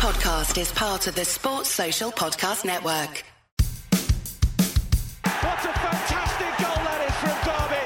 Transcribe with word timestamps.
podcast 0.00 0.58
is 0.58 0.72
part 0.72 1.06
of 1.08 1.14
the 1.14 1.26
Sports 1.26 1.68
Social 1.68 2.10
Podcast 2.10 2.64
Network. 2.64 3.22
What 5.22 5.58
a 5.58 5.72
fantastic 5.76 6.56
goal 6.56 6.80
that 6.86 7.04
is 7.04 7.14
from 7.20 7.36
Derby. 7.44 7.84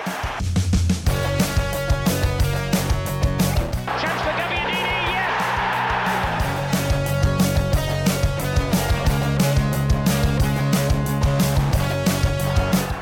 Chance 4.00 4.20
for 4.22 4.34
Gabbiadini, 4.38 5.10
yes! 5.10 5.32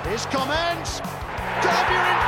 Here's 0.07 0.25
comments. 0.27 1.01
Derby 1.61 2.22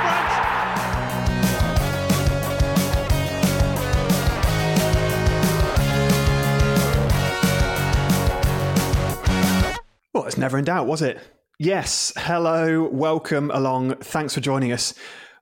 Never 10.37 10.59
in 10.59 10.65
doubt, 10.65 10.87
was 10.87 11.01
it? 11.01 11.21
Yes. 11.61 12.13
Hello, 12.17 12.89
welcome 12.89 13.53
along. 13.53 13.97
Thanks 13.97 14.35
for 14.35 14.41
joining 14.41 14.73
us 14.73 14.93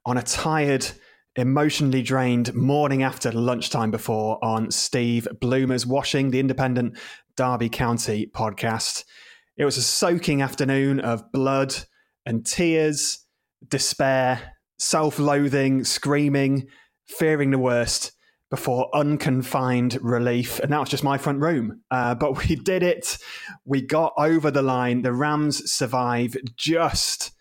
on 0.05 0.19
a 0.19 0.23
tired, 0.23 0.87
emotionally 1.35 2.03
drained 2.03 2.53
morning 2.55 3.03
after 3.03 3.33
lunchtime 3.33 3.91
before 3.91 4.39
on 4.45 4.71
Steve 4.71 5.27
Bloomer's 5.41 5.87
Watching, 5.87 6.31
the 6.31 6.41
independent 6.41 6.99
Derby 7.37 7.71
County 7.71 8.31
podcast. 8.35 9.05
It 9.57 9.65
was 9.65 9.79
a 9.79 9.83
soaking 9.83 10.43
afternoon 10.43 11.01
of 11.01 11.33
blood 11.33 11.75
and 12.27 12.45
tears, 12.45 13.25
despair, 13.67 14.57
self 14.79 15.19
loathing, 15.19 15.85
screaming, 15.85 16.67
fearing 17.07 17.51
the 17.51 17.59
worst 17.59 18.13
before 18.53 18.95
unconfined 18.95 19.99
relief. 20.03 20.59
And 20.59 20.69
now 20.69 20.83
it's 20.83 20.91
just 20.91 21.03
my 21.03 21.17
front 21.17 21.41
room. 21.41 21.81
Uh, 21.91 22.15
but 22.15 22.37
we 22.37 22.55
did 22.63 22.83
it. 22.83 23.17
We 23.65 23.81
got 23.81 24.13
over 24.19 24.51
the 24.51 24.61
line. 24.61 25.01
The 25.01 25.15
Rams 25.15 25.73
survive 25.73 26.37
just. 26.55 27.33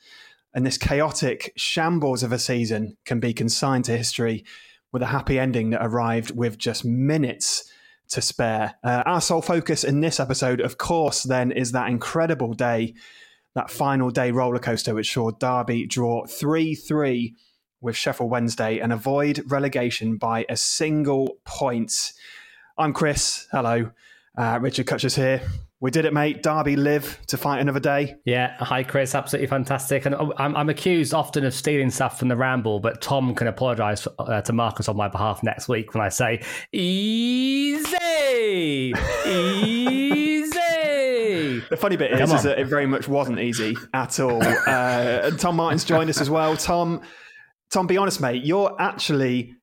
And 0.54 0.66
this 0.66 0.78
chaotic 0.78 1.52
shambles 1.58 2.24
of 2.24 2.32
a 2.32 2.40
season 2.40 2.96
can 3.04 3.20
be 3.20 3.34
consigned 3.34 3.84
to 3.86 3.98
history 3.98 4.46
with 4.94 5.02
a 5.02 5.08
happy 5.08 5.38
ending 5.38 5.72
that 5.72 5.86
arrived 5.86 6.34
with 6.34 6.58
just 6.58 6.86
minutes 6.86 7.70
to 8.12 8.22
spare. 8.22 8.76
Uh, 8.82 9.04
our 9.06 9.20
sole 9.20 9.42
focus 9.42 9.84
in 9.84 10.00
this 10.00 10.18
episode, 10.18 10.62
of 10.62 10.78
course, 10.78 11.24
then 11.24 11.52
is 11.52 11.74
that 11.74 11.90
incredible 11.90 12.54
day, 12.54 12.94
that 13.56 13.70
final 13.70 14.12
day 14.12 14.32
roller 14.32 14.60
coaster, 14.60 14.96
which 14.96 15.14
saw 15.14 15.30
Derby 15.32 15.88
draw 15.88 16.26
3 16.26 16.74
3 16.74 17.36
with 17.82 17.96
Sheffield 17.96 18.30
Wednesday 18.30 18.80
and 18.80 18.94
avoid 18.94 19.44
relegation 19.48 20.18
by 20.18 20.46
a 20.48 20.56
single 20.56 21.38
point. 21.44 22.14
I'm 22.78 22.94
Chris. 22.94 23.48
Hello. 23.52 23.92
Uh, 24.38 24.60
Richard 24.62 24.86
Kutcher's 24.86 25.16
here. 25.16 25.42
We 25.82 25.90
did 25.90 26.06
it, 26.06 26.14
mate. 26.14 26.44
Derby 26.44 26.76
live 26.76 27.20
to 27.28 27.38
fight 27.38 27.60
another 27.60 27.80
day. 27.80 28.18
Yeah, 28.24 28.56
hi 28.58 28.84
Chris, 28.84 29.16
absolutely 29.16 29.48
fantastic. 29.48 30.06
And 30.06 30.14
I'm, 30.14 30.56
I'm 30.56 30.70
accused 30.70 31.12
often 31.12 31.44
of 31.44 31.56
stealing 31.56 31.90
stuff 31.90 32.20
from 32.20 32.28
the 32.28 32.36
ramble, 32.36 32.80
but 32.80 33.02
Tom 33.02 33.34
can 33.34 33.48
apologise 33.48 34.08
uh, 34.20 34.42
to 34.42 34.54
Marcus 34.54 34.88
on 34.88 34.96
my 34.96 35.08
behalf 35.08 35.42
next 35.42 35.68
week 35.68 35.96
when 35.96 36.04
I 36.04 36.10
say 36.10 36.44
easy, 36.72 37.98
easy. 39.26 40.02
The 41.70 41.78
funny 41.78 41.96
bit 41.96 42.12
is, 42.12 42.32
is 42.32 42.44
that 42.44 42.60
it 42.60 42.68
very 42.68 42.86
much 42.86 43.08
wasn't 43.08 43.40
easy 43.40 43.78
at 43.94 44.20
all. 44.20 44.44
Uh, 44.44 45.22
and 45.24 45.40
Tom 45.40 45.56
Martin's 45.56 45.86
joined 45.86 46.10
us 46.10 46.20
as 46.20 46.30
well. 46.30 46.58
Tom, 46.58 47.02
Tom, 47.72 47.88
be 47.88 47.98
honest, 47.98 48.20
mate. 48.20 48.44
You're 48.44 48.76
actually 48.80 49.54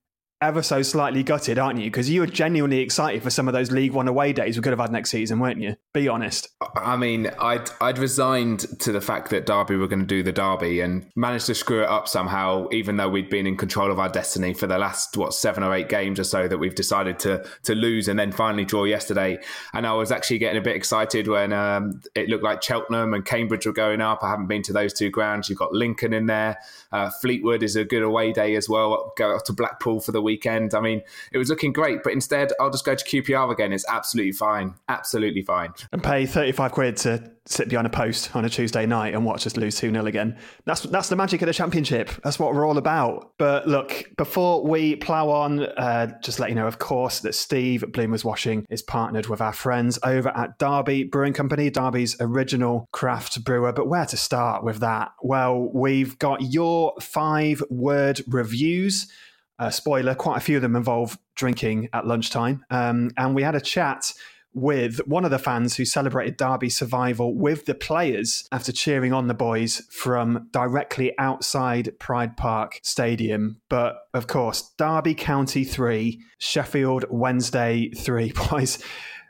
ever 0.40 0.62
so 0.62 0.82
slightly 0.82 1.22
gutted, 1.22 1.58
aren't 1.58 1.80
you? 1.80 1.86
Because 1.86 2.08
you 2.08 2.20
were 2.20 2.26
genuinely 2.26 2.78
excited 2.78 3.22
for 3.22 3.30
some 3.30 3.48
of 3.48 3.54
those 3.54 3.70
League 3.70 3.92
One 3.92 4.08
away 4.08 4.32
days 4.32 4.56
we 4.56 4.62
could 4.62 4.72
have 4.72 4.78
had 4.78 4.92
next 4.92 5.10
season, 5.10 5.40
weren't 5.40 5.60
you? 5.60 5.76
Be 5.92 6.08
honest. 6.08 6.48
I 6.76 6.96
mean, 6.96 7.30
I'd 7.40 7.70
I'd 7.80 7.98
resigned 7.98 8.60
to 8.80 8.92
the 8.92 9.00
fact 9.00 9.30
that 9.30 9.46
Derby 9.46 9.76
were 9.76 9.88
going 9.88 10.00
to 10.00 10.06
do 10.06 10.22
the 10.22 10.32
Derby 10.32 10.80
and 10.80 11.10
managed 11.16 11.46
to 11.46 11.54
screw 11.54 11.82
it 11.82 11.88
up 11.88 12.08
somehow, 12.08 12.68
even 12.70 12.96
though 12.96 13.08
we'd 13.08 13.30
been 13.30 13.46
in 13.46 13.56
control 13.56 13.90
of 13.90 13.98
our 13.98 14.08
destiny 14.08 14.54
for 14.54 14.66
the 14.66 14.78
last 14.78 15.16
what 15.16 15.34
seven 15.34 15.62
or 15.62 15.74
eight 15.74 15.88
games 15.88 16.20
or 16.20 16.24
so 16.24 16.46
that 16.46 16.58
we've 16.58 16.74
decided 16.74 17.18
to 17.20 17.44
to 17.64 17.74
lose 17.74 18.08
and 18.08 18.18
then 18.18 18.30
finally 18.30 18.64
draw 18.64 18.84
yesterday. 18.84 19.38
And 19.74 19.86
I 19.86 19.94
was 19.94 20.12
actually 20.12 20.38
getting 20.38 20.58
a 20.58 20.64
bit 20.64 20.76
excited 20.76 21.26
when 21.26 21.52
um, 21.52 22.00
it 22.14 22.28
looked 22.28 22.44
like 22.44 22.62
Cheltenham 22.62 23.14
and 23.14 23.24
Cambridge 23.24 23.66
were 23.66 23.72
going 23.72 24.00
up. 24.00 24.22
I 24.22 24.30
haven't 24.30 24.46
been 24.46 24.62
to 24.62 24.72
those 24.72 24.92
two 24.92 25.10
grounds. 25.10 25.48
You've 25.48 25.58
got 25.58 25.72
Lincoln 25.72 26.12
in 26.12 26.26
there. 26.26 26.58
Uh, 26.92 27.10
Fleetwood 27.10 27.62
is 27.62 27.76
a 27.76 27.84
good 27.84 28.02
away 28.02 28.32
day 28.32 28.54
as 28.54 28.68
well. 28.68 29.12
Go 29.16 29.36
up 29.36 29.44
to 29.46 29.52
Blackpool 29.52 30.00
for 30.00 30.12
the 30.12 30.22
weekend. 30.28 30.74
I 30.74 30.80
mean, 30.80 31.00
it 31.32 31.38
was 31.38 31.48
looking 31.48 31.72
great, 31.72 32.02
but 32.04 32.12
instead 32.12 32.52
I'll 32.60 32.70
just 32.70 32.84
go 32.84 32.94
to 32.94 33.04
QPR 33.04 33.50
again. 33.50 33.72
It's 33.72 33.86
absolutely 33.88 34.32
fine. 34.32 34.74
Absolutely 34.90 35.42
fine. 35.42 35.72
And 35.90 36.04
pay 36.04 36.26
35 36.26 36.72
quid 36.72 36.96
to 36.98 37.32
sit 37.48 37.68
behind 37.70 37.86
a 37.86 37.90
post 37.90 38.36
on 38.36 38.44
a 38.44 38.48
Tuesday 38.48 38.84
night 38.84 39.14
and 39.14 39.24
watch 39.24 39.46
us 39.46 39.56
lose 39.56 39.76
2 39.76 39.90
0 39.90 40.04
again. 40.04 40.36
That's 40.66 40.82
that's 40.82 41.08
the 41.08 41.16
magic 41.16 41.40
of 41.42 41.46
the 41.46 41.54
championship. 41.54 42.10
That's 42.22 42.38
what 42.38 42.54
we're 42.54 42.66
all 42.66 42.78
about. 42.78 43.32
But 43.38 43.66
look, 43.66 44.04
before 44.16 44.66
we 44.66 44.96
plough 44.96 45.30
on, 45.30 45.60
uh, 45.60 46.18
just 46.22 46.38
let 46.38 46.50
you 46.50 46.54
know, 46.54 46.66
of 46.66 46.78
course, 46.78 47.20
that 47.20 47.34
Steve 47.34 47.84
Bloomers 47.92 48.24
Watching 48.24 48.66
is 48.68 48.82
partnered 48.82 49.28
with 49.28 49.40
our 49.40 49.52
friends 49.52 49.98
over 50.02 50.28
at 50.28 50.58
Derby 50.58 51.04
Brewing 51.04 51.32
Company, 51.32 51.70
Derby's 51.70 52.16
original 52.20 52.88
craft 52.92 53.42
brewer. 53.44 53.72
But 53.72 53.88
where 53.88 54.06
to 54.06 54.16
start 54.16 54.62
with 54.62 54.80
that? 54.80 55.12
Well, 55.22 55.70
we've 55.72 56.18
got 56.18 56.42
your 56.42 56.92
five 57.00 57.62
word 57.70 58.20
reviews. 58.28 59.10
Uh, 59.58 59.70
spoiler, 59.70 60.14
quite 60.14 60.36
a 60.36 60.40
few 60.40 60.56
of 60.56 60.62
them 60.62 60.76
involve 60.76 61.18
drinking 61.34 61.88
at 61.92 62.06
lunchtime. 62.06 62.64
Um, 62.70 63.10
and 63.16 63.34
we 63.34 63.42
had 63.42 63.54
a 63.54 63.60
chat 63.60 64.12
with 64.54 65.06
one 65.06 65.24
of 65.24 65.30
the 65.30 65.38
fans 65.38 65.76
who 65.76 65.84
celebrated 65.84 66.36
Derby 66.36 66.70
survival 66.70 67.34
with 67.34 67.66
the 67.66 67.74
players 67.74 68.48
after 68.50 68.72
cheering 68.72 69.12
on 69.12 69.28
the 69.28 69.34
boys 69.34 69.82
from 69.90 70.48
directly 70.52 71.16
outside 71.18 71.98
Pride 71.98 72.36
Park 72.36 72.80
Stadium. 72.82 73.60
But 73.68 73.98
of 74.14 74.26
course, 74.26 74.72
Derby 74.78 75.14
County 75.14 75.64
3, 75.64 76.20
Sheffield 76.38 77.04
Wednesday 77.10 77.90
3. 77.90 78.32
Boys, 78.50 78.82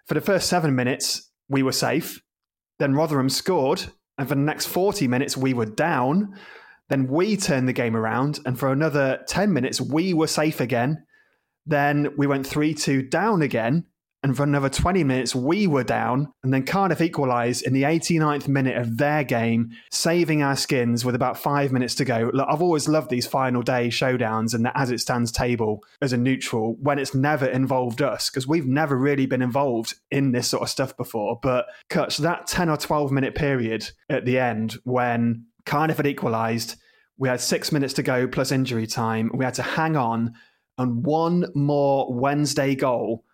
for 0.06 0.14
the 0.14 0.20
first 0.20 0.48
seven 0.48 0.74
minutes, 0.74 1.30
we 1.48 1.62
were 1.62 1.72
safe. 1.72 2.22
Then 2.78 2.94
Rotherham 2.94 3.28
scored. 3.28 3.86
And 4.16 4.28
for 4.28 4.34
the 4.34 4.40
next 4.40 4.66
40 4.66 5.06
minutes, 5.08 5.36
we 5.36 5.54
were 5.54 5.66
down. 5.66 6.34
Then 6.88 7.08
we 7.08 7.36
turned 7.36 7.68
the 7.68 7.72
game 7.72 7.96
around. 7.96 8.40
And 8.46 8.58
for 8.58 8.72
another 8.72 9.20
10 9.28 9.52
minutes, 9.52 9.80
we 9.80 10.14
were 10.14 10.26
safe 10.26 10.60
again. 10.60 11.04
Then 11.66 12.14
we 12.16 12.26
went 12.26 12.46
3 12.46 12.74
2 12.74 13.02
down 13.02 13.42
again. 13.42 13.84
And 14.24 14.36
for 14.36 14.42
another 14.42 14.68
20 14.68 15.04
minutes, 15.04 15.32
we 15.32 15.68
were 15.68 15.84
down. 15.84 16.32
And 16.42 16.52
then 16.52 16.64
Cardiff 16.64 17.00
equalised 17.00 17.64
in 17.64 17.72
the 17.72 17.84
89th 17.84 18.48
minute 18.48 18.76
of 18.76 18.98
their 18.98 19.22
game, 19.22 19.70
saving 19.92 20.42
our 20.42 20.56
skins 20.56 21.04
with 21.04 21.14
about 21.14 21.38
five 21.38 21.70
minutes 21.70 21.94
to 21.96 22.04
go. 22.04 22.30
Look, 22.34 22.46
I've 22.50 22.60
always 22.60 22.88
loved 22.88 23.10
these 23.10 23.28
final 23.28 23.62
day 23.62 23.88
showdowns 23.88 24.54
and 24.54 24.64
the 24.64 24.76
as 24.76 24.90
it 24.90 24.98
stands 24.98 25.30
table 25.30 25.84
as 26.02 26.12
a 26.12 26.16
neutral 26.16 26.76
when 26.80 26.98
it's 26.98 27.14
never 27.14 27.46
involved 27.46 28.02
us, 28.02 28.28
because 28.28 28.48
we've 28.48 28.66
never 28.66 28.96
really 28.96 29.26
been 29.26 29.42
involved 29.42 29.94
in 30.10 30.32
this 30.32 30.48
sort 30.48 30.64
of 30.64 30.68
stuff 30.68 30.96
before. 30.96 31.38
But 31.40 31.66
Kutch, 31.88 32.18
that 32.18 32.48
10 32.48 32.70
or 32.70 32.76
12 32.76 33.12
minute 33.12 33.36
period 33.36 33.88
at 34.10 34.24
the 34.24 34.40
end 34.40 34.78
when 34.82 35.44
Cardiff 35.68 35.98
had 35.98 36.06
equalised, 36.06 36.76
we 37.18 37.28
had 37.28 37.40
six 37.40 37.70
minutes 37.70 37.94
to 37.94 38.02
go 38.02 38.26
plus 38.26 38.50
injury 38.50 38.86
time. 38.86 39.30
We 39.34 39.44
had 39.44 39.54
to 39.54 39.62
hang 39.62 39.96
on, 39.96 40.34
and 40.78 41.04
one 41.04 41.46
more 41.54 42.12
Wednesday 42.12 42.74
goal 42.74 43.24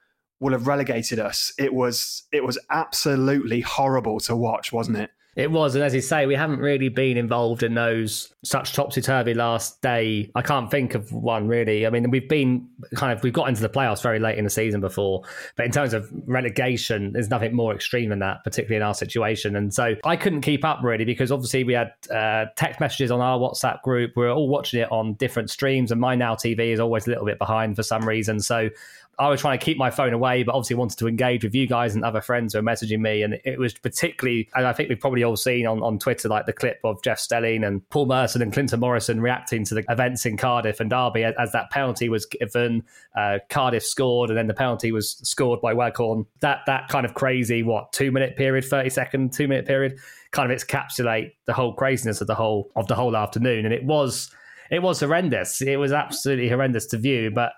will 0.41 0.53
have 0.53 0.67
relegated 0.67 1.19
us. 1.19 1.53
It 1.59 1.73
was 1.73 2.25
it 2.33 2.45
was 2.45 2.59
absolutely 2.71 3.61
horrible 3.61 4.19
to 4.21 4.35
watch, 4.35 4.73
wasn't 4.73 4.99
it? 4.99 5.11
It 5.37 5.51
was, 5.51 5.75
and 5.75 5.83
as 5.83 5.95
you 5.95 6.01
say, 6.01 6.27
we 6.27 6.37
haven't 6.37 6.61
really 6.61 6.89
been 6.89 7.17
involved 7.17 7.63
in 7.63 7.75
those 7.75 8.33
such 8.45 8.73
topsy 8.73 9.01
turvy 9.01 9.35
last 9.35 9.83
day. 9.83 10.31
I 10.35 10.43
can't 10.43 10.71
think 10.71 10.95
of 10.95 11.13
one 11.13 11.49
really. 11.49 11.87
I 11.87 11.91
mean, 11.91 12.11
we've 12.11 12.29
been 12.29 12.69
kind 12.95 13.13
of 13.13 13.23
we've 13.25 13.33
got 13.33 13.49
into 13.49 13.61
the 13.61 13.69
playoffs 13.69 14.03
very 14.03 14.21
late 14.21 14.39
in 14.39 14.45
the 14.45 14.51
season 14.51 14.81
before, 14.81 15.23
but 15.57 15.67
in 15.67 15.73
terms 15.73 15.93
of 15.93 16.09
relegation, 16.27 17.13
there's 17.13 17.31
nothing 17.31 17.55
more 17.55 17.75
extreme 17.75 18.11
than 18.11 18.21
that, 18.21 18.45
particularly 18.45 18.77
in 18.77 18.83
our 18.83 18.95
situation. 18.95 19.57
And 19.57 19.75
so 19.75 19.97
I 20.05 20.17
couldn't 20.17 20.43
keep 20.43 20.65
up 20.65 20.81
really 20.83 21.05
because 21.05 21.33
obviously 21.33 21.65
we 21.65 21.73
had 21.73 21.93
uh, 22.13 22.47
text 22.55 22.79
messages 22.79 23.11
on 23.11 23.21
our 23.21 23.39
WhatsApp 23.39 23.83
group. 23.83 24.13
We 24.17 24.25
were 24.25 24.31
all 24.31 24.49
watching 24.49 24.81
it 24.81 24.93
on 24.93 25.15
different 25.15 25.51
streams, 25.51 25.91
and 25.91 26.01
my 26.01 26.15
now 26.15 26.37
TV 26.37 26.73
is 26.73 26.79
always 26.79 27.07
a 27.09 27.11
little 27.11 27.27
bit 27.27 27.39
behind 27.39 27.75
for 27.75 27.83
some 27.83 28.07
reason. 28.07 28.39
So 28.39 28.71
I 29.19 29.29
was 29.29 29.41
trying 29.41 29.59
to 29.59 29.65
keep 29.65 29.77
my 29.77 29.91
phone 29.91 30.13
away, 30.13 30.43
but 30.43 30.55
obviously 30.55 30.77
wanted 30.77 30.99
to 30.99 31.09
engage 31.09 31.45
with 31.45 31.55
you 31.55 31.67
guys 31.67 31.95
and 31.95 32.05
other 32.05 32.21
friends 32.21 32.53
who 32.53 32.59
are 32.59 32.63
messaging 32.63 33.01
me. 33.01 33.23
And 33.23 33.39
it 33.45 33.59
was 33.59 33.75
particularly, 33.75 34.49
and 34.55 34.67
I 34.67 34.73
think 34.73 34.89
we've 34.89 35.01
probably 35.01 35.25
all 35.25 35.37
seen 35.37 35.67
on, 35.67 35.83
on 35.83 35.99
Twitter, 35.99 36.29
like 36.29 36.47
the 36.47 36.53
clip 36.53 36.81
of 36.85 37.03
Jeff 37.03 37.19
Stelling 37.19 37.65
and 37.65 37.89
Paul 37.91 38.07
Merson 38.07 38.43
and 38.43 38.53
Clinton 38.53 38.81
Morrison 38.81 39.21
reacting 39.21 39.65
to 39.67 39.75
the 39.75 39.85
events 39.89 40.27
in 40.27 40.37
Cardiff 40.37 40.81
and 40.81 40.91
Derby 40.91 41.25
as, 41.25 41.35
as 41.39 41.53
that 41.53 41.71
penalty 41.71 42.09
was 42.09 42.27
given. 42.27 42.83
Uh, 43.17 43.39
Cardiff 43.49 43.85
scored, 43.85 44.31
and 44.31 44.39
then 44.39 44.47
the 44.47 44.55
penalty 44.55 44.93
was 44.93 45.17
scored 45.29 45.61
by 45.61 45.73
Waghorn. 45.73 46.27
That 46.41 46.61
that 46.67 46.89
kind 46.89 47.07
of 47.07 47.15
crazy, 47.15 47.63
what 47.63 47.93
two 47.93 48.11
minute 48.11 48.37
period, 48.37 48.65
thirty 48.65 48.91
second, 48.91 49.33
two 49.33 49.49
minute 49.49 49.67
period, 49.67 49.99
kind 50.31 50.51
of 50.51 50.59
encapsulate 50.59 51.33
the 51.47 51.53
whole 51.53 51.75
craziness 51.75 52.21
of 52.21 52.27
the 52.27 52.35
whole 52.35 52.71
of 52.77 52.87
the 52.89 52.95
whole 52.95 53.17
afternoon. 53.17 53.65
And 53.65 53.75
it 53.75 53.85
was 53.85 54.31
it 54.71 54.83
was 54.83 55.01
horrendous. 55.01 55.63
It 55.63 55.77
was 55.77 55.93
absolutely 55.93 56.49
horrendous 56.49 56.87
to 56.87 56.99
view, 56.99 57.31
but 57.31 57.53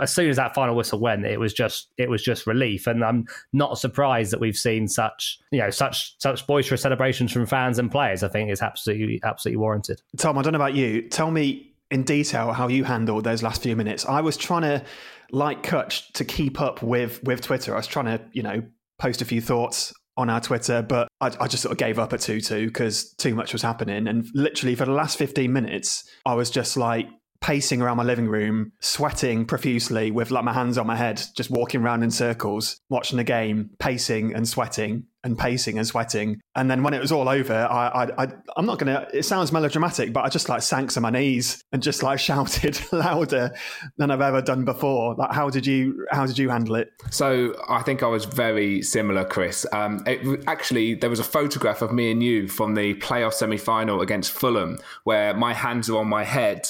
as 0.00 0.12
soon 0.12 0.30
as 0.30 0.36
that 0.36 0.54
final 0.54 0.74
whistle 0.74 1.00
went, 1.00 1.24
it 1.24 1.38
was 1.38 1.52
just 1.52 1.88
it 1.98 2.08
was 2.08 2.22
just 2.22 2.46
relief, 2.46 2.86
and 2.86 3.04
I'm 3.04 3.26
not 3.52 3.78
surprised 3.78 4.32
that 4.32 4.40
we've 4.40 4.56
seen 4.56 4.88
such 4.88 5.38
you 5.50 5.60
know 5.60 5.70
such 5.70 6.16
such 6.20 6.46
boisterous 6.46 6.82
celebrations 6.82 7.32
from 7.32 7.46
fans 7.46 7.78
and 7.78 7.90
players. 7.90 8.22
I 8.22 8.28
think 8.28 8.50
it's 8.50 8.62
absolutely 8.62 9.20
absolutely 9.24 9.58
warranted. 9.58 10.02
Tom, 10.18 10.38
I 10.38 10.42
don't 10.42 10.52
know 10.52 10.58
about 10.58 10.74
you. 10.74 11.08
Tell 11.08 11.30
me 11.30 11.74
in 11.90 12.04
detail 12.04 12.52
how 12.52 12.68
you 12.68 12.84
handled 12.84 13.24
those 13.24 13.42
last 13.42 13.62
few 13.62 13.76
minutes. 13.76 14.06
I 14.06 14.20
was 14.22 14.36
trying 14.36 14.62
to, 14.62 14.82
like 15.30 15.62
Kutch, 15.62 16.10
to 16.14 16.24
keep 16.24 16.60
up 16.60 16.82
with 16.82 17.22
with 17.22 17.40
Twitter. 17.40 17.74
I 17.74 17.76
was 17.76 17.86
trying 17.86 18.06
to 18.06 18.20
you 18.32 18.42
know 18.42 18.62
post 18.98 19.22
a 19.22 19.24
few 19.24 19.40
thoughts 19.40 19.92
on 20.16 20.28
our 20.28 20.40
Twitter, 20.40 20.82
but 20.82 21.08
I, 21.20 21.32
I, 21.40 21.48
just 21.48 21.62
sort 21.62 21.72
of 21.72 21.78
gave 21.78 21.98
up 21.98 22.12
at 22.12 22.20
2 22.20 22.40
2 22.40 22.66
because 22.66 23.14
too 23.14 23.34
much 23.34 23.52
was 23.52 23.62
happening. 23.62 24.06
And 24.06 24.26
literally 24.34 24.74
for 24.74 24.84
the 24.84 24.92
last 24.92 25.16
15 25.16 25.50
minutes, 25.50 26.08
I 26.26 26.34
was 26.34 26.50
just 26.50 26.76
like 26.76 27.08
pacing 27.42 27.82
around 27.82 27.96
my 27.96 28.04
living 28.04 28.28
room, 28.28 28.72
sweating 28.80 29.44
profusely 29.44 30.10
with 30.10 30.30
like 30.30 30.44
my 30.44 30.52
hands 30.52 30.78
on 30.78 30.86
my 30.86 30.96
head, 30.96 31.20
just 31.36 31.50
walking 31.50 31.82
around 31.82 32.02
in 32.02 32.10
circles, 32.10 32.80
watching 32.88 33.18
the 33.18 33.24
game, 33.24 33.70
pacing 33.78 34.34
and 34.34 34.48
sweating 34.48 35.04
and 35.24 35.38
pacing 35.38 35.78
and 35.78 35.86
sweating. 35.86 36.40
And 36.54 36.70
then 36.70 36.82
when 36.82 36.94
it 36.94 37.00
was 37.00 37.12
all 37.12 37.28
over, 37.28 37.54
I, 37.54 38.04
I, 38.04 38.24
I 38.24 38.28
am 38.56 38.66
not 38.66 38.78
gonna. 38.78 39.06
It 39.12 39.24
sounds 39.24 39.52
melodramatic, 39.52 40.12
but 40.12 40.24
I 40.24 40.28
just 40.28 40.48
like 40.48 40.62
sank 40.62 40.90
to 40.92 41.00
my 41.00 41.10
knees 41.10 41.62
and 41.72 41.82
just 41.82 42.02
like 42.02 42.18
shouted 42.20 42.80
louder 42.92 43.54
than 43.98 44.10
I've 44.10 44.20
ever 44.20 44.42
done 44.42 44.64
before. 44.64 45.14
Like, 45.16 45.32
how 45.32 45.50
did 45.50 45.66
you 45.66 46.06
how 46.10 46.26
did 46.26 46.38
you 46.38 46.48
handle 46.48 46.76
it? 46.76 46.92
So 47.10 47.54
I 47.68 47.82
think 47.82 48.02
I 48.02 48.08
was 48.08 48.24
very 48.24 48.82
similar, 48.82 49.24
Chris. 49.24 49.66
Um, 49.72 50.02
it, 50.06 50.44
actually, 50.46 50.94
there 50.94 51.10
was 51.10 51.20
a 51.20 51.24
photograph 51.24 51.82
of 51.82 51.92
me 51.92 52.10
and 52.10 52.22
you 52.22 52.48
from 52.48 52.74
the 52.74 52.94
playoff 52.94 53.34
semi 53.34 53.58
final 53.58 54.00
against 54.00 54.32
Fulham, 54.32 54.78
where 55.04 55.34
my 55.34 55.54
hands 55.54 55.90
are 55.90 55.98
on 55.98 56.08
my 56.08 56.24
head 56.24 56.68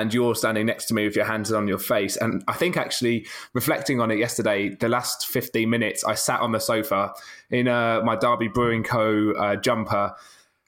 and 0.00 0.14
you're 0.14 0.34
standing 0.34 0.66
next 0.66 0.86
to 0.86 0.94
me 0.94 1.04
with 1.06 1.16
your 1.16 1.24
hands 1.24 1.52
on 1.52 1.68
your 1.68 1.78
face. 1.78 2.16
And 2.16 2.42
I 2.48 2.54
think 2.54 2.76
actually 2.76 3.26
reflecting 3.52 4.00
on 4.00 4.10
it 4.10 4.18
yesterday, 4.18 4.70
the 4.70 4.88
last 4.88 5.26
15 5.26 5.68
minutes, 5.68 6.04
I 6.04 6.14
sat 6.14 6.40
on 6.40 6.52
the 6.52 6.60
sofa 6.60 7.12
in 7.50 7.68
uh, 7.68 8.00
my 8.04 8.16
Derby 8.16 8.48
Brewing 8.48 8.82
Co. 8.82 9.32
Uh, 9.32 9.56
jumper 9.56 10.14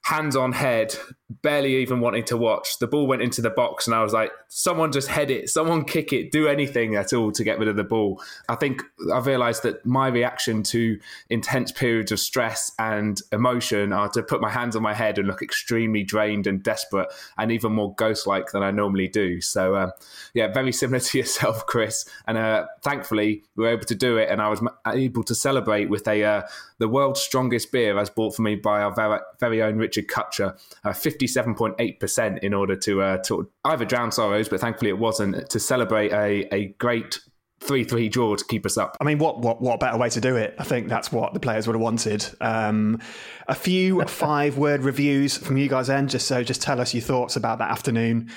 hands 0.05 0.37
on 0.37 0.53
head, 0.53 0.95
barely 1.43 1.77
even 1.77 2.01
wanting 2.01 2.25
to 2.25 2.37
watch. 2.37 2.79
The 2.79 2.87
ball 2.87 3.07
went 3.07 3.23
into 3.23 3.43
the 3.43 3.51
box, 3.51 3.87
and 3.87 3.95
I 3.95 4.03
was 4.03 4.13
like, 4.13 4.31
someone 4.49 4.93
just 4.93 5.09
head 5.09 5.31
it, 5.31 5.49
someone 5.49 5.85
kick 5.85 6.13
it, 6.13 6.31
do 6.31 6.49
anything 6.49 6.95
at 6.95 7.13
all 7.13 7.33
to 7.33 7.45
get 7.45 7.59
rid 7.59 7.69
of 7.69 7.77
the 7.77 7.85
ball. 7.85 8.23
I 8.49 8.55
think 8.55 8.83
I 9.13 9.19
realized 9.19 9.63
that 9.65 9.85
my 9.85 10.09
reaction 10.09 10.63
to 10.65 10.99
intense 11.31 11.73
periods 11.73 12.13
of 12.13 12.21
stress 12.21 12.73
and 12.79 13.21
emotion 13.33 13.93
are 13.93 14.09
to 14.11 14.23
put 14.23 14.41
my 14.41 14.51
hands 14.51 14.77
on 14.77 14.83
my 14.83 14.95
head 14.95 15.19
and 15.19 15.27
look 15.27 15.43
extremely 15.43 16.03
drained 16.03 16.47
and 16.47 16.63
desperate 16.63 17.09
and 17.39 17.51
even 17.51 17.73
more 17.73 17.95
ghost 17.95 18.27
like 18.27 18.53
than 18.53 18.63
I 18.63 18.71
normally 18.71 19.09
do. 19.09 19.41
So, 19.41 19.75
uh, 19.75 19.91
yeah, 20.35 20.53
very 20.53 20.73
similar 20.73 21.01
to 21.01 21.19
yourself, 21.25 21.67
Chris. 21.67 22.05
And 22.27 22.39
uh, 22.39 22.67
thankfully, 22.83 23.45
we 23.57 23.65
were 23.65 23.71
able 23.71 23.85
to 23.85 23.95
do 23.95 24.17
it, 24.17 24.31
and 24.31 24.41
I 24.41 24.49
was 24.49 24.61
able 24.87 25.25
to 25.25 25.35
celebrate 25.35 25.89
with 25.89 26.07
a 26.09 26.25
uh, 26.25 26.43
the 26.79 26.89
world's 26.89 27.21
strongest 27.21 27.73
beer 27.73 27.99
as 27.99 28.11
bought 28.11 28.35
for 28.35 28.43
me 28.43 28.57
by 28.57 28.83
our 28.83 28.95
very, 28.95 29.21
very 29.41 29.63
own 29.63 29.77
Richard 29.77 30.09
Kutcher, 30.09 30.59
uh, 30.85 30.93
57.8% 31.27 32.39
in 32.41 32.55
order 32.55 32.77
to, 32.77 33.03
uh, 33.03 33.19
to 33.25 33.51
either 33.65 33.85
drown 33.85 34.13
sorrows, 34.13 34.49
but 34.49 34.61
thankfully 34.61 34.91
it 34.91 34.99
wasn't, 34.99 35.49
to 35.51 35.61
celebrate 35.61 36.13
a, 36.13 36.55
a 36.55 36.67
great 36.79 37.19
three 37.65 37.85
three 37.85 38.09
draw 38.09 38.37
to 38.37 38.45
keep 38.45 38.67
us 38.67 38.77
up. 38.77 38.97
I 39.01 39.05
mean, 39.05 39.19
what 39.19 39.41
what 39.41 39.61
what 39.61 39.81
better 39.81 39.97
way 39.97 40.11
to 40.11 40.21
do 40.21 40.37
it? 40.37 40.55
I 40.59 40.65
think 40.65 40.89
that's 40.89 41.11
what 41.11 41.35
the 41.35 41.41
players 41.41 41.67
would 41.67 41.75
have 41.75 41.83
wanted. 41.83 42.27
Um, 42.41 43.01
a 43.49 43.55
few 43.55 44.03
five 44.07 44.59
word 44.59 44.83
reviews 44.83 45.37
from 45.37 45.57
you 45.57 45.69
guys, 45.69 45.89
then, 45.89 46.09
just 46.09 46.29
so 46.29 46.43
just 46.43 46.63
tell 46.63 46.81
us 46.81 46.95
your 46.95 47.03
thoughts 47.03 47.37
about 47.37 47.59
that 47.59 47.71
afternoon 47.71 48.31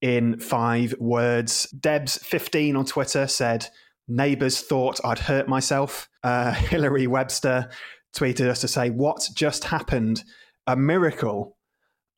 in 0.00 0.38
five 0.38 0.94
words. 0.98 1.66
Debs 1.70 2.18
fifteen 2.18 2.76
on 2.76 2.84
Twitter 2.84 3.26
said, 3.26 3.66
"Neighbours 4.08 4.60
thought 4.60 5.00
I'd 5.04 5.18
hurt 5.18 5.48
myself." 5.48 6.08
Uh, 6.22 6.52
Hillary 6.52 7.06
Webster 7.06 7.70
tweeted 8.14 8.48
us 8.48 8.60
to 8.60 8.68
say, 8.68 8.90
"What 8.90 9.28
just 9.34 9.64
happened? 9.64 10.22
A 10.66 10.76
miracle." 10.76 11.55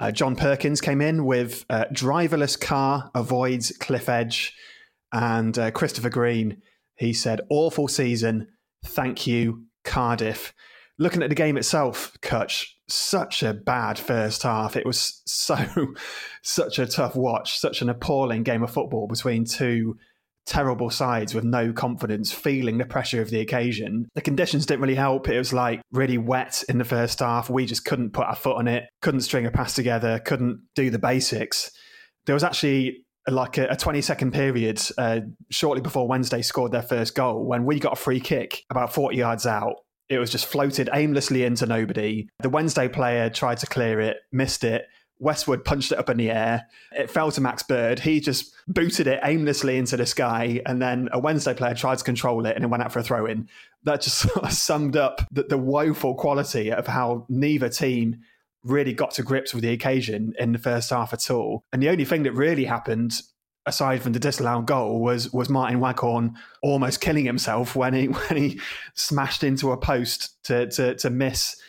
Uh, 0.00 0.12
John 0.12 0.36
Perkins 0.36 0.80
came 0.80 1.00
in 1.00 1.24
with 1.24 1.64
uh, 1.68 1.86
driverless 1.92 2.60
car 2.60 3.10
avoids 3.14 3.72
cliff 3.78 4.08
edge. 4.08 4.54
And 5.12 5.58
uh, 5.58 5.70
Christopher 5.70 6.10
Green, 6.10 6.62
he 6.96 7.12
said, 7.12 7.40
awful 7.48 7.88
season. 7.88 8.48
Thank 8.84 9.26
you, 9.26 9.64
Cardiff. 9.84 10.54
Looking 10.98 11.22
at 11.22 11.28
the 11.28 11.34
game 11.34 11.56
itself, 11.56 12.16
Kutch, 12.22 12.66
such 12.88 13.42
a 13.42 13.54
bad 13.54 13.98
first 13.98 14.42
half. 14.42 14.76
It 14.76 14.86
was 14.86 15.22
so, 15.26 15.56
such 16.42 16.78
a 16.78 16.86
tough 16.86 17.16
watch, 17.16 17.58
such 17.58 17.82
an 17.82 17.88
appalling 17.88 18.42
game 18.42 18.62
of 18.62 18.70
football 18.70 19.06
between 19.06 19.44
two 19.44 19.96
terrible 20.48 20.90
sides 20.90 21.34
with 21.34 21.44
no 21.44 21.72
confidence, 21.72 22.32
feeling 22.32 22.78
the 22.78 22.86
pressure 22.86 23.20
of 23.20 23.30
the 23.30 23.40
occasion. 23.40 24.08
The 24.14 24.22
conditions 24.22 24.66
didn't 24.66 24.80
really 24.80 24.94
help. 24.94 25.28
It 25.28 25.38
was 25.38 25.52
like 25.52 25.80
really 25.92 26.18
wet 26.18 26.64
in 26.68 26.78
the 26.78 26.84
first 26.84 27.20
half. 27.20 27.50
We 27.50 27.66
just 27.66 27.84
couldn't 27.84 28.12
put 28.12 28.26
our 28.26 28.34
foot 28.34 28.56
on 28.56 28.66
it, 28.66 28.84
couldn't 29.02 29.20
string 29.20 29.46
a 29.46 29.50
pass 29.50 29.74
together, 29.74 30.18
couldn't 30.18 30.62
do 30.74 30.90
the 30.90 30.98
basics. 30.98 31.70
There 32.26 32.34
was 32.34 32.44
actually 32.44 33.04
like 33.28 33.58
a, 33.58 33.68
a 33.68 33.76
20 33.76 34.00
second 34.00 34.32
period 34.32 34.80
uh, 34.96 35.20
shortly 35.50 35.82
before 35.82 36.08
Wednesday 36.08 36.42
scored 36.42 36.72
their 36.72 36.82
first 36.82 37.14
goal 37.14 37.44
when 37.44 37.64
we 37.64 37.78
got 37.78 37.92
a 37.92 37.96
free 37.96 38.20
kick 38.20 38.62
about 38.70 38.92
40 38.92 39.16
yards 39.16 39.46
out. 39.46 39.74
It 40.08 40.18
was 40.18 40.30
just 40.30 40.46
floated 40.46 40.88
aimlessly 40.94 41.44
into 41.44 41.66
nobody. 41.66 42.28
The 42.40 42.48
Wednesday 42.48 42.88
player 42.88 43.28
tried 43.28 43.58
to 43.58 43.66
clear 43.66 44.00
it, 44.00 44.16
missed 44.32 44.64
it. 44.64 44.86
Westwood 45.18 45.64
punched 45.64 45.92
it 45.92 45.98
up 45.98 46.10
in 46.10 46.16
the 46.16 46.30
air. 46.30 46.66
It 46.92 47.10
fell 47.10 47.30
to 47.32 47.40
Max 47.40 47.62
Bird. 47.62 47.98
He 47.98 48.20
just 48.20 48.54
booted 48.66 49.06
it 49.06 49.20
aimlessly 49.24 49.76
into 49.76 49.96
the 49.96 50.06
sky. 50.06 50.60
And 50.66 50.80
then 50.80 51.08
a 51.12 51.18
Wednesday 51.18 51.54
player 51.54 51.74
tried 51.74 51.98
to 51.98 52.04
control 52.04 52.46
it 52.46 52.54
and 52.54 52.64
it 52.64 52.68
went 52.68 52.82
out 52.82 52.92
for 52.92 53.00
a 53.00 53.02
throw 53.02 53.26
in. 53.26 53.48
That 53.84 54.00
just 54.00 54.18
sort 54.32 54.44
of 54.44 54.52
summed 54.52 54.96
up 54.96 55.22
the, 55.30 55.44
the 55.44 55.58
woeful 55.58 56.14
quality 56.14 56.72
of 56.72 56.86
how 56.86 57.26
neither 57.28 57.68
team 57.68 58.20
really 58.64 58.92
got 58.92 59.12
to 59.12 59.22
grips 59.22 59.54
with 59.54 59.62
the 59.62 59.72
occasion 59.72 60.34
in 60.38 60.52
the 60.52 60.58
first 60.58 60.90
half 60.90 61.12
at 61.12 61.30
all. 61.30 61.64
And 61.72 61.82
the 61.82 61.88
only 61.88 62.04
thing 62.04 62.24
that 62.24 62.32
really 62.32 62.64
happened 62.64 63.20
aside 63.66 64.02
from 64.02 64.12
the 64.12 64.18
disallowed 64.18 64.66
goal 64.66 65.00
was 65.00 65.32
was 65.32 65.50
Martin 65.50 65.78
Waghorn 65.78 66.34
almost 66.62 67.00
killing 67.00 67.26
himself 67.26 67.76
when 67.76 67.92
he 67.94 68.06
when 68.06 68.36
he 68.36 68.60
smashed 68.94 69.44
into 69.44 69.72
a 69.72 69.76
post 69.76 70.42
to 70.44 70.66
to, 70.68 70.94
to 70.96 71.10
miss 71.10 71.60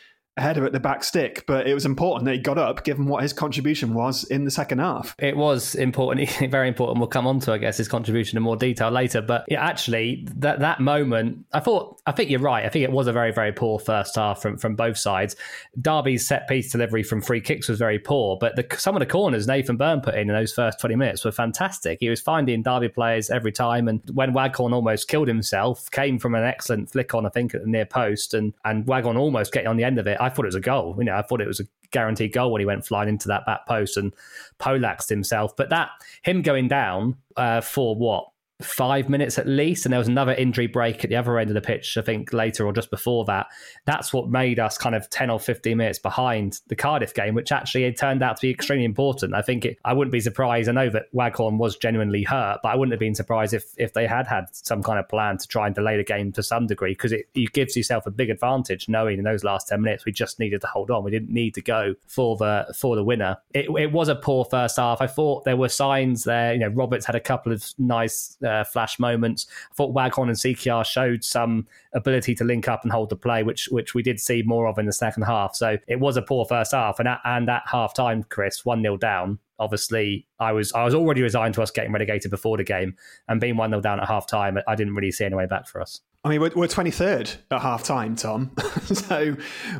header 0.42 0.66
at 0.66 0.72
the 0.72 0.80
back 0.80 1.04
stick, 1.04 1.44
but 1.48 1.68
it 1.68 1.74
was 1.74 1.86
important 1.86 2.26
that 2.26 2.34
he 2.34 2.40
got 2.40 2.58
up, 2.58 2.84
given 2.84 3.06
what 3.06 3.24
his 3.24 3.34
contribution 3.34 3.94
was 3.94 4.24
in 4.26 4.46
the 4.46 4.52
second 4.52 4.80
half. 4.80 5.16
It 5.20 5.36
was 5.36 5.76
important, 5.76 6.30
very 6.50 6.68
important. 6.68 7.00
We'll 7.00 7.08
come 7.08 7.28
on 7.28 7.40
to, 7.42 7.54
I 7.54 7.58
guess, 7.58 7.78
his 7.78 7.88
contribution 7.88 8.38
in 8.38 8.44
more 8.44 8.56
detail 8.56 8.90
later. 8.90 9.22
But 9.22 9.46
yeah, 9.48 9.64
actually, 9.64 10.28
that 10.38 10.60
that 10.60 10.80
moment, 10.80 11.46
I 11.54 11.60
thought, 11.60 12.02
I 12.06 12.12
think 12.12 12.30
you're 12.30 12.40
right. 12.40 12.66
I 12.66 12.70
think 12.70 12.84
it 12.84 12.92
was 12.92 13.08
a 13.08 13.14
very, 13.14 13.32
very 13.32 13.52
poor 13.52 13.80
first 13.80 14.16
half 14.16 14.42
from 14.42 14.58
from 14.58 14.76
both 14.76 14.98
sides. 14.98 15.36
Derby's 15.80 16.28
set 16.28 16.48
piece 16.48 16.72
delivery 16.72 17.04
from 17.04 17.22
free 17.22 17.42
kicks 17.42 17.68
was 17.68 17.80
very 17.80 18.00
poor, 18.00 18.38
but 18.40 18.56
the, 18.56 18.66
some 18.78 18.96
of 18.96 19.00
the 19.00 19.06
corners 19.06 19.48
Nathan 19.48 19.78
Byrne 19.78 20.02
put 20.02 20.16
in 20.16 20.30
in 20.30 20.36
those 20.36 20.54
first 20.54 20.80
20 20.80 20.96
minutes 20.96 21.26
were 21.26 21.32
fantastic. 21.32 22.00
He 22.00 22.10
was 22.10 22.22
finding 22.22 22.62
Derby 22.62 22.90
players 22.90 23.30
every 23.30 23.52
time, 23.52 23.88
and 23.88 24.02
when 24.14 24.34
Waghorn 24.34 24.74
almost 24.74 25.08
killed 25.08 25.28
himself, 25.28 25.90
came 25.92 26.20
from 26.20 26.36
an 26.36 26.44
excellent 26.44 26.92
flick 26.92 27.14
on, 27.14 27.26
I 27.26 27.30
think, 27.30 27.54
at 27.54 27.62
the 27.62 27.68
near 27.68 27.86
post, 27.86 28.34
and 28.34 28.54
and 28.66 28.86
Waghorn 28.86 29.18
almost 29.18 29.52
getting 29.52 29.68
on 29.68 29.78
the 29.78 29.84
end 29.84 30.00
of 30.00 30.08
it. 30.08 30.18
I 30.20 30.29
thought 30.30 30.46
it 30.46 30.50
was 30.50 30.56
a 30.56 30.62
goal. 30.62 30.96
You 30.98 31.06
know, 31.06 31.16
I 31.16 31.22
thought 31.22 31.42
it 31.42 31.48
was 31.48 31.60
a 31.60 31.66
guaranteed 31.92 32.34
goal 32.34 32.52
when 32.52 32.60
he 32.60 32.66
went 32.66 32.86
flying 32.86 33.10
into 33.10 33.28
that 33.28 33.46
back 33.46 33.66
post 33.68 33.98
and 33.98 34.14
polaxed 34.60 35.10
himself. 35.10 35.56
But 35.56 35.70
that 35.70 35.90
him 36.24 36.42
going 36.42 36.68
down 36.68 37.18
uh, 37.36 37.62
for 37.62 37.96
what 37.96 38.30
five 38.62 39.08
minutes 39.08 39.38
at 39.38 39.48
least, 39.48 39.86
and 39.86 39.94
there 39.94 40.00
was 40.00 40.08
another 40.08 40.34
injury 40.34 40.68
break 40.68 41.04
at 41.04 41.10
the 41.10 41.16
other 41.16 41.40
end 41.40 41.50
of 41.50 41.54
the 41.54 41.62
pitch, 41.62 41.98
I 41.98 42.02
think 42.02 42.34
later 42.34 42.66
or 42.66 42.74
just 42.74 42.90
before 42.90 43.24
that. 43.26 43.48
That's 43.86 44.12
what 44.12 44.30
made 44.30 44.60
us 44.60 44.78
kind 44.78 44.96
of 44.96 45.10
10 45.10 45.30
or 45.30 45.40
15 45.40 45.78
minutes 45.78 46.00
behind 46.00 46.60
the 46.68 46.76
Cardiff 46.76 47.14
game, 47.14 47.36
which 47.36 47.52
actually 47.52 47.86
it 47.86 47.98
turned 47.98 48.22
out 48.22 48.38
to 48.38 48.42
be 48.42 48.50
extremely 48.50 48.86
important. 48.86 49.34
I 49.34 49.42
think 49.42 49.66
it, 49.66 49.78
I 49.86 49.94
wouldn't 49.94 50.12
be 50.12 50.20
surprised. 50.20 50.68
I 50.68 50.74
know 50.74 50.90
that 50.90 51.06
Waghorn 51.14 51.58
was 51.58 51.78
genuinely 51.78 52.24
hurt, 52.24 52.60
but 52.62 52.70
I 52.70 52.76
wouldn't 52.76 52.92
have 52.92 53.00
been 53.00 53.16
surprised 53.16 53.54
if, 53.54 53.66
if 53.78 53.94
they 53.94 54.06
had 54.06 54.28
had 54.28 54.46
some 54.52 54.84
kind 54.84 55.00
of 55.00 55.08
plan 55.08 55.38
to 55.38 55.48
try 55.48 55.66
and 55.66 55.76
delay 55.76 55.96
the 55.96 56.04
game 56.04 56.32
to 56.34 56.44
some 56.44 56.68
degree 56.68 56.92
because 56.92 57.14
it, 57.14 57.30
it 57.34 57.54
gives 57.54 57.78
yourself 57.78 58.06
a 58.06 58.12
big 58.12 58.30
advantage 58.30 58.90
knowing 58.90 59.20
in 59.20 59.24
those 59.24 59.44
last 59.44 59.70
10 59.70 59.82
minutes 59.82 60.06
we 60.06 60.12
just 60.12 60.40
needed 60.40 60.60
to 60.62 60.68
hold 60.68 60.92
on. 60.92 61.04
We 61.04 61.12
didn't 61.12 61.32
need 61.32 61.54
to 61.56 61.62
go 61.62 61.96
for 62.08 62.36
the 62.36 62.74
for 62.76 62.96
the 62.96 63.04
winner. 63.04 63.38
It, 63.54 63.70
it 63.78 63.92
was 63.92 64.10
a 64.10 64.16
poor 64.16 64.46
first 64.46 64.78
half. 64.78 65.02
I 65.02 65.08
thought 65.08 65.46
there 65.46 65.58
were 65.58 65.70
signs 65.70 66.24
there. 66.24 66.54
You 66.54 66.60
know, 66.60 66.68
Roberts 66.68 67.06
had 67.06 67.16
a 67.16 67.20
couple 67.20 67.54
of 67.54 67.66
nice 67.78 68.38
uh, 68.44 68.49
Uh, 68.50 68.64
flash 68.64 69.00
moments. 69.00 69.48
I 69.72 69.76
thought 69.76 69.94
Waghorn 69.94 70.30
and 70.30 70.38
CKR 70.38 70.86
showed 70.86 71.24
some 71.24 71.68
ability 71.94 72.36
to 72.36 72.44
link 72.44 72.68
up 72.68 72.84
and 72.84 72.92
hold 72.92 73.10
the 73.10 73.16
play, 73.16 73.44
which 73.44 73.70
which 73.70 73.94
we 73.94 74.02
did 74.02 74.20
see 74.20 74.42
more 74.42 74.68
of 74.68 74.78
in 74.78 74.86
the 74.86 74.94
second 74.94 75.24
half. 75.24 75.56
So 75.56 75.78
it 75.88 76.00
was 76.00 76.18
a 76.18 76.22
poor 76.22 76.46
first 76.46 76.72
half, 76.72 77.00
and 77.00 77.08
at, 77.08 77.20
and 77.24 77.50
at 77.50 77.64
half 77.66 77.94
time, 77.94 78.24
Chris 78.24 78.66
one 78.66 78.82
0 78.82 78.98
down. 78.98 79.40
Obviously, 79.60 80.26
I 80.40 80.52
was 80.52 80.74
I 80.74 80.84
was 80.84 80.96
already 80.96 81.22
resigned 81.22 81.54
to 81.56 81.62
us 81.62 81.72
getting 81.72 81.92
relegated 81.92 82.32
before 82.32 82.58
the 82.58 82.64
game, 82.64 82.96
and 83.28 83.40
being 83.40 83.58
one 83.58 83.70
0 83.70 83.82
down 83.82 84.00
at 84.00 84.08
half 84.08 84.28
time, 84.28 84.58
I 84.68 84.76
didn't 84.76 84.96
really 84.96 85.12
see 85.12 85.26
any 85.26 85.36
way 85.36 85.46
back 85.46 85.68
for 85.68 85.82
us. 85.82 86.02
I 86.24 86.30
mean, 86.30 86.42
we're, 86.42 86.52
we're 86.54 86.68
23rd 86.68 87.38
at 87.52 87.62
half 87.62 87.84
time, 87.84 88.16
Tom. 88.16 88.52
so 88.86 89.38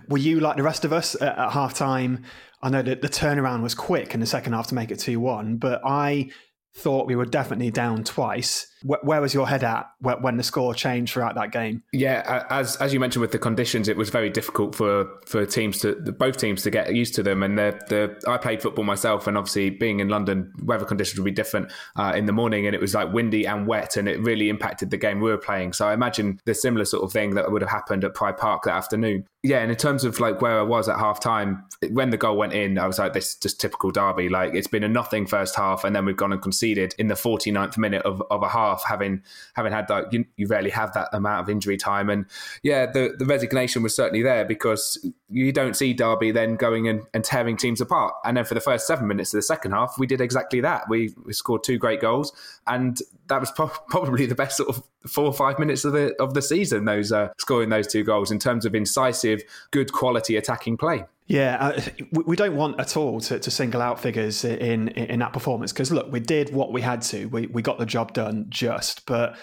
were 0.08 0.18
you 0.18 0.40
like 0.40 0.56
the 0.56 0.64
rest 0.64 0.86
of 0.86 0.94
us 0.94 1.16
at, 1.16 1.38
at 1.38 1.52
half 1.52 1.74
time? 1.74 2.24
I 2.62 2.70
know 2.70 2.82
that 2.82 3.02
the 3.02 3.10
turnaround 3.10 3.62
was 3.62 3.74
quick 3.74 4.14
in 4.14 4.20
the 4.20 4.26
second 4.26 4.54
half 4.54 4.68
to 4.68 4.76
make 4.76 4.92
it 4.92 5.00
2 5.00 5.20
1, 5.20 5.58
but 5.58 5.82
I 5.86 6.30
thought 6.80 7.08
we 7.08 7.16
were 7.16 7.26
definitely 7.26 7.72
down 7.72 8.04
twice. 8.04 8.69
Where, 8.84 9.00
where 9.02 9.22
was 9.22 9.34
your 9.34 9.48
head 9.48 9.64
at 9.64 9.90
when 10.02 10.38
the 10.38 10.44
score 10.44 10.74
changed 10.74 11.14
throughout 11.14 11.36
that 11.36 11.52
game? 11.52 11.84
Yeah, 11.92 12.46
as 12.50 12.76
as 12.78 12.94
you 12.94 13.00
mentioned 13.00 13.22
with 13.22 13.32
the 13.32 13.40
conditions, 13.40 13.88
it 13.88 13.98
was 13.98 14.10
very 14.10 14.30
difficult 14.30 14.76
for 14.76 15.08
for 15.26 15.46
teams 15.46 15.80
to 15.80 15.96
both 15.96 16.38
teams 16.38 16.64
to 16.64 16.72
get 16.72 16.94
used 16.94 17.16
to 17.16 17.24
them. 17.24 17.44
And 17.44 17.58
the 17.58 17.80
the 17.88 18.30
I 18.30 18.38
played 18.38 18.62
football 18.62 18.86
myself, 18.86 19.28
and 19.28 19.38
obviously 19.38 19.70
being 19.70 20.00
in 20.00 20.10
London, 20.10 20.54
weather 20.64 20.86
conditions 20.86 21.20
would 21.20 21.26
be 21.26 21.32
different 21.32 21.72
uh, 21.96 22.14
in 22.16 22.26
the 22.26 22.32
morning, 22.32 22.66
and 22.66 22.76
it 22.76 22.82
was 22.82 22.94
like 22.94 23.12
windy 23.12 23.46
and 23.46 23.68
wet, 23.68 23.98
and 23.98 24.08
it 24.08 24.20
really 24.22 24.50
impacted 24.50 24.90
the 24.90 24.98
game 24.98 25.20
we 25.20 25.30
were 25.30 25.38
playing. 25.38 25.74
So 25.74 25.88
I 25.88 25.94
imagine 25.94 26.40
the 26.46 26.54
similar 26.54 26.86
sort 26.86 27.04
of 27.04 27.12
thing 27.12 27.36
that 27.36 27.52
would 27.52 27.62
have 27.62 27.72
happened 27.72 28.04
at 28.04 28.14
Pride 28.14 28.38
Park 28.38 28.64
that 28.64 28.74
afternoon. 28.74 29.28
Yeah, 29.42 29.60
and 29.60 29.72
in 29.72 29.78
terms 29.78 30.04
of 30.04 30.20
like 30.20 30.42
where 30.42 30.60
I 30.60 30.64
was 30.64 30.90
at 30.90 31.00
half 31.00 31.20
time, 31.22 31.64
when 31.92 32.10
the 32.10 32.18
goal 32.18 32.36
went 32.36 32.54
in, 32.54 32.78
I 32.78 32.88
was 32.88 33.00
like, 33.00 33.14
this 33.14 33.30
is 33.30 33.36
just 33.36 33.62
typical 33.62 33.90
Derby. 33.90 34.28
Like 34.28 34.54
it's 34.54 34.68
been 34.68 34.84
a 34.84 34.90
nothing 34.90 35.26
first 35.26 35.56
half, 35.56 35.84
and 35.84 35.96
then 35.96 36.06
we've 36.06 36.18
gone 36.18 36.34
and 36.34 36.42
conceded 36.42 36.94
in 36.98 37.08
the 37.08 37.16
49th 37.16 37.78
minute 37.78 38.04
of, 38.04 38.22
of 38.30 38.44
a 38.44 38.50
half, 38.50 38.69
having 38.88 39.22
having 39.54 39.72
had 39.72 39.88
that, 39.88 40.12
you, 40.14 40.26
you 40.38 40.48
rarely 40.48 40.70
have 40.70 40.94
that 40.94 41.10
amount 41.14 41.42
of 41.42 41.50
injury 41.50 41.78
time. 41.78 42.10
And 42.10 42.26
yeah, 42.64 42.86
the, 42.86 43.16
the 43.18 43.26
resignation 43.26 43.84
was 43.84 43.96
certainly 43.96 44.24
there 44.24 44.46
because 44.46 45.04
you 45.30 45.52
don't 45.52 45.76
see 45.76 45.94
Derby 45.94 46.32
then 46.32 46.56
going 46.56 46.88
and, 46.88 47.04
and 47.14 47.24
tearing 47.24 47.58
teams 47.58 47.82
apart. 47.82 48.14
And 48.26 48.38
then 48.38 48.46
for 48.46 48.54
the 48.54 48.62
first 48.62 48.88
seven 48.88 49.08
minutes 49.08 49.34
of 49.34 49.38
the 49.38 49.44
second 49.44 49.72
half, 49.72 49.96
we 49.98 50.08
did 50.08 50.22
exactly 50.22 50.62
that. 50.62 50.90
We, 50.90 51.14
we 51.26 51.34
scored 51.34 51.64
two 51.64 51.78
great 51.78 52.02
goals, 52.02 52.34
and 52.68 53.00
that 53.28 53.40
was 53.40 53.52
pro- 53.52 53.68
probably 53.90 54.26
the 54.26 54.36
best 54.36 54.58
sort 54.58 54.70
of 54.70 54.84
four 55.08 55.26
or 55.26 55.34
five 55.34 55.60
minutes 55.60 55.86
of 55.86 55.94
the 55.94 56.16
of 56.22 56.34
the 56.34 56.42
season. 56.42 56.86
Those 56.86 57.12
uh, 57.12 57.30
scoring 57.38 57.70
those 57.70 57.88
two 57.88 58.04
goals 58.04 58.32
in 58.32 58.40
terms 58.40 58.66
of 58.66 58.76
incisive, 58.76 59.42
good 59.72 59.92
quality 59.92 60.36
attacking 60.36 60.78
play. 60.78 61.06
Yeah, 61.30 61.58
uh, 61.60 61.82
we 62.26 62.36
don't 62.36 62.56
want 62.56 62.80
at 62.80 62.98
all 62.98 63.22
to, 63.22 63.38
to 63.38 63.52
single 63.52 63.84
out 63.84 64.00
figures 64.00 64.44
in 64.44 64.88
in 64.90 65.20
that 65.20 65.32
performance 65.32 65.72
because 65.72 65.92
look, 65.92 66.12
we 66.12 66.20
did 66.20 66.52
what 66.52 66.74
we 66.74 66.82
had 66.82 67.04
to. 67.04 67.28
We 67.28 67.46
we 67.46 67.62
got 67.62 67.78
the 67.78 67.86
job 67.86 68.14
done 68.14 68.48
just, 68.50 69.06
but 69.06 69.38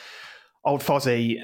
old 0.65 0.81
Fozzie, 0.83 1.37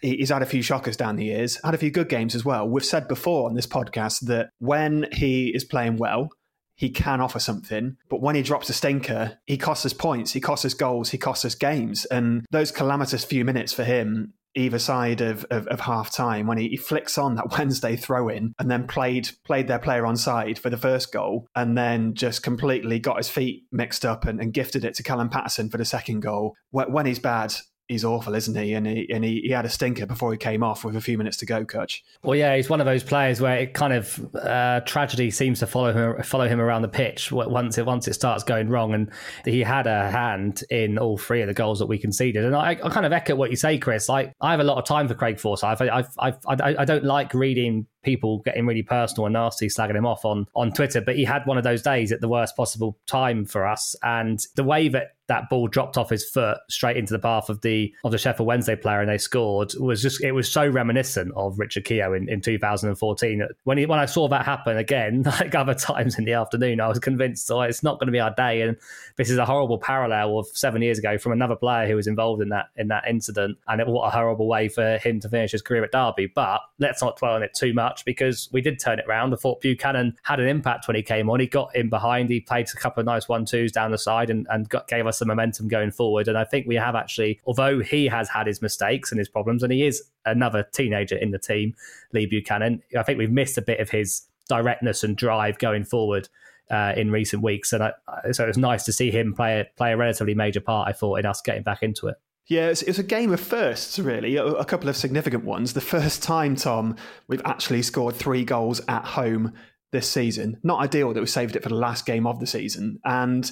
he's 0.00 0.30
had 0.30 0.40
a 0.40 0.46
few 0.46 0.62
shockers 0.62 0.96
down 0.96 1.16
the 1.16 1.26
years, 1.26 1.60
had 1.62 1.74
a 1.74 1.78
few 1.78 1.90
good 1.90 2.08
games 2.08 2.34
as 2.34 2.46
well. 2.46 2.66
We've 2.66 2.82
said 2.82 3.08
before 3.08 3.46
on 3.46 3.54
this 3.54 3.66
podcast 3.66 4.20
that 4.20 4.48
when 4.58 5.06
he 5.12 5.48
is 5.48 5.64
playing 5.64 5.98
well, 5.98 6.30
he 6.76 6.88
can 6.88 7.20
offer 7.20 7.38
something. 7.38 7.98
But 8.08 8.22
when 8.22 8.36
he 8.36 8.42
drops 8.42 8.70
a 8.70 8.72
stinker, 8.72 9.38
he 9.44 9.58
costs 9.58 9.84
us 9.84 9.92
points, 9.92 10.32
he 10.32 10.40
costs 10.40 10.64
us 10.64 10.72
goals, 10.72 11.10
he 11.10 11.18
costs 11.18 11.44
us 11.44 11.54
games. 11.54 12.06
And 12.06 12.46
those 12.50 12.72
calamitous 12.72 13.22
few 13.22 13.44
minutes 13.44 13.74
for 13.74 13.84
him 13.84 14.32
either 14.54 14.78
side 14.78 15.20
of, 15.20 15.44
of, 15.50 15.66
of 15.68 15.80
half 15.80 16.12
time 16.12 16.46
when 16.46 16.58
he, 16.58 16.68
he, 16.68 16.76
flicks 16.76 17.18
on 17.18 17.34
that 17.36 17.50
Wednesday 17.58 17.96
throw 17.96 18.28
in 18.28 18.54
and 18.58 18.70
then 18.70 18.86
played 18.86 19.30
played 19.44 19.68
their 19.68 19.78
player 19.78 20.06
on 20.06 20.16
side 20.16 20.58
for 20.58 20.70
the 20.70 20.76
first 20.76 21.12
goal 21.12 21.46
and 21.54 21.76
then 21.76 22.14
just 22.14 22.42
completely 22.42 22.98
got 22.98 23.16
his 23.16 23.28
feet 23.28 23.64
mixed 23.70 24.04
up 24.04 24.24
and, 24.26 24.40
and 24.40 24.52
gifted 24.52 24.84
it 24.84 24.94
to 24.94 25.02
Callum 25.02 25.28
Patterson 25.28 25.68
for 25.68 25.78
the 25.78 25.84
second 25.84 26.20
goal. 26.20 26.54
When 26.70 27.06
he's 27.06 27.18
bad, 27.18 27.54
he's 27.90 28.04
awful, 28.04 28.34
isn't 28.34 28.56
he? 28.56 28.74
And 28.74 28.86
he 28.86 29.10
and 29.12 29.24
he, 29.24 29.40
he 29.40 29.50
had 29.50 29.64
a 29.64 29.68
stinker 29.68 30.06
before 30.06 30.30
he 30.32 30.38
came 30.38 30.62
off 30.62 30.84
with 30.84 30.96
a 30.96 31.00
few 31.00 31.18
minutes 31.18 31.36
to 31.38 31.46
go, 31.46 31.64
Kutch. 31.64 32.00
Well, 32.22 32.36
yeah, 32.36 32.54
he's 32.56 32.70
one 32.70 32.80
of 32.80 32.86
those 32.86 33.02
players 33.02 33.40
where 33.40 33.58
it 33.58 33.74
kind 33.74 33.92
of 33.92 34.34
uh, 34.36 34.80
tragedy 34.80 35.30
seems 35.30 35.58
to 35.58 35.66
follow 35.66 35.92
him 35.92 36.22
follow 36.22 36.48
him 36.48 36.60
around 36.60 36.82
the 36.82 36.88
pitch 36.88 37.32
once 37.32 37.76
it 37.76 37.84
once 37.84 38.06
it 38.08 38.14
starts 38.14 38.44
going 38.44 38.68
wrong. 38.68 38.94
And 38.94 39.10
he 39.44 39.60
had 39.60 39.86
a 39.86 40.10
hand 40.10 40.62
in 40.70 40.98
all 40.98 41.18
three 41.18 41.42
of 41.42 41.48
the 41.48 41.54
goals 41.54 41.80
that 41.80 41.86
we 41.86 41.98
conceded. 41.98 42.44
And 42.44 42.54
I, 42.54 42.70
I 42.82 42.88
kind 42.90 43.04
of 43.04 43.12
echo 43.12 43.34
what 43.34 43.50
you 43.50 43.56
say, 43.56 43.76
Chris. 43.78 44.08
Like 44.08 44.32
I 44.40 44.52
have 44.52 44.60
a 44.60 44.64
lot 44.64 44.78
of 44.78 44.84
time 44.84 45.08
for 45.08 45.14
Craig 45.14 45.40
Forsyth. 45.40 45.82
I, 45.82 46.04
I, 46.18 46.32
I, 46.48 46.74
I 46.78 46.84
don't 46.84 47.04
like 47.04 47.34
reading 47.34 47.86
people 48.02 48.38
getting 48.40 48.66
really 48.66 48.82
personal 48.82 49.26
and 49.26 49.34
nasty, 49.34 49.68
slagging 49.68 49.96
him 49.96 50.06
off 50.06 50.24
on 50.24 50.46
on 50.54 50.72
Twitter. 50.72 51.00
But 51.00 51.16
he 51.16 51.24
had 51.24 51.46
one 51.46 51.58
of 51.58 51.64
those 51.64 51.82
days 51.82 52.12
at 52.12 52.20
the 52.20 52.28
worst 52.28 52.56
possible 52.56 52.98
time 53.06 53.44
for 53.44 53.66
us, 53.66 53.96
and 54.02 54.40
the 54.56 54.64
way 54.64 54.88
that 54.88 55.12
that 55.30 55.48
ball 55.48 55.68
dropped 55.68 55.96
off 55.96 56.10
his 56.10 56.28
foot 56.28 56.58
straight 56.68 56.96
into 56.96 57.12
the 57.12 57.18
path 57.18 57.48
of 57.48 57.60
the 57.60 57.94
of 58.02 58.10
the 58.10 58.18
Sheffield 58.18 58.48
Wednesday 58.48 58.74
player 58.74 59.00
and 59.00 59.08
they 59.08 59.16
scored 59.16 59.72
was 59.78 60.02
just 60.02 60.20
it 60.24 60.32
was 60.32 60.50
so 60.50 60.66
reminiscent 60.66 61.32
of 61.36 61.56
Richard 61.56 61.84
Keogh 61.84 62.14
in, 62.14 62.28
in 62.28 62.40
2014. 62.40 63.46
When 63.62 63.78
he, 63.78 63.86
when 63.86 64.00
I 64.00 64.06
saw 64.06 64.26
that 64.26 64.44
happen 64.44 64.76
again, 64.76 65.22
like 65.26 65.54
other 65.54 65.74
times 65.74 66.18
in 66.18 66.24
the 66.24 66.32
afternoon, 66.32 66.80
I 66.80 66.88
was 66.88 66.98
convinced 66.98 67.48
oh, 67.52 67.60
it's 67.60 67.84
not 67.84 68.00
going 68.00 68.08
to 68.08 68.12
be 68.12 68.18
our 68.18 68.34
day. 68.34 68.62
And 68.62 68.76
this 69.16 69.30
is 69.30 69.38
a 69.38 69.46
horrible 69.46 69.78
parallel 69.78 70.40
of 70.40 70.48
seven 70.48 70.82
years 70.82 70.98
ago 70.98 71.16
from 71.16 71.30
another 71.30 71.54
player 71.54 71.86
who 71.86 71.94
was 71.94 72.08
involved 72.08 72.42
in 72.42 72.48
that 72.48 72.70
in 72.76 72.88
that 72.88 73.04
incident. 73.08 73.56
And 73.68 73.80
it, 73.80 73.86
what 73.86 74.08
a 74.08 74.10
horrible 74.10 74.48
way 74.48 74.68
for 74.68 74.98
him 74.98 75.20
to 75.20 75.28
finish 75.28 75.52
his 75.52 75.62
career 75.62 75.84
at 75.84 75.92
Derby. 75.92 76.26
But 76.26 76.60
let's 76.80 77.02
not 77.02 77.16
dwell 77.16 77.34
on 77.34 77.44
it 77.44 77.54
too 77.54 77.72
much 77.72 77.89
because 78.04 78.48
we 78.52 78.60
did 78.60 78.78
turn 78.78 78.98
it 78.98 79.04
around. 79.08 79.32
I 79.32 79.36
thought 79.36 79.60
Buchanan 79.60 80.16
had 80.22 80.40
an 80.40 80.48
impact 80.48 80.88
when 80.88 80.96
he 80.96 81.02
came 81.02 81.28
on. 81.28 81.40
He 81.40 81.46
got 81.46 81.74
in 81.74 81.88
behind. 81.88 82.30
He 82.30 82.40
played 82.40 82.68
a 82.72 82.76
couple 82.76 83.00
of 83.00 83.06
nice 83.06 83.28
one 83.28 83.44
twos 83.44 83.72
down 83.72 83.90
the 83.90 83.98
side 83.98 84.30
and, 84.30 84.46
and 84.50 84.68
got, 84.68 84.88
gave 84.88 85.06
us 85.06 85.18
the 85.18 85.26
momentum 85.26 85.68
going 85.68 85.90
forward. 85.90 86.28
And 86.28 86.38
I 86.38 86.44
think 86.44 86.66
we 86.66 86.76
have 86.76 86.94
actually, 86.94 87.40
although 87.46 87.80
he 87.80 88.06
has 88.06 88.28
had 88.28 88.46
his 88.46 88.62
mistakes 88.62 89.10
and 89.12 89.18
his 89.18 89.28
problems, 89.28 89.62
and 89.62 89.72
he 89.72 89.86
is 89.86 90.02
another 90.24 90.66
teenager 90.72 91.16
in 91.16 91.30
the 91.30 91.38
team, 91.38 91.74
Lee 92.12 92.26
Buchanan, 92.26 92.82
I 92.96 93.02
think 93.02 93.18
we've 93.18 93.30
missed 93.30 93.58
a 93.58 93.62
bit 93.62 93.80
of 93.80 93.90
his 93.90 94.22
directness 94.48 95.04
and 95.04 95.16
drive 95.16 95.58
going 95.58 95.84
forward. 95.84 96.28
Uh, 96.70 96.94
in 96.96 97.10
recent 97.10 97.42
weeks, 97.42 97.72
and 97.72 97.82
I, 97.82 97.92
so 98.30 98.44
it 98.44 98.46
was 98.46 98.56
nice 98.56 98.84
to 98.84 98.92
see 98.92 99.10
him 99.10 99.34
play 99.34 99.68
play 99.76 99.90
a 99.90 99.96
relatively 99.96 100.36
major 100.36 100.60
part. 100.60 100.88
I 100.88 100.92
thought 100.92 101.18
in 101.18 101.26
us 101.26 101.40
getting 101.40 101.64
back 101.64 101.82
into 101.82 102.06
it. 102.06 102.14
Yeah, 102.50 102.66
it's, 102.66 102.82
it's, 102.82 102.98
a 102.98 103.04
game 103.04 103.32
of 103.32 103.38
firsts, 103.38 103.96
really. 104.00 104.34
A, 104.34 104.44
a, 104.44 104.64
couple 104.64 104.88
of 104.88 104.96
significant 104.96 105.44
ones. 105.44 105.72
The 105.72 105.80
first 105.80 106.20
time, 106.20 106.56
Tom, 106.56 106.96
we've 107.28 107.40
actually 107.44 107.80
scored 107.82 108.16
three 108.16 108.44
goals 108.44 108.80
at 108.88 109.04
home 109.04 109.52
this 109.92 110.10
season. 110.10 110.58
Not 110.64 110.80
ideal 110.80 111.14
that 111.14 111.20
we 111.20 111.26
saved 111.26 111.54
it 111.54 111.62
for 111.62 111.68
the 111.68 111.76
last 111.76 112.06
game 112.06 112.26
of 112.26 112.40
the 112.40 112.48
season. 112.48 112.98
And 113.04 113.48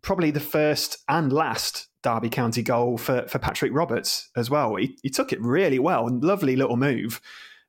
probably 0.00 0.30
the 0.30 0.40
first 0.40 0.96
and 1.10 1.30
last 1.30 1.88
Derby 2.02 2.30
County 2.30 2.62
goal 2.62 2.96
for, 2.96 3.28
for 3.28 3.38
Patrick 3.38 3.70
Roberts 3.74 4.30
as 4.34 4.48
well. 4.48 4.76
He, 4.76 4.96
he 5.02 5.10
took 5.10 5.30
it 5.30 5.42
really 5.42 5.78
well. 5.78 6.08
Lovely 6.10 6.56
little 6.56 6.78
move. 6.78 7.20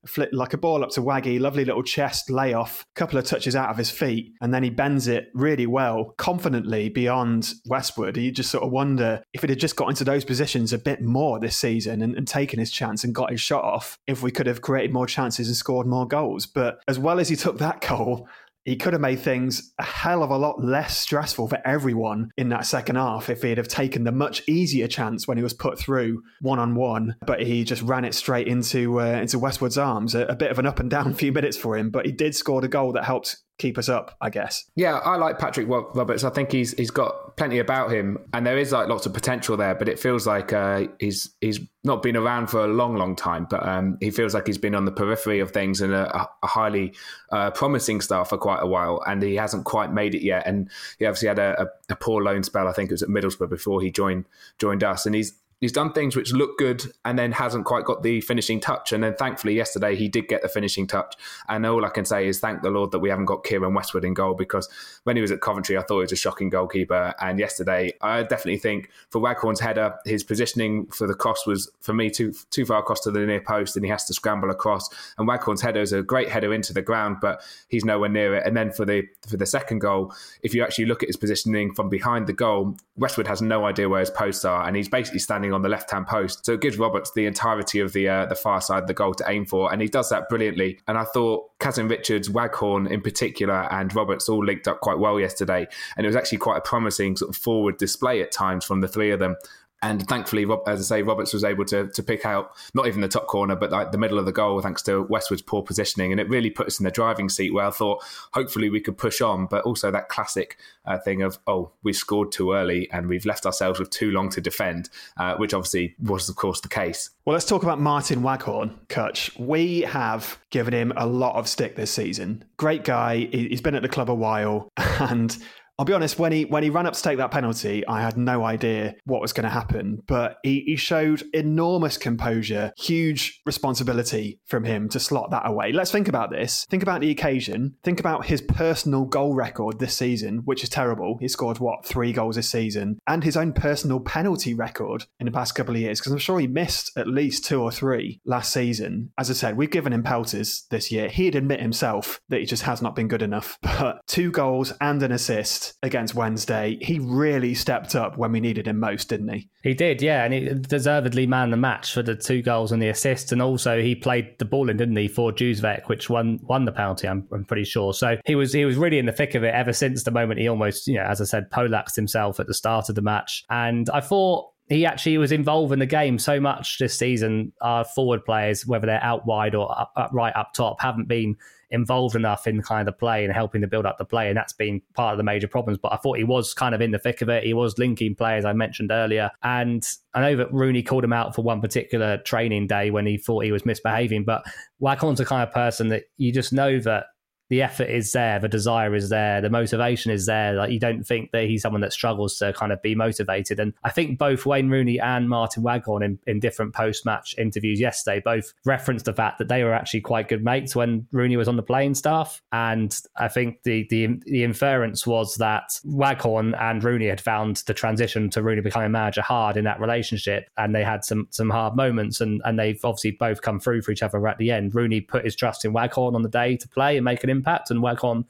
Flip, 0.08 0.30
like 0.32 0.54
a 0.54 0.58
ball 0.58 0.84
up 0.84 0.92
to 0.92 1.02
Waggy, 1.02 1.40
lovely 1.40 1.66
little 1.66 1.84
chest 1.84 2.30
layoff, 2.30 2.86
couple 2.96 3.20
of 3.20 3.26
touches 3.26 3.56
out 3.56 3.70
of 3.70 3.78
his 3.78 3.92
feet, 3.92 4.34
and 4.42 4.54
then 4.54 4.64
he 4.64 4.70
bends 4.70 5.08
it 5.08 5.28
really 5.34 5.66
well, 5.66 6.14
confidently 6.18 6.90
beyond 6.90 7.54
Westwood. 7.66 8.18
You 8.18 8.32
just 8.32 8.52
sort 8.52 8.64
of 8.64 8.72
wonder 8.72 9.22
if 9.34 9.44
it 9.44 9.50
had 9.50 9.60
just 9.60 9.76
got 9.76 9.90
into 9.90 10.04
those 10.04 10.24
positions 10.24 10.72
a 10.74 10.78
bit 10.78 11.02
more 11.02 11.40
this 11.40 11.58
season 11.58 12.02
and, 12.02 12.16
and 12.16 12.28
taken 12.28 12.60
his 12.60 12.72
chance 12.72 13.04
and 13.04 13.14
got 13.14 13.32
his 13.32 13.42
shot 13.42 13.64
off, 13.64 13.98
if 14.08 14.24
we 14.24 14.32
could 14.32 14.48
have 14.48 14.62
created 14.62 14.94
more 14.94 15.08
chances 15.08 15.48
and 15.48 15.56
scored 15.56 15.88
more 15.88 16.08
goals. 16.08 16.46
But 16.46 16.80
as 16.88 16.98
well 16.98 17.20
as 17.20 17.30
he 17.30 17.36
took 17.36 17.58
that 17.58 17.82
goal, 17.82 18.28
he 18.66 18.76
could 18.76 18.94
have 18.94 19.02
made 19.02 19.20
things 19.20 19.74
a 19.80 19.84
hell 19.84 20.24
of 20.24 20.30
a 20.30 20.38
lot 20.38 20.64
less 20.64 20.98
stressful 20.98 21.48
for 21.48 21.60
everyone 21.66 22.30
in 22.38 22.50
that 22.50 22.66
second 22.66 22.98
half 22.98 23.30
if 23.30 23.42
he'd 23.42 23.58
have 23.58 23.68
taken 23.68 24.04
the 24.04 24.12
much 24.12 24.42
easier 24.48 24.88
chance 24.88 25.28
when 25.28 25.38
he 25.38 25.44
was 25.44 25.54
put 25.54 25.80
through 25.80 26.22
one 26.42 26.60
on 26.60 26.76
one. 26.76 27.16
But 27.26 27.42
he 27.42 27.64
just 27.64 27.82
ran 27.82 28.06
it 28.06 28.14
straight 28.14 28.48
into 28.48 29.00
uh, 29.00 29.06
into 29.06 29.40
Westwood's 29.40 29.78
arms. 29.78 30.16
A, 30.16 30.26
a, 30.26 30.36
bit 30.36 30.52
of 30.52 30.60
an 30.60 30.66
up 30.66 30.80
and 30.80 30.90
down 30.90 31.14
few 31.16 31.32
minutes 31.32 31.58
for 31.58 31.78
him, 31.78 31.90
but 31.90 32.06
he 32.06 32.12
did 32.12 32.36
score 32.36 32.62
the 32.62 32.68
goal 32.68 32.94
that 32.94 33.06
helped 33.06 33.38
keep 33.60 33.78
us 33.78 33.90
up, 33.90 34.16
I 34.20 34.32
guess. 34.32 34.66
Yeah, 34.76 34.96
I 34.96 35.18
like 35.18 35.38
Patrick 35.38 35.68
Roberts. 35.68 36.24
I 36.24 36.32
think 36.32 36.52
he's 36.52 36.72
he's 36.72 36.90
got 36.90 37.38
plenty 37.38 37.60
about 37.60 37.92
him, 37.92 38.18
and 38.34 38.48
there 38.48 38.58
is 38.58 38.72
like 38.72 38.88
lots 38.88 39.06
of 39.06 39.14
potential 39.14 39.56
there. 39.58 39.76
But 39.76 39.88
it 39.88 40.00
feels 40.00 40.26
like 40.26 40.52
uh, 40.52 40.88
he's 41.00 41.30
he's 41.42 41.60
not 41.84 42.02
been 42.02 42.18
around 42.18 42.48
for 42.48 42.64
a 42.64 42.68
long, 42.68 42.96
long 42.96 43.16
time. 43.16 43.46
But 43.48 43.68
um, 43.68 43.98
he 44.00 44.10
feels 44.10 44.34
like 44.34 44.48
he's 44.48 44.58
been 44.58 44.74
on 44.74 44.86
the 44.86 44.92
periphery 44.92 45.40
of 45.40 45.52
things 45.52 45.82
and 45.82 45.94
a, 45.94 46.28
a 46.42 46.48
highly 46.48 46.94
uh, 47.32 47.52
promising 47.52 48.02
star 48.02 48.26
for 48.26 48.38
quite 48.38 48.64
a 48.64 48.68
while, 48.68 49.04
and 49.06 49.22
he 49.22 49.36
hasn't 49.36 49.66
quite 49.66 49.94
made 49.94 50.16
it 50.16 50.24
yet. 50.24 50.48
And 50.48 50.70
he 50.98 51.06
obviously 51.06 51.28
had 51.28 51.40
a, 51.40 51.62
a, 51.62 51.94
a 51.94 51.96
poor 51.96 52.24
loan 52.24 52.42
spell. 52.44 52.68
I 52.68 52.74
think 52.74 52.90
it 52.90 52.94
was 52.94 53.04
at 53.04 53.10
Middlesbrough 53.10 53.50
before 53.50 53.82
he 53.82 53.92
joined 53.92 54.26
joined 54.58 54.84
us, 54.84 55.06
and 55.06 55.14
he's 55.14 55.34
he's 55.62 55.72
done 55.72 55.92
things 55.92 56.16
which 56.16 56.34
look 56.34 56.58
good 56.58 56.84
and 57.06 57.18
then 57.18 57.32
hasn't 57.32 57.66
quite 57.66 57.86
got 57.86 58.04
the 58.04 58.22
finishing 58.22 58.60
touch. 58.60 58.92
And 58.92 59.04
then 59.04 59.16
thankfully 59.16 59.54
yesterday 59.54 59.96
he 59.96 60.08
did 60.08 60.28
get 60.28 60.42
the 60.42 60.50
finishing 60.50 60.88
touch. 60.88 61.16
And 61.48 61.66
all 61.66 61.86
I 61.86 61.90
can 61.90 62.06
say 62.06 62.28
is 62.28 62.40
thank 62.40 62.62
the 62.62 62.70
Lord 62.70 62.92
that 62.92 63.00
we 63.00 63.10
haven't 63.10 63.26
got 63.26 63.44
Keiren 63.44 63.76
Westwood 63.76 64.06
in 64.06 64.14
goal 64.14 64.34
because 64.34 64.70
when 65.04 65.16
he 65.16 65.22
was 65.22 65.32
at 65.32 65.42
Coventry, 65.42 65.78
I 65.78 65.82
thought 65.82 66.00
he 66.00 66.04
was 66.04 66.12
a 66.12 66.18
shocking 66.18 66.50
goalkeeper. 66.50 67.14
And 67.20 67.40
yesterday, 67.40 67.94
I 68.02 68.24
definitely 68.24 68.60
think 68.60 68.90
for 69.10 69.20
Waghorn's 69.20 69.60
header, 69.60 69.96
his 70.06 70.24
positioning 70.24 70.88
for 70.88 71.08
the 71.08 71.14
cross 71.14 71.46
was 71.46 71.70
for 71.82 71.94
me 71.94 72.10
too 72.10 72.34
too 72.52 72.66
far 72.66 72.80
across 72.80 73.02
to 73.02 73.12
the 73.12 73.20
near 73.20 73.42
post, 73.42 73.76
and 73.76 73.86
he 73.86 73.92
has 73.92 74.06
to 74.06 74.14
scramble 74.14 74.50
across. 74.50 74.90
And 75.18 75.28
Waghorn's 75.28 75.62
header 75.62 75.82
is 75.82 75.94
a 75.94 76.02
great 76.02 76.30
header 76.30 76.54
into 76.54 76.74
the 76.74 76.82
ground, 76.82 77.18
but 77.22 77.42
he's 77.68 77.86
nowhere 77.86 78.10
near 78.10 78.36
it. 78.36 78.46
And 78.46 78.56
then 78.56 78.72
for 78.72 78.86
the 78.86 79.04
for 79.28 79.38
the 79.38 79.46
second 79.46 79.80
goal, 79.80 80.14
if 80.42 80.54
you 80.54 80.64
actually 80.64 80.86
look 80.86 81.04
at 81.04 81.10
his 81.10 81.18
positioning 81.18 81.74
from 81.74 81.90
behind 81.90 82.28
the 82.28 82.34
goal, 82.34 82.78
Westwood 82.96 83.28
has 83.28 83.42
no 83.42 83.66
idea 83.66 83.90
where 83.90 84.00
his 84.00 84.10
posts 84.10 84.46
are, 84.46 84.68
and 84.68 84.76
he's 84.76 84.90
basically 84.90 85.20
standing 85.20 85.49
standing 85.50 85.54
on 85.54 85.62
the 85.62 85.70
left 85.70 85.92
hand 85.92 86.08
post. 86.08 86.46
So 86.46 86.54
it 86.54 86.62
gives 86.62 86.78
Roberts 86.78 87.12
the 87.12 87.26
entirety 87.26 87.80
of 87.80 87.94
the 87.94 88.08
uh, 88.08 88.26
the 88.26 88.36
far 88.36 88.62
side 88.62 88.88
the 88.88 88.94
goal 88.94 89.14
to 89.16 89.26
aim 89.28 89.46
for, 89.46 89.72
and 89.72 89.82
he 89.82 89.88
does 89.88 90.10
that 90.10 90.30
brilliantly. 90.30 90.80
And 90.88 90.98
I 90.98 91.04
thought 91.04 91.50
Kazim 91.60 91.88
Richards, 91.88 92.30
Waghorn 92.30 92.88
in 92.88 93.02
particular, 93.02 93.68
and 93.72 93.94
Roberts 93.94 94.30
all 94.30 94.44
linked 94.44 94.68
up 94.68 94.80
quite 94.82 95.00
well 95.00 95.20
yesterday, 95.20 95.68
and 95.98 96.06
it 96.06 96.10
was 96.10 96.16
actually 96.16 96.40
quite 96.40 96.58
a 96.58 96.62
promising 96.62 97.18
sort 97.18 97.30
of 97.30 97.38
forward 97.38 97.78
display 97.78 98.22
at 98.22 98.32
times 98.32 98.66
from 98.66 98.82
the 98.82 98.88
three 98.88 99.12
of 99.12 99.20
them. 99.20 99.36
And 99.82 100.06
thankfully, 100.08 100.46
as 100.68 100.92
I 100.92 100.98
say, 100.98 101.04
Roberts 101.04 101.34
was 101.34 101.44
able 101.44 101.66
to 101.66 101.88
to 101.88 102.04
pick 102.04 102.26
out 102.26 102.52
not 102.74 102.88
even 102.88 103.02
the 103.02 103.08
top 103.08 103.28
corner, 103.28 103.56
but 103.56 103.72
like 103.72 103.92
the 103.92 103.98
middle 103.98 104.20
of 104.20 104.26
the 104.26 104.32
goal, 104.32 104.60
thanks 104.62 104.82
to 104.84 105.04
Westwood's 105.04 105.42
poor 105.42 105.64
positioning, 105.64 106.12
and 106.12 106.20
it 106.20 106.28
really 106.30 106.50
put 106.50 106.68
us 106.68 106.80
in 106.80 106.84
the 106.84 106.92
driving 106.92 107.30
seat 107.30 107.54
where 107.54 107.66
I 107.66 107.72
thought 107.72 108.04
hopefully 108.34 108.70
we 108.70 108.82
could 108.82 108.98
push 108.98 109.22
on, 109.22 109.46
but 109.46 109.64
also 109.64 109.90
that 109.92 110.10
classic 110.10 110.58
uh, 110.86 110.98
thing 110.98 111.22
of 111.22 111.40
oh 111.48 111.72
we 111.84 111.94
scored 111.94 112.32
too 112.32 112.54
early 112.54 112.90
and 112.92 113.08
we've 113.08 113.26
left 113.26 113.46
ourselves 113.46 113.80
with 113.80 113.90
too 113.90 114.12
long 114.12 114.30
to 114.30 114.42
defend, 114.42 114.90
uh, 115.18 115.36
which 115.36 115.54
obviously 115.54 115.96
was 116.04 116.28
of 116.28 116.36
course 116.36 116.60
the 116.62 116.68
case. 116.68 117.12
Well, 117.26 117.34
let's 117.34 117.46
talk 117.46 117.64
about 117.64 117.80
Martin 117.80 118.22
Waghorn, 118.22 118.78
Kutch. 118.88 119.38
We 119.40 119.82
have 119.82 120.40
given 120.50 120.74
him 120.74 120.92
a 120.98 121.06
lot 121.06 121.36
of 121.36 121.48
stick 121.48 121.76
this 121.76 121.92
season. 121.92 122.44
Great 122.58 122.84
guy. 122.84 123.30
He's 123.32 123.62
been 123.62 123.76
at 123.76 123.82
the 123.82 123.90
club 123.90 124.10
a 124.10 124.16
while, 124.16 124.70
and 124.78 125.38
I'll 125.80 125.86
be 125.86 125.94
honest, 125.94 126.20
when 126.20 126.34
he 126.34 126.44
when 126.44 126.62
he 126.62 126.70
ran 126.70 126.86
up 126.86 126.94
to 126.94 127.02
take 127.02 127.20
that 127.20 127.32
penalty, 127.32 127.88
I 127.88 128.02
had 128.02 128.18
no 128.18 128.44
idea 128.44 128.96
what 129.06 129.22
was 129.22 129.32
going 129.32 129.46
to 129.46 129.50
happen. 129.50 130.04
But 130.08 130.36
he, 130.44 130.60
he 130.66 130.76
showed 130.76 131.24
enormous 131.34 131.96
composure, 131.96 132.74
huge 132.78 133.40
responsibility 133.46 134.42
from 134.46 134.66
him 134.66 134.90
to 134.90 135.00
slot 135.00 135.32
that 135.32 135.48
away. 135.48 135.72
Let's 135.72 135.90
think 135.90 136.10
about 136.10 136.32
this. 136.32 136.66
Think 136.70 136.84
about 136.84 137.00
the 137.00 137.12
occasion. 137.12 137.78
Think 137.82 138.02
about 138.02 138.26
his 138.26 138.42
personal 138.42 139.06
goal 139.06 139.34
record 139.34 139.80
this 139.80 139.96
season, 139.96 140.40
which 140.40 140.64
is 140.64 140.70
terrible. 140.70 141.18
He 141.22 141.30
scored 141.30 141.60
what 141.60 141.86
three 141.86 142.12
goals 142.12 142.36
this 142.36 142.50
season, 142.50 143.00
and 143.08 143.24
his 143.24 143.38
own 143.38 143.54
personal 143.54 144.02
penalty 144.02 144.54
record 144.54 145.06
in 145.18 145.28
the 145.28 145.32
past 145.32 145.56
couple 145.56 145.76
of 145.76 145.80
years. 145.80 146.02
Because 146.02 146.12
I'm 146.12 146.18
sure 146.18 146.42
he 146.42 146.48
missed 146.48 146.92
at 146.98 147.08
least 147.08 147.46
two 147.46 147.62
or 147.62 147.72
three 147.72 148.20
last 148.26 148.52
season. 148.52 149.14
As 149.18 149.30
I 149.30 149.34
said, 149.34 149.56
we've 149.56 149.72
given 149.72 149.94
him 149.94 150.04
pelters 150.04 150.66
this 150.72 150.92
year. 150.92 151.08
He'd 151.08 151.36
admit 151.36 151.62
himself 151.62 152.20
that 152.28 152.42
he 152.42 152.46
just 152.46 152.64
has 152.64 152.82
not 152.82 152.98
been 152.98 153.08
good 153.08 153.22
enough. 153.22 153.58
But 153.80 154.06
two 154.08 154.30
goals 154.30 154.74
and 154.82 155.02
an 155.04 155.14
assist 155.14 155.69
against 155.84 156.16
Wednesday, 156.16 156.78
he 156.82 157.00
really 157.00 157.54
stepped 157.54 157.96
up 157.96 158.18
when 158.18 158.32
we 158.32 158.40
needed 158.40 158.68
him 158.68 158.80
most, 158.80 159.10
didn't 159.10 159.30
he? 159.30 159.50
He 159.64 159.74
did, 159.74 160.02
yeah, 160.02 160.24
and 160.24 160.34
he 160.34 160.50
deservedly 160.54 161.28
man 161.28 161.52
the 161.52 161.58
match 161.58 161.94
for 161.94 162.02
the 162.02 162.16
two 162.16 162.42
goals 162.42 162.72
and 162.72 162.82
the 162.82 162.90
assist, 162.90 163.32
and 163.32 163.42
also 163.42 163.82
he 163.82 163.96
played 163.96 164.38
the 164.40 164.46
ball 164.46 164.70
in, 164.70 164.78
didn't 164.78 164.96
he, 164.96 165.08
for 165.08 165.32
Jozwiak, 165.32 165.88
which 165.88 166.10
won 166.10 166.40
won 166.44 166.66
the 166.66 166.72
penalty. 166.72 167.08
I'm, 167.08 167.28
I'm 167.32 167.46
pretty 167.46 167.66
sure. 167.66 167.94
So 167.94 168.18
he 168.26 168.36
was 168.36 168.54
he 168.54 168.66
was 168.66 168.78
really 168.78 169.00
in 169.00 169.06
the 169.06 169.12
thick 169.12 169.36
of 169.36 169.44
it 169.44 169.54
ever 169.54 169.74
since 169.74 170.04
the 170.04 170.12
moment 170.12 170.40
he 170.40 170.48
almost, 170.48 170.88
you 170.88 170.96
know, 170.96 171.04
as 171.04 171.22
I 171.22 171.26
said, 171.26 171.50
polaxed 171.52 171.96
himself 171.96 172.40
at 172.40 172.48
the 172.48 172.54
start 172.54 172.90
of 172.90 172.96
the 172.96 173.02
match, 173.02 173.44
and 173.50 173.90
I 173.90 174.02
thought 174.02 174.49
he 174.70 174.86
actually 174.86 175.18
was 175.18 175.32
involved 175.32 175.74
in 175.74 175.80
the 175.80 175.86
game 175.88 176.20
so 176.20 176.40
much 176.40 176.78
this 176.78 176.98
season. 176.98 177.52
Our 177.62 177.84
forward 177.84 178.24
players, 178.24 178.68
whether 178.68 178.86
they're 178.86 179.04
out 179.04 179.26
wide 179.26 179.56
or 179.56 179.70
up, 179.72 179.92
up, 179.98 180.12
right 180.14 180.36
up 180.36 180.54
top, 180.54 180.80
haven't 180.80 181.08
been 181.08 181.36
involved 181.72 182.16
enough 182.16 182.48
in 182.48 182.62
kind 182.62 182.88
of 182.88 182.94
the 182.94 182.98
play 182.98 183.24
and 183.24 183.34
helping 183.34 183.62
to 183.62 183.68
build 183.68 183.86
up 183.86 183.98
the 183.98 184.06
play. 184.06 184.28
And 184.28 184.38
that's 184.38 184.54
been 184.54 184.82
part 184.94 185.14
of 185.14 185.18
the 185.18 185.24
major 185.24 185.48
problems. 185.48 185.80
But 185.82 185.94
I 185.94 185.98
thought 185.98 186.18
he 186.18 186.24
was 186.24 186.54
kind 186.54 186.76
of 186.76 186.82
in 186.82 186.92
the 186.92 187.00
thick 187.00 187.22
of 187.22 187.30
it. 187.30 187.44
He 187.44 187.54
was 187.54 187.78
linking 187.80 188.16
players, 188.16 188.46
I 188.46 188.54
mentioned 188.54 188.92
earlier. 188.92 189.32
And 189.42 189.88
I 190.14 190.22
know 190.22 190.36
that 190.36 190.54
Rooney 190.54 190.84
called 190.84 191.04
him 191.04 191.14
out 191.14 191.34
for 191.34 191.42
one 191.42 191.62
particular 191.62 192.18
training 192.20 192.68
day 192.68 192.92
when 192.92 193.08
he 193.08 193.18
thought 193.18 193.46
he 193.46 193.52
was 193.52 193.66
misbehaving. 193.66 194.24
But 194.24 194.44
Waghorn's 194.80 195.18
the 195.18 195.26
kind 195.26 195.42
of 195.42 195.54
person 195.54 195.90
that 195.90 196.04
you 196.18 196.32
just 196.32 196.54
know 196.54 196.80
that 196.80 197.06
the 197.50 197.62
effort 197.62 197.90
is 197.90 198.12
there, 198.12 198.40
the 198.40 198.48
desire 198.48 198.96
is 198.96 199.10
there, 199.10 199.42
the 199.42 199.50
motivation 199.50 200.12
is 200.12 200.26
there. 200.26 200.54
Like 200.54 200.72
you 200.72 200.80
don't 200.80 201.04
think 201.04 201.32
that 201.32 201.46
he's 201.46 201.62
someone 201.62 201.82
that 201.82 201.94
struggles 201.94 202.38
to 202.38 202.54
kind 202.54 202.72
of 202.72 202.82
be 202.82 202.96
motivated. 202.96 203.60
And 203.60 203.74
I 203.84 203.90
think 203.90 204.20
both 204.20 204.46
Wayne 204.46 204.70
Rooney 204.70 205.00
and 205.00 205.28
Martin 205.28 205.64
Waghorn 205.64 206.04
in, 206.04 206.20
in 206.28 206.40
different 206.40 206.74
post 206.74 207.06
match 207.06 207.36
interviews 207.38 207.80
yesterday 207.80 208.22
both 208.24 208.54
referenced 208.66 209.06
the 209.06 209.14
fact 209.14 209.40
that 209.40 209.48
they 209.48 209.64
were 209.64 209.74
actually 209.74 210.02
quite 210.02 210.28
good 210.28 210.44
mates 210.44 210.76
when 210.76 211.08
Rooney 211.12 211.38
was 211.38 211.48
on 211.48 211.56
the 211.56 211.64
playing 211.64 211.96
staff. 211.96 212.42
And 212.52 212.96
I 213.18 213.28
think 213.28 213.64
the 213.64 213.88
the 213.90 214.20
the 214.26 214.44
inference 214.44 215.08
was 215.08 215.36
that 215.36 215.80
Waghorn 215.84 216.54
and 216.56 216.84
Rooney 216.84 217.08
had 217.08 217.22
found 217.22 217.58
the 217.66 217.74
transition 217.74 218.30
to 218.32 218.44
Rooney 218.44 218.62
becoming 218.62 218.92
manager 218.92 219.22
hard 219.22 219.58
in 219.58 219.64
that 219.66 219.80
relationship, 219.80 220.50
and 220.58 220.76
they 220.76 220.84
had 220.84 221.04
some 221.04 221.28
some 221.32 221.50
hard 221.50 221.76
moments, 221.76 222.22
and 222.22 222.42
and 222.46 222.60
they've 222.60 222.80
obviously 222.84 223.12
both 223.12 223.42
come 223.42 223.60
through 223.60 223.82
for 223.82 223.92
each 223.92 224.04
other 224.04 224.26
at 224.28 224.38
the 224.38 224.52
end. 224.52 224.76
Rooney 224.76 225.02
put 225.02 225.26
his 225.26 225.36
trust 225.36 225.66
in 225.66 225.74
Waghorn 225.74 226.16
on 226.16 226.22
the 226.22 226.30
day 226.30 226.56
to 226.58 226.68
play 226.68 226.98
and 226.98 227.06
make 227.06 227.24
an 227.24 227.30
impact 227.30 227.39
impact, 227.40 227.72
and 227.72 227.82
Waghorn 227.82 228.26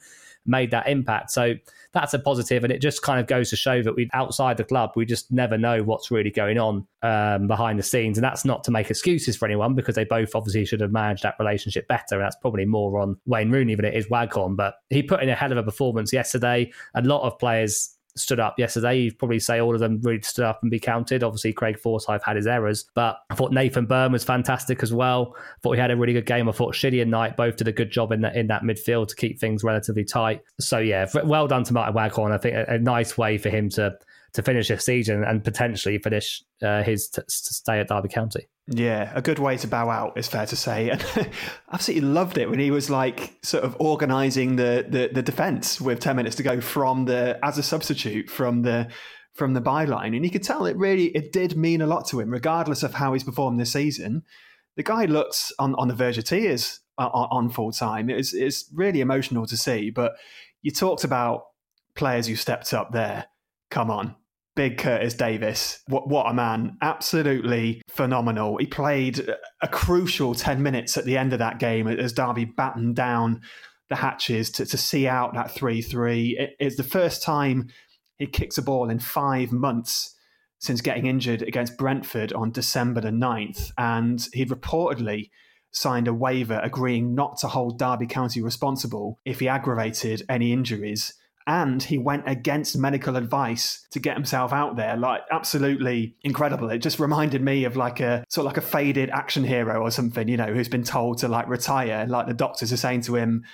made 0.46 0.70
that 0.70 0.88
impact. 0.88 1.30
So 1.30 1.54
that's 1.92 2.14
a 2.14 2.18
positive, 2.18 2.64
and 2.64 2.72
it 2.72 2.80
just 2.80 3.02
kind 3.02 3.20
of 3.20 3.26
goes 3.26 3.50
to 3.50 3.56
show 3.56 3.82
that 3.82 3.94
we 3.94 4.08
outside 4.12 4.56
the 4.56 4.64
club 4.64 4.92
we 4.96 5.04
just 5.04 5.30
never 5.30 5.58
know 5.58 5.82
what's 5.82 6.10
really 6.10 6.30
going 6.30 6.58
on 6.58 6.86
um, 7.02 7.46
behind 7.46 7.78
the 7.78 7.82
scenes, 7.82 8.16
and 8.18 8.24
that's 8.24 8.44
not 8.44 8.64
to 8.64 8.70
make 8.70 8.90
excuses 8.90 9.36
for 9.36 9.46
anyone 9.46 9.74
because 9.74 9.94
they 9.94 10.04
both 10.04 10.34
obviously 10.34 10.64
should 10.64 10.80
have 10.80 10.92
managed 10.92 11.22
that 11.22 11.34
relationship 11.38 11.86
better, 11.88 12.16
and 12.16 12.22
that's 12.22 12.36
probably 12.36 12.64
more 12.64 13.00
on 13.00 13.16
Wayne 13.26 13.50
Rooney 13.50 13.74
than 13.74 13.84
it 13.84 13.94
is 13.94 14.08
Waghorn. 14.08 14.56
But 14.56 14.74
he 14.88 15.02
put 15.02 15.22
in 15.22 15.28
a 15.28 15.34
hell 15.34 15.52
of 15.52 15.58
a 15.58 15.62
performance 15.62 16.12
yesterday. 16.12 16.72
A 16.94 17.02
lot 17.02 17.22
of 17.22 17.38
players 17.38 17.96
stood 18.20 18.40
up 18.40 18.58
yesterday. 18.58 18.98
You'd 18.98 19.18
probably 19.18 19.38
say 19.38 19.60
all 19.60 19.74
of 19.74 19.80
them 19.80 20.00
really 20.02 20.22
stood 20.22 20.44
up 20.44 20.60
and 20.62 20.70
be 20.70 20.78
counted. 20.78 21.22
Obviously, 21.22 21.52
Craig 21.52 21.78
Forsyth 21.78 22.22
had 22.22 22.36
his 22.36 22.46
errors, 22.46 22.88
but 22.94 23.18
I 23.30 23.34
thought 23.34 23.52
Nathan 23.52 23.86
Byrne 23.86 24.12
was 24.12 24.24
fantastic 24.24 24.82
as 24.82 24.92
well. 24.92 25.34
I 25.36 25.58
thought 25.62 25.72
he 25.72 25.80
had 25.80 25.90
a 25.90 25.96
really 25.96 26.12
good 26.12 26.26
game. 26.26 26.48
I 26.48 26.52
thought 26.52 26.74
Shinnie 26.74 27.00
and 27.00 27.10
Knight 27.10 27.36
both 27.36 27.56
did 27.56 27.68
a 27.68 27.72
good 27.72 27.90
job 27.90 28.12
in 28.12 28.20
that 28.22 28.36
in 28.36 28.46
that 28.48 28.62
midfield 28.62 29.08
to 29.08 29.16
keep 29.16 29.38
things 29.38 29.64
relatively 29.64 30.04
tight. 30.04 30.42
So 30.60 30.78
yeah, 30.78 31.06
well 31.24 31.46
done 31.46 31.64
to 31.64 31.72
Martin 31.72 31.94
Waghorn. 31.94 32.32
I 32.32 32.38
think 32.38 32.54
a, 32.54 32.74
a 32.74 32.78
nice 32.78 33.16
way 33.18 33.38
for 33.38 33.48
him 33.48 33.68
to 33.70 33.96
to 34.32 34.42
finish 34.42 34.68
his 34.68 34.84
season 34.84 35.24
and 35.24 35.42
potentially 35.42 35.98
finish 35.98 36.42
uh, 36.62 36.82
his 36.82 37.08
t- 37.08 37.22
stay 37.28 37.80
at 37.80 37.88
Derby 37.88 38.08
County. 38.08 38.46
Yeah, 38.72 39.10
a 39.16 39.20
good 39.20 39.40
way 39.40 39.56
to 39.56 39.66
bow 39.66 39.90
out 39.90 40.16
is 40.16 40.28
fair 40.28 40.46
to 40.46 40.54
say, 40.54 40.90
and 40.90 41.04
absolutely 41.72 42.08
loved 42.08 42.38
it 42.38 42.48
when 42.48 42.60
he 42.60 42.70
was 42.70 42.88
like 42.88 43.36
sort 43.42 43.64
of 43.64 43.76
organising 43.80 44.54
the, 44.54 44.86
the 44.88 45.10
the 45.12 45.22
defence 45.22 45.80
with 45.80 45.98
ten 45.98 46.14
minutes 46.14 46.36
to 46.36 46.44
go 46.44 46.60
from 46.60 47.04
the 47.04 47.36
as 47.42 47.58
a 47.58 47.64
substitute 47.64 48.30
from 48.30 48.62
the 48.62 48.88
from 49.34 49.54
the 49.54 49.60
byline, 49.60 50.14
and 50.14 50.24
you 50.24 50.30
could 50.30 50.44
tell 50.44 50.66
it 50.66 50.76
really 50.76 51.06
it 51.16 51.32
did 51.32 51.56
mean 51.56 51.80
a 51.80 51.86
lot 51.86 52.06
to 52.08 52.20
him, 52.20 52.30
regardless 52.30 52.84
of 52.84 52.94
how 52.94 53.12
he's 53.12 53.24
performed 53.24 53.58
this 53.58 53.72
season. 53.72 54.22
The 54.76 54.84
guy 54.84 55.06
looks 55.06 55.52
on, 55.58 55.74
on 55.74 55.88
the 55.88 55.94
verge 55.94 56.16
of 56.16 56.24
tears 56.24 56.78
uh, 56.96 57.08
on, 57.12 57.28
on 57.30 57.50
full 57.50 57.72
time. 57.72 58.08
It's 58.08 58.32
it's 58.32 58.70
really 58.72 59.00
emotional 59.00 59.46
to 59.46 59.56
see. 59.56 59.90
But 59.90 60.12
you 60.62 60.70
talked 60.70 61.02
about 61.02 61.46
players 61.96 62.28
who 62.28 62.36
stepped 62.36 62.72
up 62.72 62.92
there. 62.92 63.26
Come 63.68 63.90
on, 63.90 64.14
big 64.60 64.76
Curtis 64.76 65.14
Davies. 65.14 65.80
What, 65.86 66.06
what 66.06 66.30
a 66.30 66.34
man. 66.34 66.76
Absolutely 66.82 67.80
phenomenal. 67.88 68.58
He 68.58 68.66
played 68.66 69.26
a 69.62 69.68
crucial 69.68 70.34
10 70.34 70.62
minutes 70.62 70.98
at 70.98 71.06
the 71.06 71.16
end 71.16 71.32
of 71.32 71.38
that 71.38 71.58
game 71.58 71.88
as 71.88 72.12
Derby 72.12 72.44
battened 72.44 72.94
down 72.94 73.40
the 73.88 73.96
hatches 73.96 74.50
to, 74.50 74.66
to 74.66 74.76
see 74.76 75.08
out 75.08 75.32
that 75.32 75.50
3 75.50 75.80
3. 75.80 76.36
It, 76.38 76.50
it's 76.60 76.76
the 76.76 76.82
first 76.82 77.22
time 77.22 77.68
he 78.18 78.26
kicks 78.26 78.58
a 78.58 78.62
ball 78.62 78.90
in 78.90 78.98
five 78.98 79.50
months 79.50 80.14
since 80.58 80.82
getting 80.82 81.06
injured 81.06 81.40
against 81.40 81.78
Brentford 81.78 82.34
on 82.34 82.52
December 82.52 83.00
the 83.00 83.08
9th. 83.08 83.70
And 83.78 84.22
he'd 84.34 84.50
reportedly 84.50 85.30
signed 85.70 86.06
a 86.06 86.12
waiver 86.12 86.60
agreeing 86.62 87.14
not 87.14 87.38
to 87.38 87.48
hold 87.48 87.78
Derby 87.78 88.06
County 88.06 88.42
responsible 88.42 89.20
if 89.24 89.40
he 89.40 89.48
aggravated 89.48 90.22
any 90.28 90.52
injuries 90.52 91.14
and 91.46 91.82
he 91.82 91.98
went 91.98 92.24
against 92.26 92.76
medical 92.76 93.16
advice 93.16 93.86
to 93.90 93.98
get 93.98 94.14
himself 94.14 94.52
out 94.52 94.76
there 94.76 94.96
like 94.96 95.22
absolutely 95.30 96.14
incredible. 96.22 96.70
It 96.70 96.78
just 96.78 97.00
reminded 97.00 97.42
me 97.42 97.64
of 97.64 97.76
like 97.76 98.00
a 98.00 98.24
sort 98.28 98.46
of 98.46 98.52
like 98.52 98.58
a 98.58 98.66
faded 98.66 99.10
action 99.10 99.44
hero 99.44 99.80
or 99.80 99.90
something 99.90 100.28
you 100.28 100.36
know 100.36 100.52
who's 100.52 100.68
been 100.68 100.84
told 100.84 101.18
to 101.18 101.28
like 101.28 101.48
retire 101.48 102.06
like 102.06 102.26
the 102.26 102.34
doctors 102.34 102.72
are 102.72 102.76
saying 102.76 103.02
to 103.02 103.16
him 103.16 103.44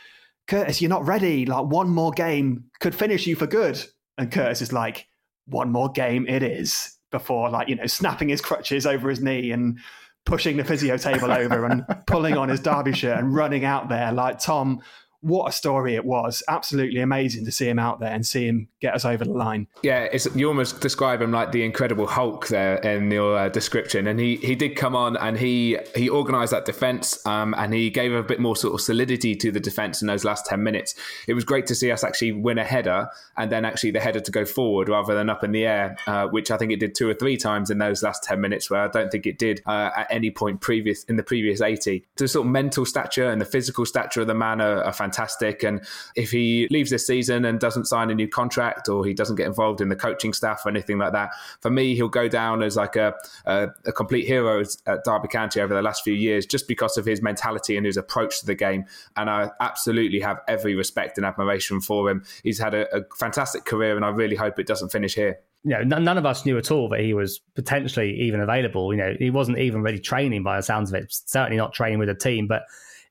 curtis 0.46 0.80
you're 0.80 0.88
not 0.88 1.06
ready. 1.06 1.46
Like 1.46 1.66
one 1.66 1.88
more 1.88 2.12
game 2.12 2.64
could 2.80 2.94
finish 2.94 3.26
you 3.26 3.36
for 3.36 3.46
good. 3.46 3.82
And 4.18 4.30
curtis 4.32 4.62
is 4.62 4.72
like 4.72 5.06
one 5.46 5.70
more 5.70 5.90
game 5.90 6.26
it 6.28 6.42
is 6.42 6.96
before 7.12 7.50
like 7.50 7.68
you 7.68 7.76
know 7.76 7.86
snapping 7.86 8.28
his 8.28 8.40
crutches 8.40 8.86
over 8.86 9.08
his 9.08 9.20
knee 9.20 9.52
and 9.52 9.78
pushing 10.24 10.56
the 10.56 10.64
physio 10.64 10.96
table 10.96 11.30
over 11.30 11.64
and 11.64 11.84
pulling 12.06 12.36
on 12.36 12.48
his 12.48 12.58
derby 12.58 12.92
shirt 12.92 13.18
and 13.18 13.34
running 13.34 13.64
out 13.64 13.88
there. 13.88 14.12
Like 14.12 14.38
tom 14.38 14.80
what 15.26 15.48
a 15.48 15.52
story 15.52 15.96
it 15.96 16.04
was. 16.04 16.42
Absolutely 16.48 17.00
amazing 17.00 17.44
to 17.44 17.50
see 17.50 17.68
him 17.68 17.80
out 17.80 17.98
there 17.98 18.12
and 18.12 18.24
see 18.24 18.46
him 18.46 18.68
get 18.80 18.94
us 18.94 19.04
over 19.04 19.24
the 19.24 19.32
line. 19.32 19.66
Yeah, 19.82 20.16
you 20.36 20.46
almost 20.46 20.80
describe 20.80 21.20
him 21.20 21.32
like 21.32 21.50
the 21.50 21.64
Incredible 21.64 22.06
Hulk 22.06 22.46
there 22.46 22.76
in 22.76 23.10
your 23.10 23.36
uh, 23.36 23.48
description. 23.48 24.06
And 24.06 24.20
he, 24.20 24.36
he 24.36 24.54
did 24.54 24.76
come 24.76 24.94
on 24.94 25.16
and 25.16 25.36
he 25.36 25.78
he 25.96 26.08
organised 26.08 26.52
that 26.52 26.64
defence 26.64 27.24
um, 27.26 27.54
and 27.58 27.74
he 27.74 27.90
gave 27.90 28.12
a 28.12 28.22
bit 28.22 28.38
more 28.38 28.54
sort 28.54 28.74
of 28.74 28.80
solidity 28.80 29.34
to 29.34 29.50
the 29.50 29.58
defence 29.58 30.00
in 30.00 30.06
those 30.06 30.24
last 30.24 30.46
10 30.46 30.62
minutes. 30.62 30.94
It 31.26 31.34
was 31.34 31.44
great 31.44 31.66
to 31.66 31.74
see 31.74 31.90
us 31.90 32.04
actually 32.04 32.30
win 32.30 32.58
a 32.58 32.64
header 32.64 33.08
and 33.36 33.50
then 33.50 33.64
actually 33.64 33.90
the 33.90 34.00
header 34.00 34.20
to 34.20 34.30
go 34.30 34.44
forward 34.44 34.88
rather 34.88 35.14
than 35.14 35.28
up 35.28 35.42
in 35.42 35.50
the 35.50 35.66
air, 35.66 35.96
uh, 36.06 36.28
which 36.28 36.52
I 36.52 36.56
think 36.56 36.70
it 36.70 36.78
did 36.78 36.94
two 36.94 37.08
or 37.08 37.14
three 37.14 37.36
times 37.36 37.68
in 37.68 37.78
those 37.78 38.04
last 38.04 38.22
10 38.22 38.40
minutes 38.40 38.70
where 38.70 38.82
I 38.82 38.88
don't 38.88 39.10
think 39.10 39.26
it 39.26 39.38
did 39.38 39.60
uh, 39.66 39.90
at 39.96 40.06
any 40.08 40.30
point 40.30 40.60
previous 40.60 41.02
in 41.04 41.16
the 41.16 41.24
previous 41.24 41.60
80. 41.60 42.04
The 42.14 42.28
sort 42.28 42.46
of 42.46 42.52
mental 42.52 42.86
stature 42.86 43.28
and 43.28 43.40
the 43.40 43.46
physical 43.46 43.84
stature 43.84 44.20
of 44.20 44.28
the 44.28 44.34
man 44.34 44.60
are, 44.60 44.84
are 44.84 44.92
fantastic 44.92 45.15
fantastic. 45.16 45.62
And 45.62 45.80
if 46.14 46.30
he 46.30 46.68
leaves 46.70 46.90
this 46.90 47.06
season 47.06 47.44
and 47.44 47.58
doesn't 47.58 47.86
sign 47.86 48.10
a 48.10 48.14
new 48.14 48.28
contract 48.28 48.88
or 48.88 49.04
he 49.04 49.14
doesn't 49.14 49.36
get 49.36 49.46
involved 49.46 49.80
in 49.80 49.88
the 49.88 49.96
coaching 49.96 50.32
staff 50.32 50.62
or 50.64 50.68
anything 50.68 50.98
like 50.98 51.12
that, 51.12 51.30
for 51.60 51.70
me, 51.70 51.94
he'll 51.94 52.08
go 52.08 52.28
down 52.28 52.62
as 52.62 52.76
like 52.76 52.96
a, 52.96 53.14
a, 53.46 53.68
a 53.86 53.92
complete 53.92 54.26
hero 54.26 54.62
at 54.86 55.04
Derby 55.04 55.28
County 55.28 55.60
over 55.60 55.74
the 55.74 55.82
last 55.82 56.04
few 56.04 56.14
years 56.14 56.46
just 56.46 56.68
because 56.68 56.96
of 56.96 57.06
his 57.06 57.22
mentality 57.22 57.76
and 57.76 57.86
his 57.86 57.96
approach 57.96 58.40
to 58.40 58.46
the 58.46 58.54
game. 58.54 58.84
And 59.16 59.30
I 59.30 59.50
absolutely 59.60 60.20
have 60.20 60.40
every 60.48 60.74
respect 60.74 61.16
and 61.16 61.26
admiration 61.26 61.80
for 61.80 62.10
him. 62.10 62.24
He's 62.42 62.58
had 62.58 62.74
a, 62.74 62.94
a 62.94 63.04
fantastic 63.18 63.64
career 63.64 63.96
and 63.96 64.04
I 64.04 64.08
really 64.08 64.36
hope 64.36 64.58
it 64.58 64.66
doesn't 64.66 64.90
finish 64.90 65.14
here. 65.14 65.38
you 65.64 65.70
know, 65.70 65.98
none 65.98 66.18
of 66.18 66.26
us 66.26 66.44
knew 66.44 66.58
at 66.58 66.70
all 66.70 66.88
that 66.90 67.00
he 67.00 67.14
was 67.14 67.40
potentially 67.54 68.14
even 68.20 68.40
available. 68.40 68.92
You 68.92 68.98
know, 68.98 69.14
he 69.18 69.30
wasn't 69.30 69.58
even 69.58 69.82
really 69.82 69.98
training 69.98 70.42
by 70.42 70.56
the 70.56 70.62
sounds 70.62 70.90
of 70.90 71.02
it. 71.02 71.06
Certainly 71.10 71.56
not 71.56 71.72
training 71.72 71.98
with 71.98 72.08
a 72.08 72.14
team, 72.14 72.46
but 72.46 72.62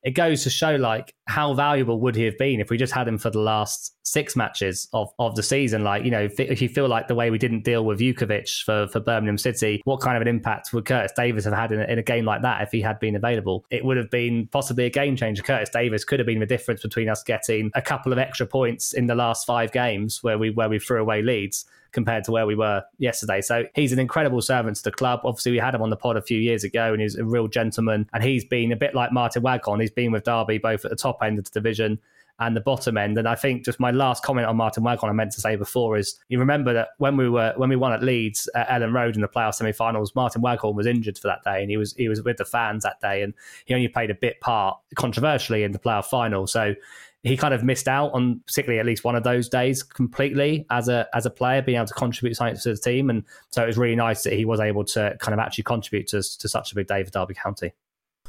it 0.02 0.12
goes 0.12 0.44
to 0.44 0.50
show 0.50 0.76
like 0.76 1.15
how 1.26 1.52
valuable 1.54 2.00
would 2.00 2.14
he 2.14 2.24
have 2.24 2.38
been 2.38 2.60
if 2.60 2.70
we 2.70 2.76
just 2.76 2.92
had 2.92 3.06
him 3.08 3.18
for 3.18 3.30
the 3.30 3.40
last 3.40 3.96
six 4.06 4.36
matches 4.36 4.88
of, 4.92 5.12
of 5.18 5.34
the 5.34 5.42
season. 5.42 5.82
Like, 5.82 6.04
you 6.04 6.10
know, 6.10 6.28
if 6.38 6.62
you 6.62 6.68
feel 6.68 6.88
like 6.88 7.08
the 7.08 7.14
way 7.16 7.30
we 7.30 7.38
didn't 7.38 7.64
deal 7.64 7.84
with 7.84 7.98
Jutkiewicz 7.98 8.62
for, 8.62 8.86
for 8.86 9.00
Birmingham 9.00 9.36
City, 9.36 9.82
what 9.84 10.00
kind 10.00 10.16
of 10.16 10.22
an 10.22 10.28
impact 10.28 10.72
would 10.72 10.84
Curtis 10.84 11.12
Davies 11.16 11.44
have 11.44 11.52
had 11.52 11.72
in 11.72 11.80
a, 11.80 11.84
in 11.84 11.98
a 11.98 12.02
game 12.02 12.24
like 12.24 12.42
that 12.42 12.62
if 12.62 12.70
he 12.70 12.80
had 12.80 13.00
been 13.00 13.16
available? 13.16 13.64
It 13.70 13.84
would 13.84 13.96
have 13.96 14.10
been 14.10 14.46
possibly 14.52 14.84
a 14.84 14.90
game 14.90 15.16
changer. 15.16 15.42
Curtis 15.42 15.70
Davies 15.70 16.04
could 16.04 16.20
have 16.20 16.26
been 16.26 16.38
the 16.38 16.46
difference 16.46 16.82
between 16.82 17.08
us 17.08 17.24
getting 17.24 17.72
a 17.74 17.82
couple 17.82 18.12
of 18.12 18.18
extra 18.18 18.46
points 18.46 18.92
in 18.92 19.08
the 19.08 19.16
last 19.16 19.46
five 19.46 19.72
games 19.72 20.22
where 20.22 20.38
we 20.38 20.50
where 20.50 20.68
we 20.68 20.78
threw 20.78 21.00
away 21.00 21.22
leads 21.22 21.66
compared 21.96 22.22
to 22.24 22.30
where 22.30 22.46
we 22.46 22.54
were 22.54 22.84
yesterday. 22.98 23.40
So 23.40 23.64
he's 23.74 23.90
an 23.90 23.98
incredible 23.98 24.42
servant 24.42 24.76
to 24.76 24.82
the 24.84 24.92
club. 24.92 25.20
Obviously, 25.24 25.52
we 25.52 25.58
had 25.58 25.74
him 25.74 25.80
on 25.80 25.88
the 25.88 25.96
pod 25.96 26.18
a 26.18 26.22
few 26.22 26.38
years 26.38 26.62
ago, 26.62 26.92
and 26.92 27.00
he's 27.00 27.16
a 27.16 27.24
real 27.24 27.48
gentleman. 27.48 28.08
And 28.12 28.22
he's 28.22 28.44
been 28.44 28.70
a 28.70 28.76
bit 28.76 28.94
like 28.94 29.12
Martin 29.12 29.42
Waghorn. 29.42 29.80
He's 29.80 29.90
been 29.90 30.12
with 30.12 30.24
Derby 30.24 30.58
both 30.58 30.84
at 30.84 30.90
the 30.90 30.96
top 30.96 31.15
end 31.22 31.38
of 31.38 31.44
the 31.44 31.50
division 31.50 31.98
and 32.38 32.54
the 32.54 32.60
bottom 32.60 32.98
end. 32.98 33.16
And 33.16 33.26
I 33.26 33.34
think 33.34 33.64
just 33.64 33.80
my 33.80 33.90
last 33.90 34.22
comment 34.22 34.46
on 34.46 34.56
Martin 34.56 34.82
Waghorn 34.82 35.10
I 35.10 35.14
meant 35.14 35.32
to 35.32 35.40
say 35.40 35.56
before 35.56 35.96
is 35.96 36.18
you 36.28 36.38
remember 36.38 36.72
that 36.74 36.88
when 36.98 37.16
we 37.16 37.28
were 37.28 37.54
when 37.56 37.68
we 37.68 37.76
won 37.76 37.92
at 37.92 38.02
Leeds 38.02 38.48
uh, 38.54 38.58
at 38.58 38.82
Elland 38.82 38.92
Road 38.92 39.14
in 39.14 39.22
the 39.22 39.28
playoff 39.28 39.54
semi-finals, 39.54 40.14
Martin 40.14 40.42
Waghorn 40.42 40.76
was 40.76 40.86
injured 40.86 41.18
for 41.18 41.28
that 41.28 41.42
day, 41.44 41.62
and 41.62 41.70
he 41.70 41.76
was 41.76 41.94
he 41.94 42.08
was 42.08 42.22
with 42.22 42.36
the 42.36 42.44
fans 42.44 42.82
that 42.82 43.00
day, 43.00 43.22
and 43.22 43.32
he 43.64 43.74
only 43.74 43.88
played 43.88 44.10
a 44.10 44.14
bit 44.14 44.40
part 44.40 44.78
controversially 44.96 45.62
in 45.62 45.72
the 45.72 45.78
playoff 45.78 46.06
final. 46.06 46.46
So 46.46 46.74
he 47.22 47.36
kind 47.36 47.54
of 47.54 47.64
missed 47.64 47.88
out 47.88 48.12
on 48.12 48.40
particularly 48.46 48.78
at 48.78 48.86
least 48.86 49.02
one 49.02 49.16
of 49.16 49.24
those 49.24 49.48
days 49.48 49.82
completely 49.82 50.64
as 50.70 50.88
a 50.88 51.08
as 51.12 51.26
a 51.26 51.30
player 51.30 51.60
being 51.60 51.76
able 51.76 51.86
to 51.86 51.94
contribute 51.94 52.34
something 52.34 52.56
to 52.56 52.74
the 52.74 52.76
team 52.76 53.10
and 53.10 53.24
so 53.50 53.64
it 53.64 53.66
was 53.66 53.76
really 53.76 53.96
nice 53.96 54.22
that 54.22 54.34
he 54.34 54.44
was 54.44 54.60
able 54.60 54.84
to 54.84 55.16
kind 55.18 55.32
of 55.32 55.40
actually 55.40 55.64
contribute 55.64 56.06
to, 56.06 56.22
to 56.22 56.48
such 56.48 56.70
a 56.70 56.74
big 56.76 56.86
day 56.86 57.02
for 57.02 57.10
Derby 57.10 57.34
County. 57.34 57.72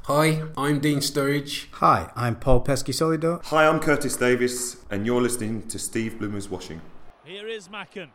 Hi, 0.08 0.42
I'm 0.56 0.80
Dean 0.80 1.00
Sturridge. 1.00 1.70
Hi, 1.84 2.10
I'm 2.16 2.38
Paul 2.38 2.64
Peschisolido. 2.64 3.44
Hi, 3.44 3.68
I'm 3.68 3.82
Curtis 3.82 4.16
Davies, 4.16 4.78
and 4.90 5.06
you're 5.06 5.22
listening 5.22 5.68
to 5.68 5.78
Steve 5.78 6.18
Bloomer's 6.18 6.48
Watching. 6.48 6.80
Here 7.26 7.46
is 7.46 7.68
Macken. 7.68 8.12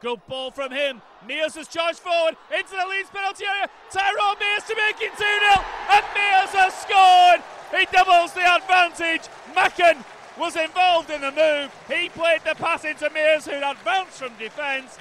Good 0.00 0.20
ball 0.28 0.50
from 0.50 0.70
him. 0.70 1.00
Mears 1.26 1.54
has 1.54 1.66
charged 1.66 2.00
forward 2.00 2.36
into 2.54 2.72
the 2.72 2.86
Leeds 2.86 3.08
penalty 3.08 3.46
area. 3.46 3.70
Tyrone 3.90 4.38
Mears 4.38 4.64
to 4.64 4.76
make 4.76 5.00
it 5.00 5.12
2 5.16 5.16
0, 5.16 5.64
and 5.90 6.04
Mears 6.12 6.50
has 6.60 6.74
scored. 6.74 7.40
He 7.72 7.86
doubles 7.90 8.34
the 8.34 8.44
advantage. 8.44 9.22
Macken 9.56 10.04
was 10.38 10.56
involved 10.56 11.08
in 11.08 11.22
the 11.22 11.32
move. 11.32 11.72
He 11.88 12.10
played 12.10 12.42
the 12.44 12.54
pass 12.54 12.84
into 12.84 13.08
Mears, 13.08 13.46
who 13.46 13.52
advanced 13.52 14.18
from 14.18 14.36
defence. 14.38 14.98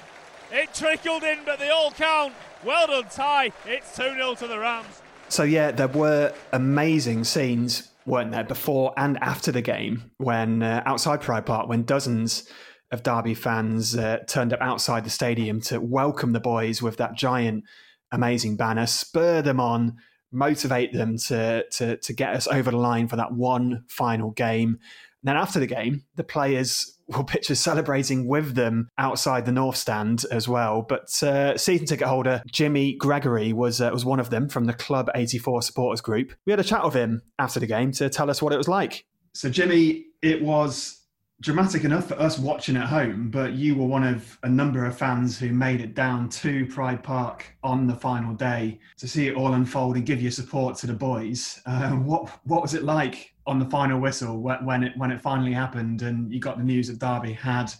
It 0.53 0.73
trickled 0.73 1.23
in, 1.23 1.39
but 1.43 1.59
they 1.59 1.69
all 1.69 1.91
count. 1.91 2.33
Well 2.63 2.87
done, 2.87 3.09
Ty. 3.11 3.51
It's 3.65 3.93
2 3.97 4.13
0 4.13 4.35
to 4.35 4.47
the 4.47 4.57
Rams. 4.57 5.01
So, 5.29 5.43
yeah, 5.43 5.69
there 5.69 5.87
were 5.87 6.33
amazing 6.53 7.23
scenes, 7.23 7.87
weren't 8.07 8.31
there, 8.31 8.43
before 8.43 8.93
and 8.97 9.17
after 9.21 9.51
the 9.51 9.61
game 9.61 10.11
when 10.17 10.63
uh, 10.63 10.81
outside 10.87 11.21
Pride 11.21 11.45
Park, 11.45 11.69
when 11.69 11.83
dozens 11.83 12.49
of 12.91 13.03
Derby 13.03 13.35
fans 13.35 13.95
uh, 13.95 14.17
turned 14.27 14.53
up 14.53 14.59
outside 14.59 15.05
the 15.05 15.11
stadium 15.11 15.61
to 15.61 15.79
welcome 15.79 16.33
the 16.33 16.39
boys 16.39 16.81
with 16.81 16.97
that 16.97 17.15
giant, 17.15 17.63
amazing 18.11 18.57
banner, 18.57 18.87
spur 18.87 19.43
them 19.43 19.59
on, 19.59 19.97
motivate 20.31 20.93
them 20.93 21.15
to, 21.17 21.63
to, 21.73 21.97
to 21.97 22.13
get 22.13 22.33
us 22.33 22.47
over 22.47 22.71
the 22.71 22.77
line 22.77 23.07
for 23.07 23.15
that 23.15 23.31
one 23.31 23.83
final 23.87 24.31
game. 24.31 24.69
And 24.69 24.79
then 25.23 25.37
after 25.37 25.59
the 25.59 25.67
game, 25.67 26.05
the 26.15 26.23
players 26.23 26.98
will 27.09 27.23
pictures 27.23 27.59
celebrating 27.59 28.27
with 28.27 28.55
them 28.55 28.89
outside 28.97 29.45
the 29.45 29.51
north 29.51 29.75
stand 29.75 30.25
as 30.31 30.47
well. 30.47 30.85
But 30.87 31.11
uh, 31.23 31.57
season 31.57 31.87
ticket 31.87 32.07
holder 32.07 32.41
Jimmy 32.51 32.95
Gregory 32.95 33.53
was 33.53 33.81
uh, 33.81 33.89
was 33.91 34.05
one 34.05 34.19
of 34.19 34.29
them 34.29 34.49
from 34.49 34.65
the 34.65 34.73
Club 34.73 35.09
84 35.15 35.61
supporters 35.61 36.01
group. 36.01 36.33
We 36.45 36.51
had 36.51 36.59
a 36.59 36.63
chat 36.63 36.83
with 36.83 36.93
him 36.93 37.21
after 37.37 37.59
the 37.59 37.67
game 37.67 37.91
to 37.93 38.09
tell 38.09 38.29
us 38.29 38.41
what 38.41 38.53
it 38.53 38.57
was 38.57 38.67
like. 38.67 39.05
So 39.33 39.49
Jimmy, 39.49 40.05
it 40.21 40.41
was 40.41 40.98
dramatic 41.41 41.85
enough 41.85 42.07
for 42.07 42.19
us 42.19 42.37
watching 42.37 42.75
at 42.75 42.87
home, 42.87 43.29
but 43.29 43.53
you 43.53 43.75
were 43.75 43.85
one 43.85 44.03
of 44.03 44.37
a 44.43 44.49
number 44.49 44.85
of 44.85 44.97
fans 44.97 45.39
who 45.39 45.51
made 45.51 45.79
it 45.79 45.95
down 45.95 46.27
to 46.29 46.65
Pride 46.67 47.01
Park 47.01 47.45
on 47.63 47.87
the 47.87 47.95
final 47.95 48.33
day 48.33 48.79
to 48.97 49.07
see 49.07 49.27
it 49.27 49.35
all 49.35 49.53
unfold 49.53 49.95
and 49.95 50.05
give 50.05 50.21
your 50.21 50.31
support 50.31 50.77
to 50.77 50.87
the 50.87 50.93
boys. 50.93 51.61
Uh, 51.65 51.91
what 51.95 52.29
what 52.43 52.61
was 52.61 52.73
it 52.73 52.83
like 52.83 53.33
on 53.47 53.57
the 53.57 53.65
final 53.65 53.99
whistle 53.99 54.41
when 54.41 54.83
it 54.83 54.97
when 54.97 55.11
it 55.11 55.21
finally 55.21 55.53
happened 55.53 56.01
and 56.01 56.31
you 56.33 56.39
got 56.39 56.57
the 56.57 56.63
news 56.63 56.87
that 56.87 56.99
Derby 56.99 57.33
had 57.33 57.71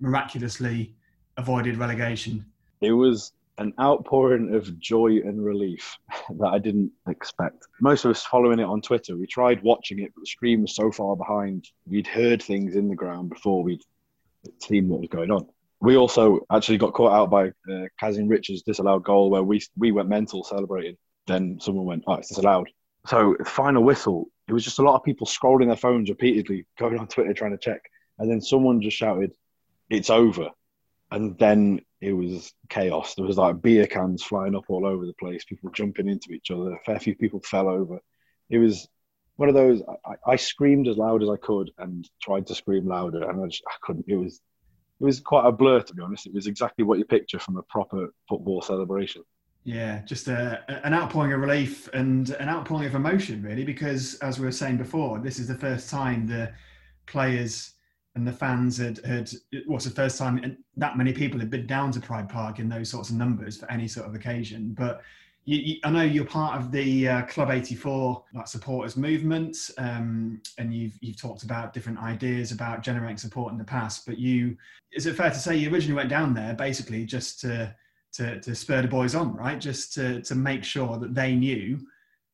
miraculously 0.00 0.94
avoided 1.36 1.76
relegation? 1.76 2.44
It 2.80 2.92
was 2.92 3.32
an 3.58 3.72
outpouring 3.80 4.54
of 4.54 4.78
joy 4.78 5.18
and 5.24 5.42
relief 5.44 5.96
that 6.38 6.48
I 6.48 6.58
didn't 6.58 6.92
expect. 7.08 7.66
Most 7.80 8.04
of 8.04 8.10
us 8.10 8.24
following 8.24 8.58
it 8.58 8.64
on 8.64 8.82
Twitter, 8.82 9.16
we 9.16 9.26
tried 9.26 9.62
watching 9.62 10.00
it, 10.00 10.12
but 10.14 10.22
the 10.22 10.26
stream 10.26 10.62
was 10.62 10.74
so 10.74 10.90
far 10.90 11.16
behind. 11.16 11.66
We'd 11.86 12.06
heard 12.06 12.42
things 12.42 12.76
in 12.76 12.88
the 12.88 12.94
ground 12.94 13.30
before 13.30 13.62
we'd 13.62 13.82
seen 14.60 14.88
what 14.88 15.00
was 15.00 15.08
going 15.08 15.30
on. 15.30 15.46
We 15.80 15.96
also 15.96 16.40
actually 16.50 16.78
got 16.78 16.94
caught 16.94 17.12
out 17.12 17.30
by 17.30 17.48
uh, 17.48 17.86
Kazim 18.00 18.28
Richards' 18.28 18.62
disallowed 18.62 19.04
goal 19.04 19.30
where 19.30 19.42
we 19.42 19.62
we 19.76 19.92
went 19.92 20.08
mental 20.08 20.42
celebrating. 20.42 20.96
Then 21.26 21.58
someone 21.60 21.84
went, 21.84 22.04
"Oh, 22.06 22.14
it's 22.14 22.28
disallowed." 22.28 22.70
So 23.06 23.36
final 23.44 23.82
whistle, 23.82 24.28
it 24.48 24.52
was 24.52 24.64
just 24.64 24.78
a 24.78 24.82
lot 24.82 24.96
of 24.96 25.04
people 25.04 25.26
scrolling 25.26 25.66
their 25.66 25.76
phones 25.76 26.08
repeatedly, 26.08 26.66
going 26.78 26.98
on 26.98 27.08
Twitter 27.08 27.34
trying 27.34 27.50
to 27.52 27.58
check, 27.58 27.82
and 28.18 28.30
then 28.30 28.40
someone 28.40 28.80
just 28.80 28.96
shouted, 28.96 29.32
"It's 29.90 30.08
over," 30.08 30.50
and 31.10 31.38
then 31.38 31.80
it 32.00 32.12
was 32.12 32.52
chaos. 32.68 33.14
There 33.14 33.24
was 33.24 33.38
like 33.38 33.62
beer 33.62 33.86
cans 33.86 34.22
flying 34.22 34.54
up 34.54 34.64
all 34.68 34.86
over 34.86 35.06
the 35.06 35.14
place, 35.14 35.44
people 35.44 35.70
jumping 35.70 36.08
into 36.08 36.32
each 36.32 36.50
other. 36.50 36.72
A 36.72 36.78
fair 36.84 36.98
few 36.98 37.14
people 37.14 37.40
fell 37.40 37.68
over. 37.68 37.98
It 38.50 38.58
was 38.58 38.88
one 39.36 39.48
of 39.48 39.54
those. 39.54 39.82
I, 40.04 40.32
I 40.32 40.36
screamed 40.36 40.88
as 40.88 40.96
loud 40.96 41.22
as 41.22 41.30
I 41.30 41.36
could 41.36 41.70
and 41.78 42.08
tried 42.22 42.46
to 42.48 42.54
scream 42.54 42.86
louder, 42.86 43.28
and 43.28 43.42
I, 43.42 43.46
just, 43.46 43.62
I 43.66 43.74
couldn't. 43.82 44.06
It 44.08 44.16
was 44.16 44.40
it 45.00 45.04
was 45.04 45.20
quite 45.20 45.46
a 45.46 45.52
blur 45.52 45.80
to 45.80 45.94
be 45.94 46.02
honest. 46.02 46.26
It 46.26 46.34
was 46.34 46.46
exactly 46.46 46.84
what 46.84 46.98
you 46.98 47.04
picture 47.04 47.38
from 47.38 47.56
a 47.56 47.62
proper 47.62 48.12
football 48.28 48.62
celebration. 48.62 49.22
Yeah, 49.64 50.02
just 50.04 50.28
a, 50.28 50.62
an 50.86 50.94
outpouring 50.94 51.32
of 51.32 51.40
relief 51.40 51.88
and 51.92 52.30
an 52.30 52.48
outpouring 52.48 52.86
of 52.86 52.94
emotion, 52.94 53.42
really, 53.42 53.64
because 53.64 54.14
as 54.20 54.38
we 54.38 54.44
were 54.44 54.52
saying 54.52 54.76
before, 54.76 55.18
this 55.18 55.40
is 55.40 55.48
the 55.48 55.56
first 55.56 55.90
time 55.90 56.26
the 56.26 56.52
players 57.06 57.72
and 58.16 58.26
the 58.26 58.32
fans 58.32 58.78
had 58.78 58.98
had 59.04 59.30
it 59.52 59.68
was 59.68 59.84
the 59.84 59.90
first 59.90 60.18
time 60.18 60.56
that 60.76 60.96
many 60.96 61.12
people 61.12 61.38
had 61.38 61.50
been 61.50 61.66
down 61.66 61.92
to 61.92 62.00
Pride 62.00 62.28
Park 62.28 62.58
in 62.58 62.68
those 62.68 62.88
sorts 62.88 63.10
of 63.10 63.16
numbers 63.16 63.58
for 63.58 63.70
any 63.70 63.86
sort 63.86 64.06
of 64.06 64.14
occasion. 64.14 64.74
But 64.76 65.02
you, 65.44 65.58
you, 65.58 65.76
I 65.84 65.90
know 65.90 66.02
you're 66.02 66.24
part 66.24 66.58
of 66.58 66.72
the 66.72 67.08
uh, 67.08 67.22
Club 67.26 67.50
84 67.50 68.24
like 68.34 68.48
supporters 68.48 68.96
movement, 68.96 69.70
um, 69.76 70.40
and 70.56 70.74
you've 70.74 70.94
you've 71.02 71.20
talked 71.20 71.42
about 71.42 71.74
different 71.74 71.98
ideas 71.98 72.52
about 72.52 72.82
generating 72.82 73.18
support 73.18 73.52
in 73.52 73.58
the 73.58 73.64
past. 73.64 74.06
But 74.06 74.18
you, 74.18 74.56
is 74.92 75.04
it 75.04 75.14
fair 75.14 75.30
to 75.30 75.38
say 75.38 75.54
you 75.54 75.70
originally 75.70 75.96
went 75.96 76.08
down 76.08 76.32
there 76.32 76.54
basically 76.54 77.04
just 77.04 77.38
to 77.42 77.74
to, 78.14 78.40
to 78.40 78.54
spur 78.54 78.80
the 78.80 78.88
boys 78.88 79.14
on, 79.14 79.36
right? 79.36 79.60
Just 79.60 79.92
to 79.94 80.22
to 80.22 80.34
make 80.34 80.64
sure 80.64 80.98
that 80.98 81.14
they 81.14 81.34
knew 81.34 81.78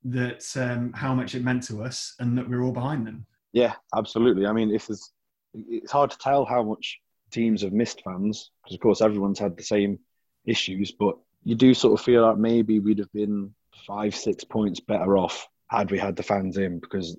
that 0.05 0.45
um, 0.57 0.92
how 0.92 1.12
much 1.12 1.35
it 1.35 1.42
meant 1.42 1.64
to 1.64 1.83
us 1.83 2.14
and 2.21 2.38
that 2.38 2.49
we're 2.49 2.62
all 2.62 2.73
behind 2.73 3.05
them. 3.05 3.27
Yeah, 3.53 3.75
absolutely. 3.97 4.47
I 4.47 4.53
mean, 4.53 4.73
if 4.73 4.87
there's 4.87 5.12
it's 5.54 5.92
hard 5.92 6.10
to 6.10 6.18
tell 6.18 6.44
how 6.44 6.62
much 6.62 7.00
teams 7.30 7.62
have 7.62 7.72
missed 7.72 8.02
fans 8.02 8.50
because, 8.62 8.74
of 8.74 8.80
course, 8.80 9.00
everyone's 9.00 9.38
had 9.38 9.56
the 9.56 9.62
same 9.62 9.98
issues. 10.44 10.92
But 10.92 11.16
you 11.44 11.54
do 11.54 11.74
sort 11.74 11.98
of 11.98 12.04
feel 12.04 12.22
like 12.22 12.38
maybe 12.38 12.78
we'd 12.78 12.98
have 12.98 13.12
been 13.12 13.54
five, 13.86 14.14
six 14.14 14.44
points 14.44 14.80
better 14.80 15.16
off 15.16 15.46
had 15.68 15.90
we 15.90 15.98
had 15.98 16.16
the 16.16 16.22
fans 16.22 16.58
in 16.58 16.78
because 16.78 17.16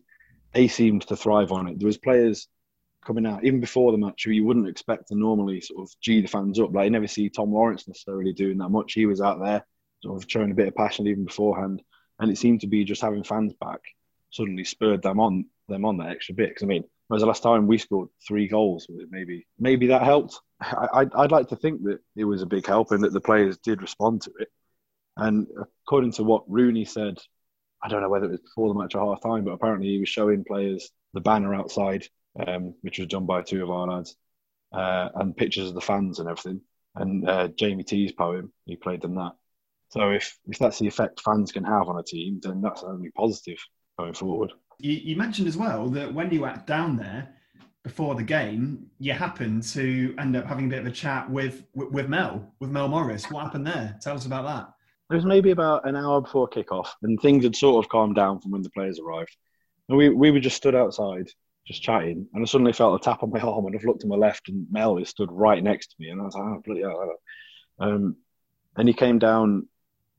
they 0.53 0.67
seemed 0.67 1.07
to 1.07 1.15
thrive 1.15 1.51
on 1.51 1.67
it. 1.67 1.79
There 1.79 1.87
was 1.87 1.97
players 1.97 2.47
coming 3.05 3.25
out 3.25 3.43
even 3.43 3.59
before 3.59 3.91
the 3.91 3.97
match 3.97 4.23
who 4.23 4.31
you 4.31 4.45
wouldn't 4.45 4.67
expect 4.67 5.09
to 5.09 5.15
normally 5.15 5.59
sort 5.59 5.81
of 5.81 5.91
g 6.01 6.21
the 6.21 6.27
fans 6.27 6.59
up. 6.59 6.73
Like 6.73 6.85
you 6.85 6.91
never 6.91 7.07
see 7.07 7.29
Tom 7.29 7.51
Lawrence 7.51 7.87
necessarily 7.87 8.33
doing 8.33 8.57
that 8.59 8.69
much. 8.69 8.93
He 8.93 9.05
was 9.05 9.21
out 9.21 9.39
there 9.41 9.65
sort 10.01 10.21
of 10.21 10.29
showing 10.29 10.51
a 10.51 10.55
bit 10.55 10.67
of 10.67 10.75
passion 10.75 11.07
even 11.07 11.25
beforehand, 11.25 11.81
and 12.19 12.31
it 12.31 12.37
seemed 12.37 12.61
to 12.61 12.67
be 12.67 12.83
just 12.83 13.01
having 13.01 13.23
fans 13.23 13.53
back 13.59 13.81
suddenly 14.29 14.63
spurred 14.63 15.01
them 15.01 15.19
on 15.19 15.45
them 15.67 15.85
on 15.85 15.97
that 15.97 16.09
extra 16.09 16.35
bit. 16.35 16.49
Because 16.49 16.63
I 16.63 16.67
mean, 16.67 16.83
Whereas 17.07 17.21
the 17.21 17.27
last 17.27 17.43
time 17.43 17.67
we 17.67 17.77
scored 17.77 18.09
three 18.27 18.47
goals, 18.47 18.87
maybe 19.09 19.45
maybe 19.59 19.87
that 19.87 20.03
helped. 20.03 20.39
I, 20.61 21.05
would 21.13 21.31
like 21.31 21.49
to 21.49 21.55
think 21.55 21.83
that 21.83 21.99
it 22.15 22.23
was 22.23 22.41
a 22.41 22.47
big 22.47 22.65
help 22.65 22.91
and 22.91 23.03
that 23.03 23.13
the 23.13 23.21
players 23.21 23.57
did 23.57 23.81
respond 23.81 24.21
to 24.23 24.31
it. 24.39 24.47
And 25.17 25.47
according 25.85 26.13
to 26.13 26.23
what 26.23 26.49
Rooney 26.49 26.85
said, 26.85 27.17
I 27.83 27.89
don't 27.89 28.01
know 28.01 28.09
whether 28.09 28.25
it 28.25 28.31
was 28.31 28.41
before 28.41 28.69
the 28.69 28.79
match 28.79 28.95
or 28.95 29.13
half 29.13 29.21
time, 29.21 29.43
but 29.43 29.51
apparently 29.51 29.89
he 29.89 29.99
was 29.99 30.09
showing 30.09 30.45
players 30.45 30.89
the 31.13 31.21
banner 31.21 31.53
outside, 31.53 32.07
um, 32.47 32.73
which 32.81 32.99
was 32.99 33.09
done 33.09 33.25
by 33.25 33.41
two 33.41 33.61
of 33.61 33.69
our 33.69 33.87
lads, 33.87 34.15
uh, 34.71 35.09
and 35.15 35.35
pictures 35.35 35.67
of 35.67 35.75
the 35.75 35.81
fans 35.81 36.19
and 36.19 36.29
everything. 36.29 36.61
And 36.95 37.29
uh, 37.29 37.47
Jamie 37.49 37.83
T's 37.83 38.11
poem, 38.11 38.53
he 38.65 38.75
played 38.75 39.01
them 39.01 39.15
that. 39.15 39.33
So 39.89 40.09
if, 40.09 40.37
if 40.47 40.57
that's 40.57 40.79
the 40.79 40.87
effect 40.87 41.21
fans 41.21 41.51
can 41.51 41.65
have 41.65 41.87
on 41.87 41.99
a 41.99 42.03
team, 42.03 42.39
then 42.41 42.61
that's 42.61 42.83
only 42.83 43.11
positive 43.11 43.59
going 43.99 44.13
forward. 44.13 44.53
You, 44.79 44.91
you, 44.93 45.15
mentioned 45.15 45.47
as 45.47 45.57
well 45.57 45.89
that 45.89 46.13
when 46.13 46.31
you 46.31 46.41
were 46.41 46.61
down 46.65 46.97
there, 46.97 47.33
before 47.83 48.15
the 48.15 48.23
game, 48.23 48.87
you 48.99 49.11
happened 49.13 49.63
to 49.63 50.15
end 50.17 50.35
up 50.35 50.45
having 50.45 50.67
a 50.67 50.69
bit 50.69 50.79
of 50.79 50.85
a 50.85 50.91
chat 50.91 51.29
with 51.29 51.65
with 51.73 52.07
Mel, 52.07 52.53
with 52.59 52.69
Mel 52.69 52.87
Morris. 52.87 53.29
What 53.29 53.43
happened 53.43 53.67
there? 53.67 53.97
Tell 54.01 54.15
us 54.15 54.25
about 54.25 54.45
that. 54.45 54.73
It 55.11 55.15
was 55.15 55.25
maybe 55.25 55.51
about 55.51 55.87
an 55.87 55.95
hour 55.95 56.21
before 56.21 56.47
kickoff, 56.47 56.87
and 57.01 57.19
things 57.19 57.43
had 57.43 57.55
sort 57.55 57.83
of 57.83 57.89
calmed 57.89 58.15
down 58.15 58.39
from 58.39 58.51
when 58.51 58.61
the 58.61 58.69
players 58.69 58.99
arrived. 58.99 59.35
And 59.89 59.97
we 59.97 60.09
we 60.09 60.31
were 60.31 60.39
just 60.39 60.55
stood 60.55 60.75
outside, 60.75 61.27
just 61.67 61.83
chatting, 61.83 62.25
and 62.33 62.41
I 62.41 62.45
suddenly 62.45 62.73
felt 62.73 63.01
a 63.01 63.03
tap 63.03 63.21
on 63.21 63.31
my 63.31 63.39
arm, 63.39 63.65
and 63.65 63.75
I've 63.75 63.83
looked 63.83 64.01
to 64.01 64.07
my 64.07 64.15
left, 64.15 64.47
and 64.47 64.65
Mel 64.71 64.97
is 64.97 65.09
stood 65.09 65.31
right 65.31 65.61
next 65.61 65.87
to 65.87 65.95
me, 65.99 66.09
and 66.09 66.21
I 66.21 66.25
was 66.25 66.35
like, 66.35 66.43
oh 66.43 66.61
bloody 66.65 66.81
hell. 66.81 67.15
Um, 67.79 68.15
and 68.77 68.87
he 68.87 68.93
came 68.93 69.19
down. 69.19 69.67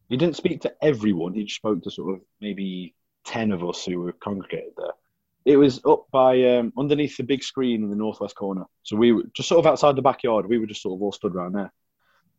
He 0.08 0.18
didn't 0.18 0.36
speak 0.36 0.60
to 0.62 0.74
everyone. 0.82 1.32
He 1.32 1.44
just 1.44 1.56
spoke 1.56 1.82
to 1.82 1.90
sort 1.90 2.14
of 2.14 2.20
maybe 2.40 2.94
ten 3.24 3.52
of 3.52 3.64
us 3.64 3.84
who 3.84 4.00
were 4.00 4.12
congregated 4.12 4.72
there. 4.76 4.92
It 5.44 5.56
was 5.56 5.80
up 5.84 6.06
by 6.10 6.56
um, 6.56 6.72
underneath 6.78 7.16
the 7.16 7.22
big 7.22 7.42
screen 7.42 7.82
in 7.82 7.90
the 7.90 7.96
northwest 7.96 8.34
corner. 8.34 8.64
So 8.82 8.96
we 8.96 9.12
were 9.12 9.24
just 9.34 9.48
sort 9.48 9.58
of 9.58 9.70
outside 9.70 9.96
the 9.96 10.02
backyard. 10.02 10.46
We 10.46 10.58
were 10.58 10.66
just 10.66 10.82
sort 10.82 10.96
of 10.96 11.02
all 11.02 11.12
stood 11.12 11.34
around 11.34 11.52
there. 11.52 11.72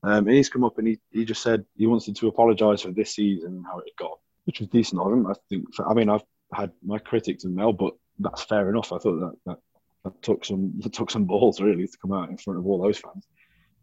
Um, 0.03 0.27
and 0.27 0.35
he's 0.35 0.49
come 0.49 0.63
up 0.63 0.77
and 0.77 0.87
he, 0.87 0.99
he 1.11 1.25
just 1.25 1.41
said 1.41 1.65
he 1.75 1.87
wanted 1.87 2.15
to 2.15 2.27
apologise 2.27 2.81
for 2.81 2.91
this 2.91 3.15
season 3.15 3.53
and 3.57 3.65
how 3.65 3.79
it 3.79 3.85
had 3.89 4.05
gone, 4.05 4.17
which 4.45 4.59
was 4.59 4.69
decent 4.69 5.01
of 5.01 5.11
him. 5.11 5.27
I 5.27 5.33
think. 5.49 5.65
I 5.87 5.93
mean, 5.93 6.09
I've 6.09 6.23
had 6.53 6.71
my 6.83 6.99
critics 6.99 7.43
in 7.43 7.55
Mel, 7.55 7.73
but 7.73 7.93
that's 8.19 8.43
fair 8.43 8.69
enough. 8.69 8.91
I 8.91 8.97
thought 8.97 9.19
that, 9.19 9.35
that, 9.45 9.57
that 10.03 10.21
took 10.21 10.45
some 10.45 10.73
that 10.79 10.93
took 10.93 11.11
some 11.11 11.25
balls 11.25 11.61
really 11.61 11.87
to 11.87 11.97
come 12.01 12.13
out 12.13 12.29
in 12.29 12.37
front 12.37 12.59
of 12.59 12.65
all 12.65 12.81
those 12.81 12.99
fans. 12.99 13.27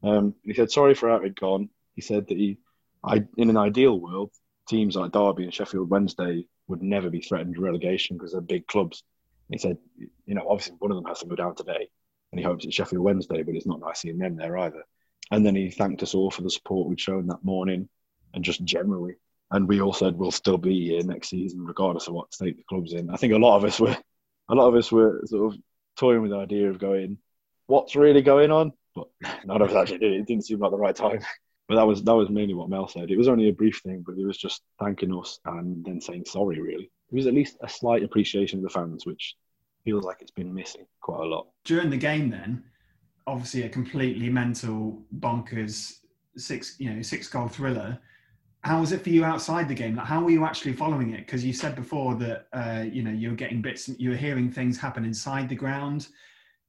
Um, 0.02 0.34
he 0.42 0.54
said 0.54 0.70
sorry 0.70 0.94
for 0.94 1.08
how 1.08 1.16
it 1.16 1.24
had 1.24 1.40
gone. 1.40 1.68
He 1.94 2.02
said 2.02 2.26
that 2.28 2.36
he, 2.36 2.58
I, 3.04 3.24
in 3.36 3.50
an 3.50 3.56
ideal 3.56 3.98
world, 3.98 4.30
teams 4.68 4.96
like 4.96 5.12
Derby 5.12 5.44
and 5.44 5.54
Sheffield 5.54 5.90
Wednesday 5.90 6.46
would 6.68 6.82
never 6.82 7.10
be 7.10 7.20
threatened 7.20 7.58
relegation 7.58 8.16
because 8.16 8.32
they're 8.32 8.40
big 8.40 8.66
clubs. 8.66 9.02
He 9.50 9.58
said, 9.58 9.76
you 9.98 10.34
know, 10.34 10.46
obviously 10.48 10.76
one 10.78 10.90
of 10.90 10.96
them 10.96 11.06
has 11.06 11.20
to 11.20 11.26
go 11.26 11.36
down 11.36 11.54
today, 11.54 11.88
and 12.30 12.38
he 12.38 12.44
hopes 12.44 12.64
it's 12.64 12.74
Sheffield 12.74 13.04
Wednesday, 13.04 13.42
but 13.42 13.54
it's 13.54 13.66
not 13.66 13.80
nice 13.80 14.00
seeing 14.00 14.18
them 14.18 14.36
there 14.36 14.56
either. 14.58 14.82
And 15.30 15.44
then 15.44 15.54
he 15.54 15.70
thanked 15.70 16.02
us 16.02 16.14
all 16.14 16.30
for 16.30 16.42
the 16.42 16.50
support 16.50 16.88
we'd 16.88 17.00
shown 17.00 17.26
that 17.26 17.44
morning, 17.44 17.88
and 18.34 18.44
just 18.44 18.64
generally. 18.64 19.14
And 19.50 19.68
we 19.68 19.82
all 19.82 19.92
said 19.92 20.16
we'll 20.16 20.30
still 20.30 20.56
be 20.56 20.88
here 20.88 21.02
next 21.02 21.28
season, 21.28 21.64
regardless 21.64 22.08
of 22.08 22.14
what 22.14 22.32
state 22.32 22.56
the 22.56 22.64
club's 22.64 22.94
in. 22.94 23.10
I 23.10 23.16
think 23.16 23.34
a 23.34 23.38
lot 23.38 23.56
of 23.56 23.64
us 23.64 23.78
were, 23.78 23.96
a 24.48 24.54
lot 24.54 24.68
of 24.68 24.74
us 24.74 24.90
were 24.90 25.20
sort 25.26 25.52
of 25.52 25.60
toying 25.96 26.22
with 26.22 26.30
the 26.30 26.38
idea 26.38 26.70
of 26.70 26.78
going, 26.78 27.18
what's 27.66 27.94
really 27.94 28.22
going 28.22 28.50
on? 28.50 28.72
But 28.94 29.08
none 29.44 29.60
of 29.60 29.70
us 29.70 29.76
actually 29.76 29.98
did. 29.98 30.12
It 30.14 30.26
didn't 30.26 30.46
seem 30.46 30.58
like 30.58 30.70
the 30.70 30.78
right 30.78 30.96
time. 30.96 31.20
But 31.72 31.76
that 31.76 31.86
was 31.86 32.04
that 32.04 32.14
was 32.14 32.28
mainly 32.28 32.52
what 32.52 32.68
Mel 32.68 32.86
said. 32.86 33.10
It 33.10 33.16
was 33.16 33.28
only 33.28 33.48
a 33.48 33.52
brief 33.54 33.80
thing, 33.82 34.04
but 34.06 34.14
he 34.14 34.26
was 34.26 34.36
just 34.36 34.60
thanking 34.78 35.18
us 35.18 35.40
and 35.46 35.82
then 35.82 36.02
saying 36.02 36.26
sorry. 36.26 36.60
Really, 36.60 36.90
it 37.10 37.14
was 37.14 37.26
at 37.26 37.32
least 37.32 37.56
a 37.62 37.68
slight 37.68 38.02
appreciation 38.02 38.58
of 38.58 38.64
the 38.64 38.68
fans, 38.68 39.06
which 39.06 39.36
feels 39.82 40.04
like 40.04 40.18
it's 40.20 40.30
been 40.30 40.52
missing 40.52 40.84
quite 41.00 41.20
a 41.20 41.26
lot 41.26 41.46
during 41.64 41.88
the 41.88 41.96
game. 41.96 42.28
Then, 42.28 42.62
obviously, 43.26 43.62
a 43.62 43.70
completely 43.70 44.28
mental, 44.28 45.02
bonkers 45.20 46.00
six 46.36 46.76
you 46.78 46.92
know 46.92 47.00
six 47.00 47.26
goal 47.26 47.48
thriller. 47.48 47.98
How 48.60 48.80
was 48.80 48.92
it 48.92 49.02
for 49.02 49.08
you 49.08 49.24
outside 49.24 49.66
the 49.66 49.74
game? 49.74 49.96
Like, 49.96 50.06
how 50.06 50.22
were 50.22 50.30
you 50.30 50.44
actually 50.44 50.74
following 50.74 51.14
it? 51.14 51.24
Because 51.24 51.42
you 51.42 51.54
said 51.54 51.74
before 51.74 52.16
that 52.16 52.48
uh, 52.52 52.84
you 52.84 53.02
know 53.02 53.12
you 53.12 53.30
were 53.30 53.36
getting 53.36 53.62
bits, 53.62 53.88
you 53.88 54.10
were 54.10 54.16
hearing 54.16 54.50
things 54.50 54.76
happen 54.76 55.06
inside 55.06 55.48
the 55.48 55.54
ground 55.54 56.08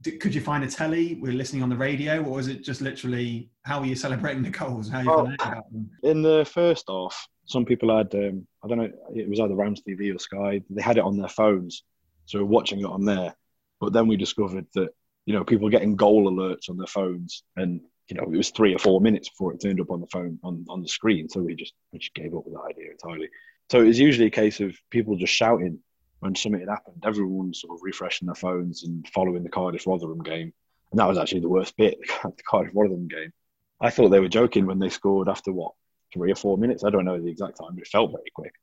could 0.04 0.36
you 0.36 0.42
find 0.42 0.64
a 0.64 0.68
telly? 0.68 1.16
We're 1.16 1.34
listening 1.34 1.64
on 1.64 1.70
the 1.70 1.76
radio, 1.76 2.24
or 2.24 2.40
is 2.40 2.48
it 2.48 2.64
just 2.64 2.82
literally 2.82 3.50
how 3.64 3.80
are 3.80 3.86
you 3.86 3.96
celebrating 3.96 4.44
the 4.44 4.50
goals? 4.50 4.90
How 4.90 5.00
are 5.00 5.04
you 5.04 5.12
about 5.12 5.72
them? 5.72 5.90
In 6.04 6.22
the 6.22 6.50
first 6.52 6.86
half, 6.90 7.28
some 7.46 7.66
people 7.66 7.96
had 7.96 8.14
um, 8.16 8.48
I 8.64 8.68
don't 8.68 8.78
know, 8.78 8.92
it 9.16 9.30
was 9.30 9.40
either 9.40 9.56
Rams 9.56 9.82
TV 9.88 10.14
or 10.14 10.20
Sky. 10.20 10.62
They 10.70 10.82
had 10.82 10.98
it 10.98 11.04
on 11.04 11.18
their 11.18 11.30
phones, 11.30 11.84
so 12.26 12.40
we're 12.40 12.46
watching 12.46 12.80
it 12.80 12.86
on 12.86 13.06
there. 13.06 13.36
But 13.80 13.94
then 13.94 14.08
we 14.08 14.18
discovered 14.18 14.66
that 14.76 14.90
you 15.26 15.34
know 15.34 15.44
people 15.44 15.70
getting 15.70 15.96
goal 15.96 16.32
alerts 16.32 16.70
on 16.70 16.78
their 16.78 16.88
phones, 16.88 17.44
and 17.56 17.82
you 18.08 18.18
know 18.18 18.24
it 18.24 18.38
was 18.38 18.50
three 18.52 18.76
or 18.76 18.80
four 18.80 19.02
minutes 19.02 19.30
before 19.30 19.54
it 19.54 19.62
turned 19.62 19.82
up 19.82 19.92
on 19.92 20.02
the 20.02 20.08
phone 20.08 20.40
on, 20.44 20.66
on 20.70 20.82
the 20.82 20.88
screen. 20.88 21.30
So 21.30 21.42
we 21.42 21.56
just 21.56 21.74
we 21.92 22.00
just 22.00 22.14
gave 22.14 22.36
up 22.36 22.46
with 22.46 22.54
that 22.56 22.70
idea 22.70 22.92
entirely. 22.92 23.30
So 23.72 23.82
it 23.82 23.88
was 23.88 24.00
usually 24.00 24.28
a 24.28 24.32
case 24.32 24.60
of 24.60 24.76
people 24.92 25.16
just 25.16 25.34
shouting 25.34 25.80
when 26.24 26.36
something 26.36 26.62
had 26.62 26.70
happened, 26.70 27.04
everyone 27.06 27.50
was 27.50 27.62
sort 27.62 27.78
of 27.78 27.84
refreshing 27.84 28.26
their 28.26 28.36
phones 28.36 28.84
and 28.84 29.08
following 29.10 29.44
the 29.44 29.50
Cardiff 29.50 29.86
Rotherham 29.86 30.24
game. 30.24 30.54
And 30.92 31.00
that 31.00 31.08
was 31.08 31.18
actually 31.18 31.42
the 31.42 31.50
worst 31.50 31.76
bit, 31.78 31.98
the 32.24 32.44
Cardiff 32.48 32.74
Rotherham 32.76 33.08
game. 33.08 33.34
I 33.82 33.90
thought 33.90 34.10
they 34.10 34.20
were 34.20 34.30
joking 34.30 34.66
when 34.66 34.80
they 34.80 34.90
scored 34.90 35.28
after 35.28 35.52
what, 35.52 35.74
three 36.14 36.32
or 36.32 36.36
four 36.36 36.58
minutes? 36.58 36.84
I 36.84 36.90
don't 36.90 37.06
know 37.06 37.20
the 37.20 37.32
exact 37.32 37.58
time, 37.58 37.72
but 37.74 37.82
it 37.82 37.88
felt 37.88 38.12
very 38.12 38.32
quick. 38.34 38.54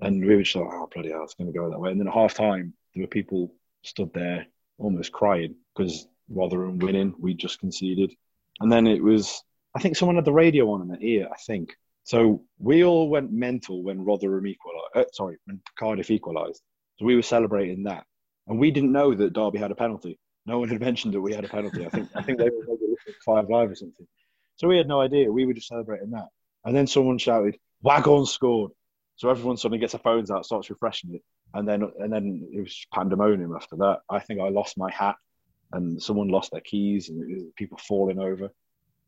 And 0.00 0.24
we 0.24 0.36
were 0.36 0.42
just 0.42 0.56
like, 0.56 0.66
oh, 0.70 0.88
bloody 0.92 1.10
hell, 1.10 1.24
it's 1.24 1.34
going 1.34 1.52
to 1.52 1.58
go 1.58 1.70
that 1.70 1.78
way. 1.78 1.90
And 1.90 2.00
then 2.00 2.08
at 2.08 2.14
half 2.14 2.34
time, 2.34 2.74
there 2.94 3.04
were 3.04 3.08
people 3.08 3.54
stood 3.82 4.12
there 4.12 4.46
almost 4.78 5.12
crying 5.12 5.54
because 5.74 6.06
Rotherham 6.28 6.78
winning, 6.78 7.14
we 7.18 7.34
just 7.34 7.60
conceded. 7.60 8.12
And 8.60 8.70
then 8.70 8.86
it 8.86 9.02
was, 9.02 9.42
I 9.74 9.80
think 9.80 9.96
someone 9.96 10.16
had 10.16 10.24
the 10.24 10.32
radio 10.32 10.70
on 10.72 10.82
in 10.82 10.88
their 10.88 11.00
ear, 11.00 11.28
I 11.32 11.36
think. 11.46 11.74
So 12.02 12.42
we 12.58 12.84
all 12.84 13.08
went 13.08 13.32
mental 13.32 13.82
when 13.82 14.04
Rotherham 14.04 14.46
equalised. 14.46 14.84
Uh, 14.94 15.04
sorry, 15.12 15.38
when 15.46 15.60
Cardiff 15.78 16.10
equalised. 16.10 16.62
So 16.96 17.04
we 17.04 17.16
were 17.16 17.22
celebrating 17.22 17.84
that, 17.84 18.04
and 18.46 18.58
we 18.58 18.70
didn't 18.70 18.92
know 18.92 19.14
that 19.14 19.32
Derby 19.32 19.58
had 19.58 19.70
a 19.70 19.74
penalty. 19.74 20.18
No 20.46 20.58
one 20.58 20.68
had 20.68 20.80
mentioned 20.80 21.14
that 21.14 21.20
we 21.20 21.34
had 21.34 21.44
a 21.44 21.48
penalty. 21.48 21.86
I 21.86 21.88
think 21.88 22.08
I 22.14 22.22
think 22.22 22.38
they 22.38 22.50
were 22.50 22.64
maybe 22.66 22.94
five 23.24 23.48
live 23.48 23.70
or 23.70 23.74
something. 23.74 24.06
So 24.56 24.68
we 24.68 24.76
had 24.76 24.88
no 24.88 25.00
idea. 25.00 25.32
We 25.32 25.46
were 25.46 25.54
just 25.54 25.68
celebrating 25.68 26.10
that, 26.10 26.28
and 26.64 26.76
then 26.76 26.86
someone 26.86 27.18
shouted, 27.18 27.58
"Waghorn 27.82 28.26
scored!" 28.26 28.72
So 29.16 29.28
everyone 29.28 29.56
suddenly 29.56 29.78
gets 29.78 29.92
their 29.92 30.00
phones 30.00 30.30
out, 30.30 30.44
starts 30.44 30.70
refreshing 30.70 31.14
it, 31.14 31.22
and 31.54 31.66
then 31.66 31.90
and 31.98 32.12
then 32.12 32.48
it 32.52 32.60
was 32.60 32.86
pandemonium 32.92 33.54
after 33.54 33.76
that. 33.76 34.00
I 34.08 34.20
think 34.20 34.40
I 34.40 34.48
lost 34.48 34.78
my 34.78 34.90
hat, 34.90 35.16
and 35.72 36.00
someone 36.02 36.28
lost 36.28 36.52
their 36.52 36.60
keys, 36.60 37.08
and 37.08 37.54
people 37.54 37.78
falling 37.78 38.18
over. 38.18 38.50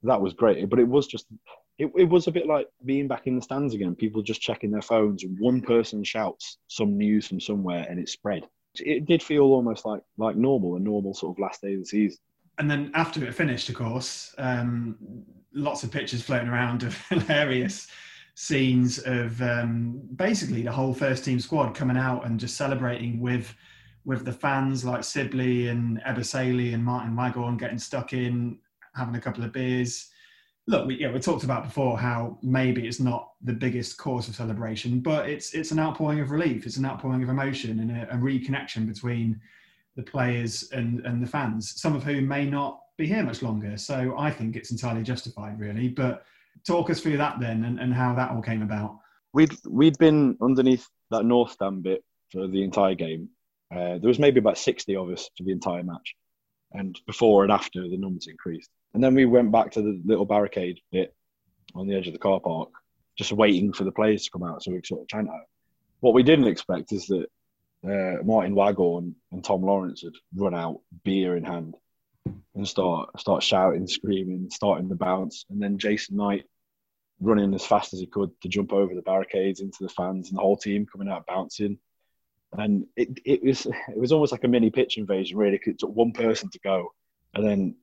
That 0.03 0.21
was 0.21 0.35
great, 0.35 0.69
but 0.69 0.79
it 0.79 0.89
was 0.89 1.07
just 1.07 1.27
it, 1.79 1.93
it 1.97 2.09
was 2.09 2.27
a 2.27 2.33
bit 2.33 2.47
like 2.47 2.69
being 2.85 3.07
back 3.07 3.27
in 3.27 3.37
the 3.37 3.43
stands 3.43 3.75
again. 3.75 3.95
People 3.95 4.23
just 4.23 4.41
checking 4.41 4.71
their 4.71 4.83
phones. 4.83 5.25
One 5.39 5.61
person 5.61 6.03
shouts 6.05 6.59
some 6.69 6.97
news 6.97 7.27
from 7.27 7.41
somewhere, 7.41 7.87
and 7.89 7.99
it 7.99 8.09
spread. 8.09 8.45
It 8.79 9.07
did 9.07 9.23
feel 9.23 9.43
almost 9.43 9.85
like 9.85 10.03
like 10.17 10.37
normal, 10.37 10.77
a 10.77 10.81
normal 10.81 11.15
sort 11.15 11.37
of 11.37 11.41
last 11.41 11.63
day 11.63 11.75
of 11.75 11.81
the 11.81 11.87
season. 11.87 12.19
And 12.59 12.71
then 12.71 12.91
after 12.95 13.25
it 13.25 13.35
finished, 13.35 13.69
of 13.69 13.75
course, 13.75 14.35
um, 14.39 14.97
lots 15.53 15.85
of 15.85 15.91
pictures 15.91 16.23
floating 16.23 16.49
around 16.49 16.83
of 16.83 16.99
hilarious 17.09 17.89
scenes 18.35 18.99
of 19.01 19.41
um, 19.43 20.01
basically 20.17 20.63
the 20.63 20.73
whole 20.73 20.95
first 20.95 21.25
team 21.25 21.41
squad 21.41 21.75
coming 21.75 21.97
out 21.97 22.27
and 22.27 22.41
just 22.41 22.57
celebrating 22.57 23.21
with 23.21 23.55
with 24.07 24.25
the 24.25 24.33
fans 24.33 24.85
like 24.85 25.03
Sibley 25.03 25.67
and 25.67 26.01
Ebosele 26.03 26.73
and 26.73 26.85
Martin 26.85 27.17
Waghorn 27.17 27.57
getting 27.57 27.79
stuck 27.79 28.13
in, 28.13 28.57
having 28.95 29.17
a 29.17 29.21
couple 29.21 29.43
of 29.43 29.53
beers 29.53 30.11
look, 30.67 30.87
we, 30.87 30.97
yeah, 30.97 31.13
we 31.13 31.21
talked 31.21 31.45
about 31.45 31.65
before 31.65 31.99
how 31.99 32.39
maybe 32.43 32.87
it's 32.87 33.01
not 33.01 33.33
the 33.43 33.53
biggest 33.53 33.99
cause 33.99 34.29
of 34.29 34.35
celebration, 34.35 35.01
but 35.01 35.29
it's 35.29 35.55
it's 35.55 35.71
an 35.71 35.79
outpouring 35.79 36.21
of 36.21 36.31
relief, 36.31 36.67
it's 36.67 36.77
an 36.77 36.85
outpouring 36.85 37.23
of 37.23 37.29
emotion 37.29 37.81
and 37.81 37.91
a, 37.91 38.15
a 38.15 38.17
reconnection 38.17 38.87
between 38.87 39.41
the 39.97 40.03
players 40.03 40.71
and, 40.73 41.05
and 41.07 41.23
the 41.23 41.27
fans, 41.27 41.81
some 41.81 41.97
of 41.97 42.05
whom 42.05 42.29
may 42.29 42.45
not 42.45 42.81
be 42.99 43.07
here 43.07 43.23
much 43.23 43.43
longer. 43.43 43.77
So 43.77 44.15
I 44.19 44.31
think 44.31 44.57
it's 44.57 44.71
entirely 44.71 45.03
justified, 45.03 45.59
really. 45.59 45.89
But 45.89 46.25
talk 46.67 46.91
us 46.91 47.01
through 47.01 47.17
that 47.19 47.39
then 47.41 47.65
and, 47.65 47.79
and 47.79 47.95
how 47.95 48.15
that 48.15 48.31
all 48.31 48.43
came 48.43 48.63
about. 48.63 48.99
We'd 49.33 49.55
we'd 49.69 49.99
been 49.99 50.37
underneath 50.43 50.87
that 51.11 51.25
north 51.25 51.53
stand 51.53 51.83
bit 51.83 52.05
for 52.33 52.49
the 52.49 52.63
entire 52.63 52.95
game. 52.95 53.29
Uh, 53.75 53.99
there 53.99 54.09
was 54.09 54.19
maybe 54.19 54.39
about 54.39 54.59
sixty 54.59 54.97
of 54.97 55.11
us 55.11 55.29
for 55.37 55.45
the 55.45 55.53
entire 55.53 55.83
match, 55.83 56.15
and 56.73 56.99
before 57.07 57.43
and 57.43 57.53
after 57.53 57.89
the 57.89 57.97
numbers 57.97 58.27
increased. 58.29 58.71
And 58.97 59.05
then 59.05 59.15
we 59.15 59.27
went 59.27 59.53
back 59.53 59.73
to 59.73 59.83
the 59.83 60.01
little 60.07 60.25
barricade 60.25 60.81
bit 60.91 61.15
on 61.75 61.87
the 61.87 61.95
edge 61.95 62.07
of 62.07 62.15
the 62.15 62.19
car 62.19 62.41
park, 62.41 62.71
just 63.15 63.31
waiting 63.31 63.75
for 63.75 63.85
the 63.85 63.93
players 63.93 64.25
to 64.25 64.31
come 64.31 64.43
out 64.43 64.63
so 64.63 64.71
we 64.71 64.79
could 64.79 64.87
sort 64.87 65.03
of 65.03 65.09
chant 65.09 65.29
out. 65.29 65.45
What 66.01 66.15
we 66.15 66.23
didn't 66.23 66.47
expect 66.47 66.93
is 66.93 67.07
that 67.09 67.27
uh, 67.87 68.23
Martin 68.25 68.55
Waghorn 68.55 69.15
and 69.33 69.45
Tom 69.45 69.61
Lawrence 69.61 70.01
had 70.01 70.15
run 70.35 70.55
out, 70.55 70.81
beer 71.05 71.37
in 71.37 71.45
hand, 71.45 71.75
and 72.55 72.67
start 72.67 73.21
start 73.21 73.43
shouting, 73.43 73.87
screaming, 73.87 74.49
starting 74.51 74.89
the 74.89 74.95
bounce, 74.97 75.45
and 75.51 75.61
then 75.61 75.77
Jason 75.77 76.17
Knight 76.17 76.47
running 77.21 77.53
as 77.53 77.67
fast 77.67 77.93
as 77.93 78.01
he 78.01 78.07
could 78.07 78.31
to 78.41 78.49
jump 78.49 78.73
over 78.73 78.95
the 78.95 79.03
barricades 79.03 79.61
into 79.61 79.77
the 79.83 79.91
fans, 79.91 80.31
and 80.31 80.39
the 80.39 80.43
whole 80.43 80.57
team 80.57 80.87
coming 80.87 81.11
out 81.11 81.27
bouncing. 81.27 81.79
And 82.53 82.87
it, 82.97 83.19
it 83.27 83.43
was 83.45 83.67
it 83.67 83.99
was 83.99 84.13
almost 84.13 84.33
like 84.33 84.45
a 84.45 84.49
mini 84.49 84.71
pitch 84.71 84.97
invasion, 84.97 85.37
really, 85.37 85.59
because 85.59 85.75
it 85.75 85.81
took 85.81 85.95
one 85.95 86.13
person 86.13 86.49
to 86.49 86.59
go, 86.61 86.95
and 87.35 87.47
then 87.47 87.75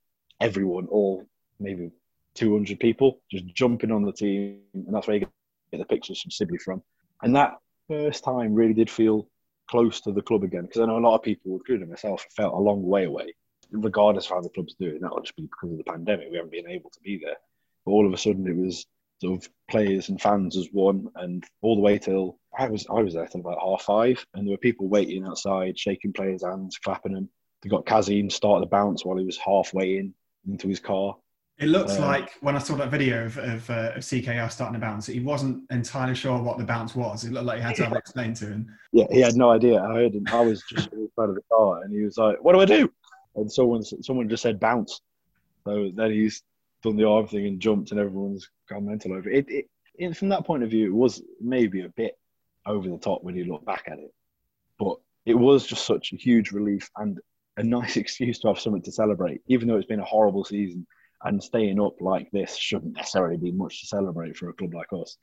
everyone, 0.44 0.88
all 0.88 1.26
maybe 1.60 1.90
200 2.36 2.80
people, 2.80 3.22
just 3.32 3.46
jumping 3.56 3.92
on 3.92 4.04
the 4.04 4.12
team. 4.12 4.60
And 4.74 4.94
that's 4.94 5.08
where 5.08 5.18
you 5.18 5.28
get 5.72 5.78
the 5.78 5.86
pictures 5.86 6.22
from 6.22 6.32
Sibley 6.32 6.58
from. 6.58 6.84
And 7.22 7.36
that 7.36 7.58
first 7.88 8.26
time 8.26 8.54
really 8.54 8.74
did 8.74 8.90
feel 8.90 9.28
close 9.70 10.02
to 10.02 10.12
the 10.12 10.22
club 10.22 10.44
again 10.44 10.64
because 10.64 10.82
I 10.82 10.86
know 10.86 10.98
a 10.98 11.00
lot 11.00 11.16
of 11.16 11.24
people, 11.24 11.54
including 11.54 11.90
myself, 11.90 12.26
felt 12.36 12.54
a 12.54 12.58
long 12.58 12.84
way 12.84 13.06
away. 13.06 13.34
Regardless 13.72 14.26
of 14.26 14.32
how 14.32 14.42
the 14.42 14.50
club's 14.50 14.76
doing, 14.76 15.00
that'll 15.00 15.22
just 15.22 15.36
be 15.38 15.44
because 15.44 15.72
of 15.72 15.78
the 15.78 15.84
pandemic. 15.86 16.28
We 16.30 16.36
haven't 16.36 16.52
been 16.52 16.70
able 16.70 16.90
to 16.90 17.00
be 17.00 17.22
there. 17.24 17.38
But 17.86 17.92
all 17.92 18.06
of 18.06 18.14
a 18.14 18.18
sudden, 18.18 18.46
it 18.46 18.56
was 18.56 18.86
sort 19.22 19.40
of 19.42 19.50
players 19.70 20.10
and 20.10 20.22
fans 20.22 20.58
as 20.58 20.68
one, 20.74 21.08
and 21.16 21.44
all 21.62 21.76
the 21.76 21.82
way 21.82 21.98
till 21.98 22.38
I 22.58 22.68
was 22.68 22.86
I 22.90 23.02
was 23.02 23.14
there 23.14 23.26
till 23.26 23.40
about 23.40 23.62
half 23.62 23.84
five, 23.84 24.24
and 24.34 24.46
there 24.46 24.52
were 24.52 24.58
people 24.58 24.90
waiting 24.90 25.26
outside, 25.26 25.80
shaking 25.80 26.14
players' 26.14 26.44
hands, 26.44 26.78
clapping 26.78 27.14
them 27.14 27.30
they 27.64 27.70
got 27.70 27.86
Kazim 27.86 28.30
start 28.30 28.62
the 28.62 28.68
bounce 28.68 29.06
while 29.06 29.18
he 29.18 29.26
was 29.26 29.38
halfway 29.38 29.98
in 29.98 30.14
into 30.48 30.68
his 30.68 30.80
car. 30.80 31.16
It 31.60 31.68
looks 31.68 31.98
Um, 31.98 32.02
like 32.02 32.32
when 32.42 32.56
I 32.56 32.60
saw 32.60 32.76
that 32.76 32.90
video 32.90 33.26
of, 33.26 33.38
of, 33.38 33.70
uh, 33.70 33.92
of 33.96 34.04
CKR 34.04 34.52
starting 34.52 34.76
a 34.76 34.80
bounce, 34.80 35.06
he 35.06 35.20
wasn't 35.20 35.64
entirely 35.70 36.16
sure 36.16 36.42
what 36.42 36.58
the 36.58 36.64
bounce 36.64 36.96
was. 36.96 37.24
It 37.26 37.32
looked 37.32 37.46
like 37.46 37.58
he 37.58 37.64
had 37.64 37.76
to 37.76 37.84
have 37.86 37.94
it 37.94 38.00
explained 38.06 38.36
to 38.38 38.48
him. 38.48 38.76
Yeah, 38.92 39.06
he 39.12 39.20
had 39.22 39.36
no 39.36 39.52
idea. 39.52 39.82
I 39.82 39.94
heard 39.94 40.16
him. 40.16 40.26
I 40.32 40.42
was 40.42 40.64
just 40.68 40.92
in 40.92 41.08
of 41.16 41.36
the 41.36 41.42
car, 41.52 41.84
and 41.84 41.94
he 41.94 42.04
was 42.04 42.18
like, 42.18 42.44
"What 42.44 42.54
do 42.54 42.60
I 42.60 42.66
do?" 42.66 42.92
And 43.36 43.52
someone 43.52 43.84
someone 43.84 44.30
just 44.30 44.44
said 44.44 44.60
bounce. 44.60 45.00
So 45.64 45.92
then 45.94 46.12
he's 46.12 46.44
done 46.82 46.98
the 46.98 47.08
arm 47.08 47.28
thing 47.28 47.46
and 47.46 47.60
jumped, 47.60 47.92
and 47.92 48.00
everyone's 48.00 48.50
gone 48.68 48.86
mental 48.86 49.14
over 49.14 49.30
it. 49.30 49.48
It, 49.48 49.66
it. 49.96 50.18
From 50.18 50.30
that 50.30 50.46
point 50.46 50.64
of 50.64 50.72
view, 50.72 50.88
it 50.88 50.96
was 50.96 51.22
maybe 51.40 51.82
a 51.82 51.90
bit 51.90 52.18
over 52.66 52.90
the 52.90 52.98
top 52.98 53.24
when 53.24 53.36
you 53.36 53.46
look 53.46 53.64
back 53.64 53.84
at 53.88 54.00
it, 54.00 54.12
but 54.80 54.98
it 55.26 55.36
was 55.36 55.68
just 55.68 55.86
such 55.86 56.14
a 56.14 56.18
huge 56.18 56.52
relief 56.52 56.90
and 56.98 57.20
a 57.58 57.64
nice 57.64 57.98
excuse 57.98 58.40
to 58.40 58.48
have 58.48 58.60
something 58.60 58.82
to 58.84 58.92
celebrate, 58.92 59.42
even 59.48 59.68
though 59.68 59.78
it's 59.78 59.88
been 59.88 60.00
a 60.00 60.06
horrible 60.06 60.44
season. 60.44 60.86
And 61.26 61.42
staying 61.42 61.80
up 61.80 62.02
like 62.02 62.30
this 62.32 62.58
shouldn't 62.58 62.98
necessarily 62.98 63.38
be 63.38 63.52
much 63.52 63.80
to 63.80 63.88
celebrate 63.88 64.36
for 64.36 64.50
a 64.50 64.54
club 64.54 64.74
like 64.74 64.92
us. 64.92 65.16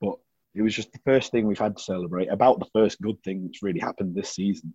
But 0.00 0.14
it 0.54 0.62
was 0.62 0.74
just 0.74 0.92
the 0.92 1.00
first 1.04 1.32
thing 1.32 1.46
we've 1.46 1.58
had 1.58 1.76
to 1.76 1.82
celebrate 1.82 2.28
about 2.28 2.60
the 2.60 2.70
first 2.72 3.00
good 3.00 3.20
thing 3.24 3.42
that's 3.44 3.62
really 3.62 3.80
happened 3.80 4.14
this 4.14 4.30
season. 4.30 4.74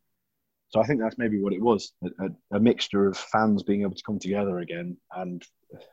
So 0.69 0.81
I 0.81 0.85
think 0.85 0.99
that's 0.99 1.17
maybe 1.17 1.41
what 1.41 1.53
it 1.53 1.61
was 1.61 1.93
a, 2.03 2.25
a, 2.25 2.57
a 2.57 2.59
mixture 2.59 3.07
of 3.07 3.17
fans 3.17 3.63
being 3.63 3.83
able 3.83 3.95
to 3.95 4.03
come 4.05 4.19
together 4.19 4.59
again 4.59 4.97
and 5.15 5.41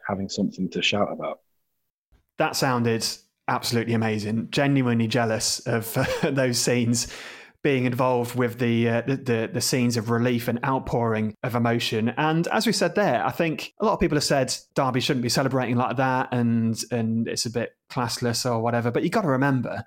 having 0.08 0.28
something 0.28 0.68
to 0.70 0.82
shout 0.82 1.12
about. 1.12 1.40
That 2.38 2.56
sounded 2.56 3.06
absolutely 3.46 3.94
amazing. 3.94 4.48
Genuinely 4.50 5.06
jealous 5.06 5.60
of 5.60 5.96
those 6.22 6.58
scenes 6.58 7.12
being 7.62 7.84
involved 7.84 8.34
with 8.34 8.58
the, 8.58 8.88
uh, 8.88 9.02
the, 9.02 9.16
the 9.16 9.50
the 9.52 9.60
scenes 9.60 9.96
of 9.96 10.10
relief 10.10 10.48
and 10.48 10.58
outpouring 10.64 11.34
of 11.42 11.54
emotion. 11.54 12.08
And 12.16 12.46
as 12.48 12.66
we 12.66 12.72
said 12.72 12.94
there, 12.94 13.24
I 13.24 13.30
think 13.30 13.72
a 13.80 13.84
lot 13.84 13.94
of 13.94 14.00
people 14.00 14.16
have 14.16 14.24
said 14.24 14.54
Derby 14.74 15.00
shouldn't 15.00 15.22
be 15.22 15.28
celebrating 15.28 15.76
like 15.76 15.96
that, 15.96 16.28
and 16.32 16.76
and 16.90 17.28
it's 17.28 17.46
a 17.46 17.50
bit 17.50 17.70
classless 17.90 18.50
or 18.50 18.60
whatever. 18.60 18.90
But 18.90 19.04
you 19.04 19.10
got 19.10 19.22
to 19.22 19.28
remember, 19.28 19.84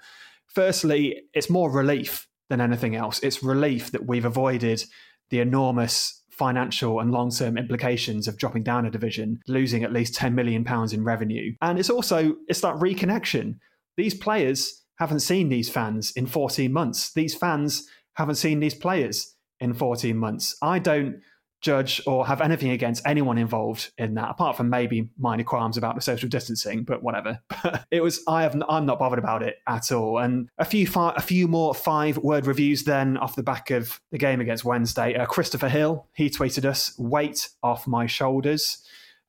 firstly, 0.48 1.24
it's 1.34 1.50
more 1.50 1.70
relief 1.70 2.28
than 2.50 2.62
anything 2.62 2.96
else. 2.96 3.20
It's 3.22 3.44
relief 3.44 3.92
that 3.92 4.06
we've 4.06 4.26
avoided 4.26 4.84
the 5.30 5.40
enormous 5.40 6.22
financial 6.30 7.00
and 7.00 7.12
long 7.12 7.32
term 7.32 7.58
implications 7.58 8.28
of 8.28 8.38
dropping 8.38 8.64
down 8.64 8.86
a 8.86 8.92
division, 8.92 9.40
losing 9.48 9.84
at 9.84 9.94
least 9.94 10.16
10 10.16 10.36
million 10.36 10.64
pounds 10.64 10.94
in 10.94 11.04
revenue. 11.04 11.54
And 11.62 11.80
it's 11.80 11.90
also 11.90 12.36
it's 12.48 12.62
that 12.62 12.76
reconnection. 12.76 13.56
These 13.98 14.14
players 14.14 14.85
haven't 14.98 15.20
seen 15.22 15.50
these 15.50 15.70
fans 15.70 16.12
in 16.12 16.26
14 16.26 16.72
months. 16.72 17.14
These 17.14 17.36
fans 17.36 17.88
haven't 18.14 18.36
seen 18.36 18.60
these 18.60 18.74
players 18.74 19.36
in 19.60 19.74
14 19.74 20.16
months. 20.18 20.56
I 20.62 20.80
don't 20.80 21.22
judge 21.66 22.00
or 22.06 22.28
have 22.28 22.42
anything 22.42 22.70
against 22.70 23.06
anyone 23.08 23.40
involved 23.40 23.92
in 23.98 24.14
that, 24.14 24.30
apart 24.30 24.56
from 24.56 24.70
maybe 24.70 25.10
minor 25.18 25.44
qualms 25.44 25.78
about 25.78 25.96
the 25.96 26.02
social 26.02 26.30
distancing, 26.30 26.84
but 26.84 27.02
whatever. 27.02 27.40
it 27.92 28.04
was 28.04 28.22
I 28.28 28.44
have 28.44 28.62
I'm 28.70 28.86
not 28.86 29.00
bothered 29.00 29.18
about 29.18 29.42
it 29.42 29.58
at 29.68 29.92
all. 29.92 30.20
And 30.20 30.48
a 30.60 30.66
few 30.66 30.86
fi- 30.86 31.16
a 31.16 31.22
few 31.22 31.48
more 31.48 31.74
five 31.74 32.18
word 32.20 32.46
reviews 32.46 32.84
then 32.84 33.18
off 33.18 33.36
the 33.36 33.44
back 33.44 33.72
of 33.72 34.00
the 34.12 34.20
game 34.20 34.42
against 34.42 34.64
Wednesday. 34.64 35.16
Uh, 35.16 35.26
Christopher 35.26 35.68
Hill 35.68 36.08
he 36.14 36.30
tweeted 36.30 36.66
us 36.66 36.98
weight 37.00 37.50
off 37.64 37.88
my 37.88 38.06
shoulders. 38.06 38.84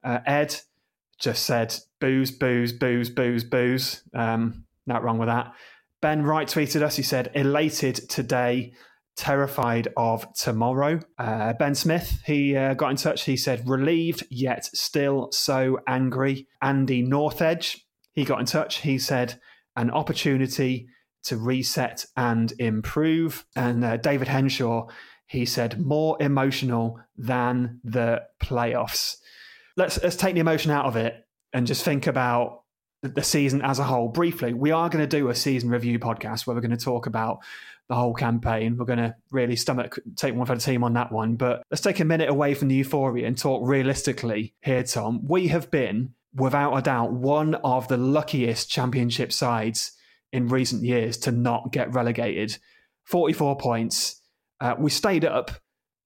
Uh, 0.04 0.18
Ed 0.26 0.60
just 1.18 1.44
said 1.44 1.74
booze, 2.00 2.30
booze, 2.30 2.72
booze, 2.72 3.08
booze, 3.08 3.44
booze. 3.44 4.02
Um, 4.14 4.65
not 4.86 5.02
wrong 5.02 5.18
with 5.18 5.28
that. 5.28 5.52
Ben 6.02 6.22
Wright 6.22 6.48
tweeted 6.48 6.82
us. 6.82 6.96
He 6.96 7.02
said 7.02 7.30
elated 7.34 8.08
today 8.08 8.72
terrified 9.16 9.88
of 9.96 10.30
tomorrow. 10.34 11.00
Uh, 11.18 11.54
ben 11.54 11.74
Smith, 11.74 12.20
he 12.26 12.54
uh, 12.54 12.74
got 12.74 12.90
in 12.90 12.96
touch. 12.96 13.24
He 13.24 13.36
said, 13.36 13.68
relieved 13.68 14.24
yet 14.30 14.66
still 14.66 15.28
so 15.32 15.78
angry. 15.88 16.46
Andy 16.60 17.02
Northedge, 17.02 17.78
he 18.12 18.24
got 18.24 18.40
in 18.40 18.46
touch. 18.46 18.78
He 18.78 18.98
said, 18.98 19.40
an 19.74 19.90
opportunity 19.90 20.88
to 21.24 21.36
reset 21.36 22.04
and 22.16 22.52
improve. 22.58 23.46
And 23.56 23.84
uh, 23.84 23.96
David 23.96 24.28
Henshaw, 24.28 24.86
he 25.26 25.44
said, 25.46 25.80
more 25.80 26.16
emotional 26.20 27.00
than 27.16 27.80
the 27.84 28.22
playoffs. 28.42 29.16
Let's, 29.76 30.00
let's 30.02 30.16
take 30.16 30.34
the 30.34 30.40
emotion 30.40 30.70
out 30.70 30.86
of 30.86 30.96
it 30.96 31.14
and 31.52 31.66
just 31.66 31.84
think 31.84 32.06
about 32.06 32.62
the 33.14 33.22
season 33.22 33.62
as 33.62 33.78
a 33.78 33.84
whole 33.84 34.08
briefly. 34.08 34.54
We 34.54 34.70
are 34.70 34.88
going 34.88 35.06
to 35.06 35.16
do 35.16 35.28
a 35.28 35.34
season 35.34 35.70
review 35.70 35.98
podcast 35.98 36.46
where 36.46 36.54
we're 36.54 36.62
going 36.62 36.76
to 36.76 36.84
talk 36.84 37.06
about 37.06 37.40
the 37.88 37.94
whole 37.94 38.14
campaign. 38.14 38.76
We're 38.76 38.86
going 38.86 38.98
to 38.98 39.14
really 39.30 39.56
stomach 39.56 39.98
take 40.16 40.34
one 40.34 40.46
for 40.46 40.54
the 40.54 40.60
team 40.60 40.82
on 40.84 40.94
that 40.94 41.12
one. 41.12 41.36
But 41.36 41.62
let's 41.70 41.80
take 41.80 42.00
a 42.00 42.04
minute 42.04 42.28
away 42.28 42.54
from 42.54 42.68
the 42.68 42.74
euphoria 42.74 43.26
and 43.26 43.38
talk 43.38 43.62
realistically 43.64 44.54
here, 44.60 44.82
Tom. 44.82 45.20
We 45.26 45.48
have 45.48 45.70
been, 45.70 46.14
without 46.34 46.76
a 46.76 46.82
doubt, 46.82 47.12
one 47.12 47.54
of 47.56 47.88
the 47.88 47.96
luckiest 47.96 48.70
championship 48.70 49.32
sides 49.32 49.92
in 50.32 50.48
recent 50.48 50.82
years 50.82 51.16
to 51.18 51.32
not 51.32 51.72
get 51.72 51.92
relegated. 51.92 52.58
44 53.04 53.56
points. 53.56 54.20
Uh, 54.60 54.74
we 54.78 54.90
stayed 54.90 55.24
up 55.24 55.52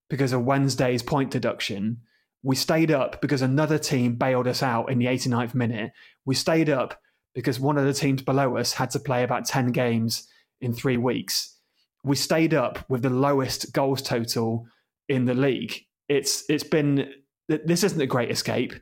because 0.08 0.32
of 0.32 0.44
Wednesday's 0.44 1.02
point 1.02 1.30
deduction. 1.30 2.02
We 2.42 2.56
stayed 2.56 2.90
up 2.90 3.20
because 3.20 3.42
another 3.42 3.78
team 3.78 4.16
bailed 4.16 4.46
us 4.46 4.62
out 4.62 4.90
in 4.90 4.98
the 4.98 5.06
89th 5.06 5.54
minute. 5.54 5.92
We 6.24 6.34
stayed 6.34 6.70
up 6.70 7.00
because 7.34 7.60
one 7.60 7.78
of 7.78 7.84
the 7.84 7.92
teams 7.92 8.22
below 8.22 8.56
us 8.56 8.72
had 8.72 8.90
to 8.90 8.98
play 8.98 9.22
about 9.22 9.46
10 9.46 9.72
games 9.72 10.26
in 10.60 10.72
three 10.72 10.96
weeks 10.96 11.56
we 12.02 12.16
stayed 12.16 12.54
up 12.54 12.88
with 12.88 13.02
the 13.02 13.10
lowest 13.10 13.72
goals 13.72 14.02
total 14.02 14.66
in 15.08 15.24
the 15.24 15.34
league. 15.34 15.84
It's 16.08 16.44
it's 16.48 16.64
been 16.64 17.12
this 17.48 17.84
isn't 17.84 18.00
a 18.00 18.06
great 18.06 18.30
escape. 18.30 18.74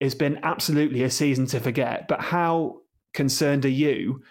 It's 0.00 0.14
been 0.14 0.40
absolutely 0.42 1.04
a 1.04 1.10
season 1.10 1.46
to 1.46 1.60
forget. 1.60 2.06
But 2.08 2.20
how 2.20 2.80
concerned 3.14 3.64
are 3.64 3.70
you 3.70 4.22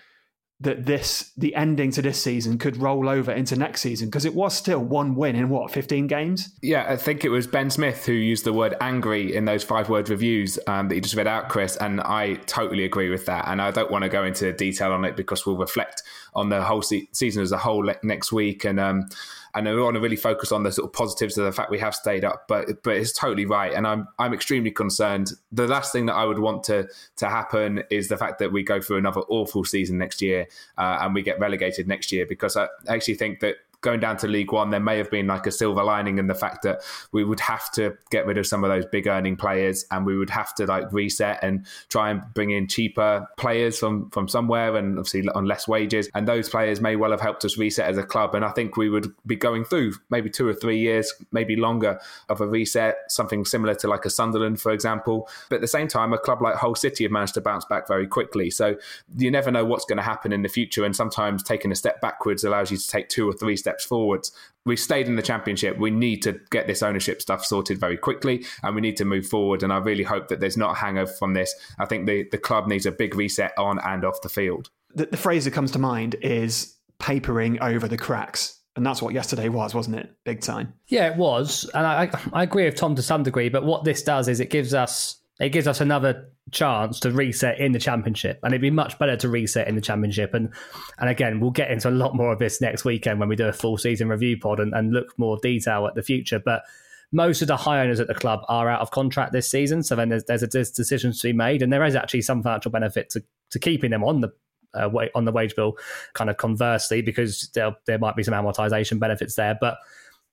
that 0.62 0.86
this 0.86 1.32
the 1.36 1.54
ending 1.54 1.92
to 1.92 2.02
this 2.02 2.22
season 2.22 2.58
could 2.58 2.78
roll 2.78 3.10
over 3.10 3.32
into 3.32 3.58
next 3.58 3.82
season 3.82 4.08
because 4.08 4.24
it 4.24 4.34
was 4.34 4.56
still 4.56 4.80
one 4.80 5.14
win 5.14 5.36
in 5.36 5.50
what 5.50 5.70
15 5.70 6.08
games? 6.08 6.56
Yeah 6.62 6.86
i 6.88 6.96
think 6.96 7.26
it 7.26 7.30
was 7.30 7.46
ben 7.46 7.70
smith 7.70 8.06
who 8.06 8.14
used 8.14 8.46
the 8.46 8.54
word 8.54 8.74
angry 8.80 9.36
in 9.36 9.46
those 9.46 9.64
five 9.64 9.90
word 9.90 10.10
reviews 10.10 10.58
um, 10.68 10.88
that 10.88 10.96
you 10.96 11.02
just 11.02 11.16
read 11.16 11.28
out 11.28 11.50
chris 11.50 11.76
and 11.78 12.00
i 12.02 12.36
totally 12.46 12.86
agree 12.86 13.10
with 13.10 13.26
that 13.26 13.48
and 13.48 13.62
i 13.62 13.70
don't 13.70 13.92
want 13.92 14.04
to 14.04 14.10
go 14.10 14.24
into 14.24 14.52
detail 14.54 14.94
on 14.94 15.04
it 15.04 15.18
because 15.18 15.46
we'll 15.46 15.58
reflect 15.58 16.04
on 16.34 16.50
the 16.50 16.64
whole 16.64 16.82
se- 16.82 17.10
season 17.12 17.44
as 17.44 17.52
a 17.52 17.58
whole 17.58 17.92
next 18.04 18.32
week 18.32 18.64
and 18.64 18.80
um, 18.80 19.08
and 19.56 19.66
we 19.66 19.82
want 19.82 19.96
to 19.96 20.02
really 20.02 20.18
focus 20.18 20.52
on 20.52 20.64
the 20.64 20.72
sort 20.72 20.88
of 20.88 20.94
positives 20.94 21.38
of 21.38 21.46
the 21.46 21.52
fact 21.52 21.72
we 21.72 21.80
have 21.80 21.96
stayed 21.96 22.26
up. 22.26 22.46
But 22.48 22.84
but 22.84 22.98
it's 22.98 23.14
totally 23.14 23.46
right, 23.46 23.74
and 23.74 23.88
I'm 23.88 24.08
I'm 24.20 24.34
extremely 24.34 24.72
concerned. 24.72 25.32
The 25.52 25.68
last 25.68 25.94
thing 25.94 26.06
that 26.08 26.14
I 26.14 26.26
would 26.26 26.40
want 26.40 26.64
to 26.66 26.88
to 27.18 27.30
happen 27.30 27.84
is 27.90 28.10
the 28.10 28.18
fact 28.18 28.40
that 28.40 28.52
we 28.52 28.64
go 28.64 28.82
through 28.82 28.98
another 28.98 29.22
awful 29.22 29.64
season 29.64 29.98
next 29.98 30.22
year 30.22 30.48
uh, 30.78 31.00
and 31.02 31.14
we 31.14 31.22
get 31.22 31.40
relegated 31.40 31.88
next 31.88 32.12
year 32.12 32.26
because 32.26 32.58
I 32.58 32.68
actually 32.88 33.16
think 33.16 33.40
that 33.40 33.56
going 33.86 34.00
down 34.00 34.18
to 34.18 34.28
League 34.28 34.52
One, 34.52 34.72
there 34.72 34.80
may 34.80 34.98
have 34.98 35.12
been 35.12 35.28
like 35.28 35.46
a 35.46 35.52
silver 35.52 35.84
lining 35.84 36.18
in 36.18 36.26
the 36.26 36.34
fact 36.34 36.64
that 36.64 36.82
we 37.12 37.24
would 37.24 37.40
have 37.40 37.72
to 37.74 37.96
get 38.10 38.26
rid 38.26 38.38
of 38.40 38.48
some 38.48 38.64
of 38.64 38.70
those 38.70 38.86
big 38.88 39.08
earning 39.08 39.38
players 39.38 39.86
and 39.92 40.06
we 40.06 40.18
would 40.18 40.32
have 40.32 40.56
to 40.56 40.66
like 40.66 40.92
reset 40.92 41.40
and 41.44 41.68
try 41.90 42.10
and 42.10 42.24
bring 42.34 42.50
in 42.50 42.68
cheaper 42.68 43.28
players 43.38 43.78
from, 43.78 44.10
from 44.10 44.28
somewhere 44.28 44.76
and 44.76 44.98
obviously 44.98 45.30
on 45.30 45.46
less 45.46 45.68
wages. 45.68 46.10
And 46.16 46.28
those 46.28 46.50
players 46.50 46.82
may 46.82 46.96
well 46.96 47.12
have 47.12 47.22
helped 47.22 47.46
us 47.46 47.60
reset 47.60 47.88
as 47.88 47.98
a 47.98 48.04
club. 48.04 48.34
And 48.34 48.44
I 48.44 48.50
think 48.50 48.76
we 48.76 48.90
would 48.90 49.14
be 49.28 49.36
going 49.36 49.64
through 49.64 49.94
maybe 50.10 50.32
two 50.32 50.48
or 50.48 50.54
three 50.54 50.80
years, 50.80 51.14
maybe 51.32 51.56
longer 51.56 52.00
of 52.30 52.42
a 52.42 52.48
reset, 52.48 52.96
something 53.10 53.46
similar 53.46 53.76
to 53.76 53.88
like 53.88 54.06
a 54.06 54.10
Sunderland, 54.10 54.60
for 54.60 54.72
example. 54.72 55.30
But 55.50 55.58
at 55.58 55.62
the 55.62 55.68
same 55.68 55.88
time, 55.88 56.12
a 56.12 56.18
club 56.18 56.42
like 56.42 56.56
Hull 56.56 56.74
City 56.74 57.04
have 57.04 57.12
managed 57.12 57.36
to 57.36 57.42
bounce 57.42 57.66
back 57.66 57.88
very 57.88 58.08
quickly. 58.08 58.50
So 58.50 58.78
you 59.16 59.30
never 59.30 59.52
know 59.52 59.64
what's 59.64 59.86
going 59.86 59.98
to 59.98 60.04
happen 60.04 60.34
in 60.34 60.42
the 60.42 60.50
future. 60.50 60.84
And 60.84 60.96
sometimes 60.96 61.44
taking 61.44 61.72
a 61.72 61.76
step 61.76 62.02
backwards 62.02 62.44
allows 62.44 62.72
you 62.72 62.78
to 62.78 62.88
take 62.88 63.10
two 63.10 63.30
or 63.30 63.34
three 63.34 63.56
steps 63.56 63.75
forwards. 63.84 64.32
We 64.66 64.76
stayed 64.76 65.08
in 65.08 65.16
the 65.16 65.22
championship. 65.22 65.78
We 65.78 65.92
need 65.92 66.22
to 66.24 66.40
get 66.50 66.68
this 66.68 66.82
ownership 66.82 67.22
stuff 67.22 67.46
sorted 67.46 67.80
very 67.80 67.98
quickly 67.98 68.46
and 68.64 68.76
we 68.76 68.82
need 68.82 68.98
to 68.98 69.06
move 69.06 69.28
forward. 69.28 69.64
And 69.64 69.72
I 69.72 69.78
really 69.78 70.04
hope 70.04 70.28
that 70.30 70.40
there's 70.40 70.58
not 70.58 70.72
a 70.72 70.80
hangover 70.80 71.12
from 71.12 71.34
this. 71.34 71.54
I 71.78 71.86
think 71.86 72.08
the, 72.08 72.28
the 72.32 72.38
club 72.38 72.68
needs 72.68 72.86
a 72.86 72.92
big 72.92 73.16
reset 73.16 73.54
on 73.58 73.80
and 73.80 74.04
off 74.04 74.22
the 74.22 74.30
field. 74.30 74.70
The, 74.94 75.06
the 75.08 75.18
phrase 75.18 75.46
that 75.46 75.52
comes 75.52 75.72
to 75.72 75.80
mind 75.80 76.16
is 76.22 76.76
papering 77.00 77.62
over 77.62 77.88
the 77.88 77.98
cracks. 77.98 78.60
And 78.76 78.86
that's 78.86 79.02
what 79.02 79.14
yesterday 79.14 79.50
was, 79.50 79.74
wasn't 79.74 79.98
it? 79.98 80.14
Big 80.26 80.42
time. 80.42 80.74
Yeah, 80.88 81.10
it 81.10 81.18
was. 81.18 81.70
And 81.74 81.86
I, 81.86 82.10
I 82.34 82.44
agree 82.44 82.66
with 82.66 82.76
Tom 82.76 82.96
to 82.96 83.02
some 83.02 83.24
degree. 83.24 83.50
But 83.50 83.64
what 83.64 83.84
this 83.86 84.04
does 84.04 84.28
is 84.28 84.40
it 84.40 84.50
gives 84.50 84.74
us 84.74 85.20
it 85.40 85.50
gives 85.50 85.68
us 85.68 85.82
another 85.82 86.30
chance 86.52 87.00
to 87.00 87.12
reset 87.12 87.60
in 87.60 87.72
the 87.72 87.80
championship 87.80 88.40
and 88.44 88.54
it'd 88.54 88.62
be 88.62 88.70
much 88.70 88.98
better 89.00 89.18
to 89.18 89.30
reset 89.30 89.68
in 89.68 89.76
the 89.76 89.82
championship. 89.82 90.34
And 90.34 90.52
and 91.00 91.10
again 91.10 91.40
we'll 91.40 91.52
get 91.52 91.72
into 91.72 91.90
a 91.90 91.92
lot 91.92 92.16
more 92.16 92.32
of 92.32 92.40
this 92.40 92.62
next 92.62 92.86
weekend 92.86 93.20
when 93.20 93.30
we 93.30 93.36
do 93.36 93.48
a 93.48 93.54
full 93.54 93.78
season 93.78 94.10
review 94.10 94.38
pod 94.38 94.60
and, 94.60 94.74
and 94.74 94.94
look 94.94 95.18
more 95.18 95.38
detail 95.42 95.88
at 95.88 95.96
the 95.96 96.04
future. 96.04 96.40
But 96.40 96.64
most 97.12 97.42
of 97.42 97.48
the 97.48 97.58
high 97.58 97.82
owners 97.82 98.00
at 98.00 98.08
the 98.08 98.16
club 98.16 98.42
are 98.48 98.70
out 98.70 98.82
of 98.82 98.92
contract 98.92 99.32
this 99.32 99.50
season 99.50 99.84
so 99.84 99.96
then 99.96 100.10
there's, 100.10 100.24
there's 100.26 100.44
a 100.44 100.48
there's 100.48 100.72
decisions 100.72 101.22
to 101.22 101.28
be 101.28 101.34
made 101.34 101.62
and 101.62 101.72
there 101.72 101.84
is 101.84 101.96
actually 101.96 102.22
some 102.22 102.42
financial 102.42 102.72
benefit 102.72 103.10
to, 103.12 103.24
to 103.52 103.60
keeping 103.60 103.92
them 103.92 104.04
on 104.04 104.22
the 104.22 104.32
uh, 104.76 104.90
on 105.16 105.26
the 105.26 105.32
wage 105.32 105.56
bill 105.56 105.78
kind 106.14 106.30
of 106.30 106.38
conversely 106.38 107.02
because 107.02 107.50
there, 107.54 107.76
there 107.86 107.98
might 107.98 108.16
be 108.16 108.24
some 108.24 108.34
amortization 108.34 109.00
benefits 109.00 109.36
there. 109.36 109.58
But 109.60 109.78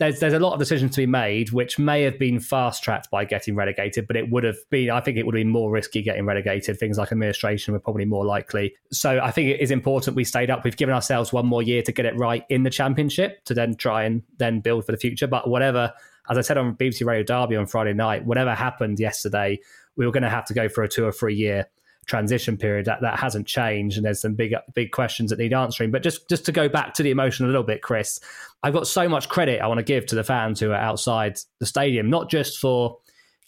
there's 0.03 0.19
there's 0.19 0.33
a 0.33 0.39
lot 0.41 0.53
of 0.53 0.59
decisions 0.59 0.91
to 0.93 1.03
be 1.03 1.07
made, 1.07 1.53
which 1.53 1.79
may 1.79 2.03
have 2.03 2.19
been 2.19 2.41
fast 2.41 2.83
tracked 2.83 3.09
by 3.11 3.25
getting 3.25 3.55
relegated, 3.55 4.09
but 4.09 4.17
it 4.17 4.31
would 4.31 4.43
have 4.43 4.57
been. 4.69 4.91
I 4.91 5.01
think 5.01 5.17
it 5.17 5.25
would 5.25 5.35
have 5.35 5.41
been 5.41 5.49
more 5.49 5.71
risky 5.71 6.03
getting 6.03 6.27
relegated. 6.27 6.79
Things 6.79 6.99
like 6.99 7.13
administration 7.13 7.73
were 7.73 7.79
probably 7.79 8.05
more 8.05 8.25
likely. 8.25 8.75
So 8.91 9.21
I 9.23 9.31
think 9.31 9.51
it 9.51 9.61
is 9.61 9.71
important 9.71 10.17
we 10.17 10.25
stayed 10.25 10.51
up. 10.51 10.65
We've 10.65 10.77
given 10.77 10.95
ourselves 10.95 11.33
one 11.33 11.47
more 11.47 11.63
year 11.63 11.83
to 11.83 11.93
get 11.93 12.05
it 12.05 12.17
right 12.17 12.45
in 12.49 12.65
the 12.65 12.71
championship 12.71 13.45
to 13.45 13.55
then 13.55 13.77
try 13.77 14.03
and 14.03 14.23
then 14.39 14.61
build 14.61 14.87
for 14.87 14.93
the 14.93 14.99
future. 14.99 15.29
But 15.29 15.49
whatever, 15.49 15.93
as 16.29 16.37
I 16.37 16.41
said 16.41 16.59
on 16.59 16.75
BBC 16.75 17.07
Radio 17.07 17.23
Derby 17.23 17.55
on 17.55 17.67
Friday 17.67 17.93
night, 17.93 18.25
whatever 18.25 18.55
happened 18.55 18.99
yesterday, 18.99 19.61
we 19.95 20.05
were 20.05 20.13
going 20.13 20.25
to 20.25 20.31
have 20.31 20.47
to 20.47 20.55
go 20.55 20.69
for 20.69 20.83
a 20.83 20.89
two 20.89 21.05
or 21.05 21.13
three 21.13 21.37
year 21.37 21.69
transition 22.07 22.57
period 22.57 22.85
that 22.87 23.01
that 23.01 23.19
hasn't 23.19 23.47
changed 23.47 23.97
and 23.97 24.05
there's 24.05 24.21
some 24.21 24.35
big 24.35 24.55
big 24.75 24.91
questions 24.91 25.31
that 25.31 25.39
need 25.39 25.53
answering. 25.53 25.91
But 25.91 26.03
just 26.03 26.29
just 26.29 26.45
to 26.47 26.53
go 26.53 26.69
back 26.69 26.95
to 26.95 27.03
the 27.03 27.11
emotion 27.11 27.45
a 27.45 27.49
little 27.49 27.63
bit 27.63 27.83
chris 27.83 28.21
i've 28.63 28.73
got 28.73 28.87
so 28.87 29.09
much 29.09 29.29
credit 29.29 29.61
i 29.61 29.67
want 29.67 29.79
to 29.79 29.85
give 29.85 30.07
to 30.07 30.15
the 30.15 30.25
fans 30.25 30.61
who 30.61 30.71
are 30.71 30.77
outside 30.77 31.39
the 31.59 31.67
stadium 31.67 32.11
not 32.11 32.31
just 32.31 32.59
for 32.59 32.99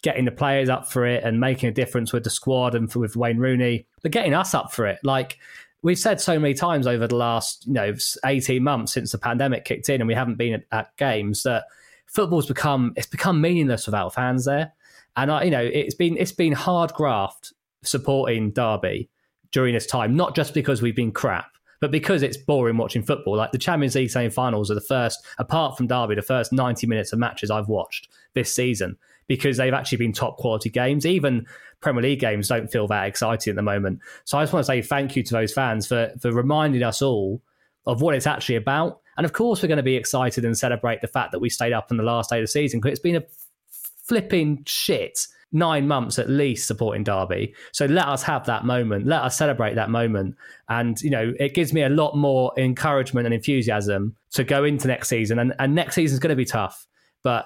getting 0.05 0.25
the 0.25 0.31
players 0.31 0.69
up 0.69 0.87
for 0.87 1.05
it 1.07 1.23
and 1.23 1.39
making 1.39 1.67
a 1.67 1.71
difference 1.71 2.13
with 2.13 2.23
the 2.23 2.29
squad 2.29 2.75
and 2.75 2.91
for, 2.91 2.99
with 2.99 3.15
wayne 3.15 3.39
rooney 3.39 3.87
but 4.03 4.11
getting 4.11 4.35
us 4.35 4.53
up 4.53 4.71
for 4.71 4.85
it. 4.85 4.99
Like 5.03 5.39
we've 5.81 5.97
said 5.97 6.21
so 6.21 6.37
many 6.37 6.53
times 6.53 6.85
over 6.85 7.07
the 7.07 7.15
last 7.15 7.65
you 7.65 7.73
know 7.73 7.95
18 8.23 8.61
months 8.61 8.93
since 8.93 9.11
the 9.11 9.17
pandemic 9.17 9.65
kicked 9.65 9.89
in 9.89 9.99
and 9.99 10.07
we 10.07 10.13
haven't 10.13 10.37
been 10.37 10.53
at, 10.53 10.63
at 10.71 10.95
games 10.97 11.41
that 11.41 11.65
football's 12.05 12.45
become 12.45 12.93
it's 12.95 13.07
become 13.07 13.41
meaningless 13.41 13.87
without 13.87 14.13
fans 14.13 14.45
there. 14.45 14.73
And 15.17 15.31
I, 15.31 15.43
you 15.43 15.49
know 15.49 15.63
it's 15.63 15.95
been 15.95 16.17
it's 16.17 16.31
been 16.31 16.53
hard 16.53 16.93
graft 16.93 17.53
supporting 17.85 18.51
Derby 18.51 19.09
during 19.51 19.73
this 19.73 19.85
time, 19.85 20.15
not 20.15 20.35
just 20.35 20.53
because 20.53 20.81
we've 20.81 20.95
been 20.95 21.11
crap, 21.11 21.55
but 21.81 21.91
because 21.91 22.23
it's 22.23 22.37
boring 22.37 22.77
watching 22.77 23.03
football. 23.03 23.37
Like 23.37 23.51
the 23.51 23.57
Champions 23.57 23.95
League 23.95 24.09
semi-finals 24.09 24.71
are 24.71 24.75
the 24.75 24.81
first, 24.81 25.23
apart 25.37 25.77
from 25.77 25.87
Derby, 25.87 26.15
the 26.15 26.21
first 26.21 26.51
90 26.51 26.87
minutes 26.87 27.13
of 27.13 27.19
matches 27.19 27.51
I've 27.51 27.67
watched 27.67 28.09
this 28.33 28.53
season 28.53 28.97
because 29.27 29.57
they've 29.57 29.73
actually 29.73 29.97
been 29.97 30.13
top 30.13 30.37
quality 30.37 30.69
games. 30.69 31.05
Even 31.05 31.45
Premier 31.81 32.03
League 32.03 32.19
games 32.19 32.47
don't 32.47 32.71
feel 32.71 32.87
that 32.87 33.07
exciting 33.07 33.51
at 33.51 33.55
the 33.55 33.61
moment. 33.61 33.99
So 34.23 34.37
I 34.37 34.43
just 34.43 34.53
want 34.53 34.65
to 34.65 34.67
say 34.67 34.81
thank 34.81 35.15
you 35.15 35.23
to 35.23 35.33
those 35.33 35.53
fans 35.53 35.87
for 35.87 36.11
for 36.21 36.31
reminding 36.31 36.83
us 36.83 37.01
all 37.01 37.41
of 37.85 38.01
what 38.01 38.15
it's 38.15 38.27
actually 38.27 38.55
about. 38.55 39.01
And 39.17 39.25
of 39.25 39.33
course, 39.33 39.61
we're 39.61 39.67
going 39.67 39.77
to 39.77 39.83
be 39.83 39.95
excited 39.95 40.43
and 40.43 40.57
celebrate 40.57 41.01
the 41.01 41.07
fact 41.07 41.31
that 41.31 41.39
we 41.39 41.49
stayed 41.49 41.73
up 41.73 41.91
in 41.91 41.97
the 41.97 42.03
last 42.03 42.29
day 42.29 42.39
of 42.39 42.43
the 42.43 42.47
season 42.47 42.79
because 42.79 42.91
it's 42.91 43.01
been 43.01 43.15
a 43.15 43.23
flipping 43.69 44.63
shit 44.65 45.27
nine 45.55 45.87
months 45.87 46.19
at 46.19 46.29
least 46.29 46.67
supporting 46.67 47.03
Derby. 47.03 47.55
So 47.71 47.85
let 47.85 48.07
us 48.07 48.21
have 48.23 48.45
that 48.45 48.65
moment. 48.65 49.07
Let 49.07 49.21
us 49.21 49.37
celebrate 49.37 49.75
that 49.75 49.89
moment. 49.89 50.35
And, 50.69 51.01
you 51.01 51.09
know, 51.09 51.33
it 51.39 51.55
gives 51.55 51.73
me 51.73 51.81
a 51.81 51.89
lot 51.89 52.15
more 52.15 52.51
encouragement 52.57 53.25
and 53.25 53.33
enthusiasm 53.33 54.15
to 54.31 54.43
go 54.43 54.63
into 54.65 54.87
next 54.87 55.07
season. 55.07 55.39
And, 55.39 55.53
and 55.57 55.73
next 55.73 55.95
season 55.95 56.15
is 56.15 56.19
going 56.19 56.29
to 56.29 56.35
be 56.35 56.45
tough. 56.45 56.85
But 57.23 57.45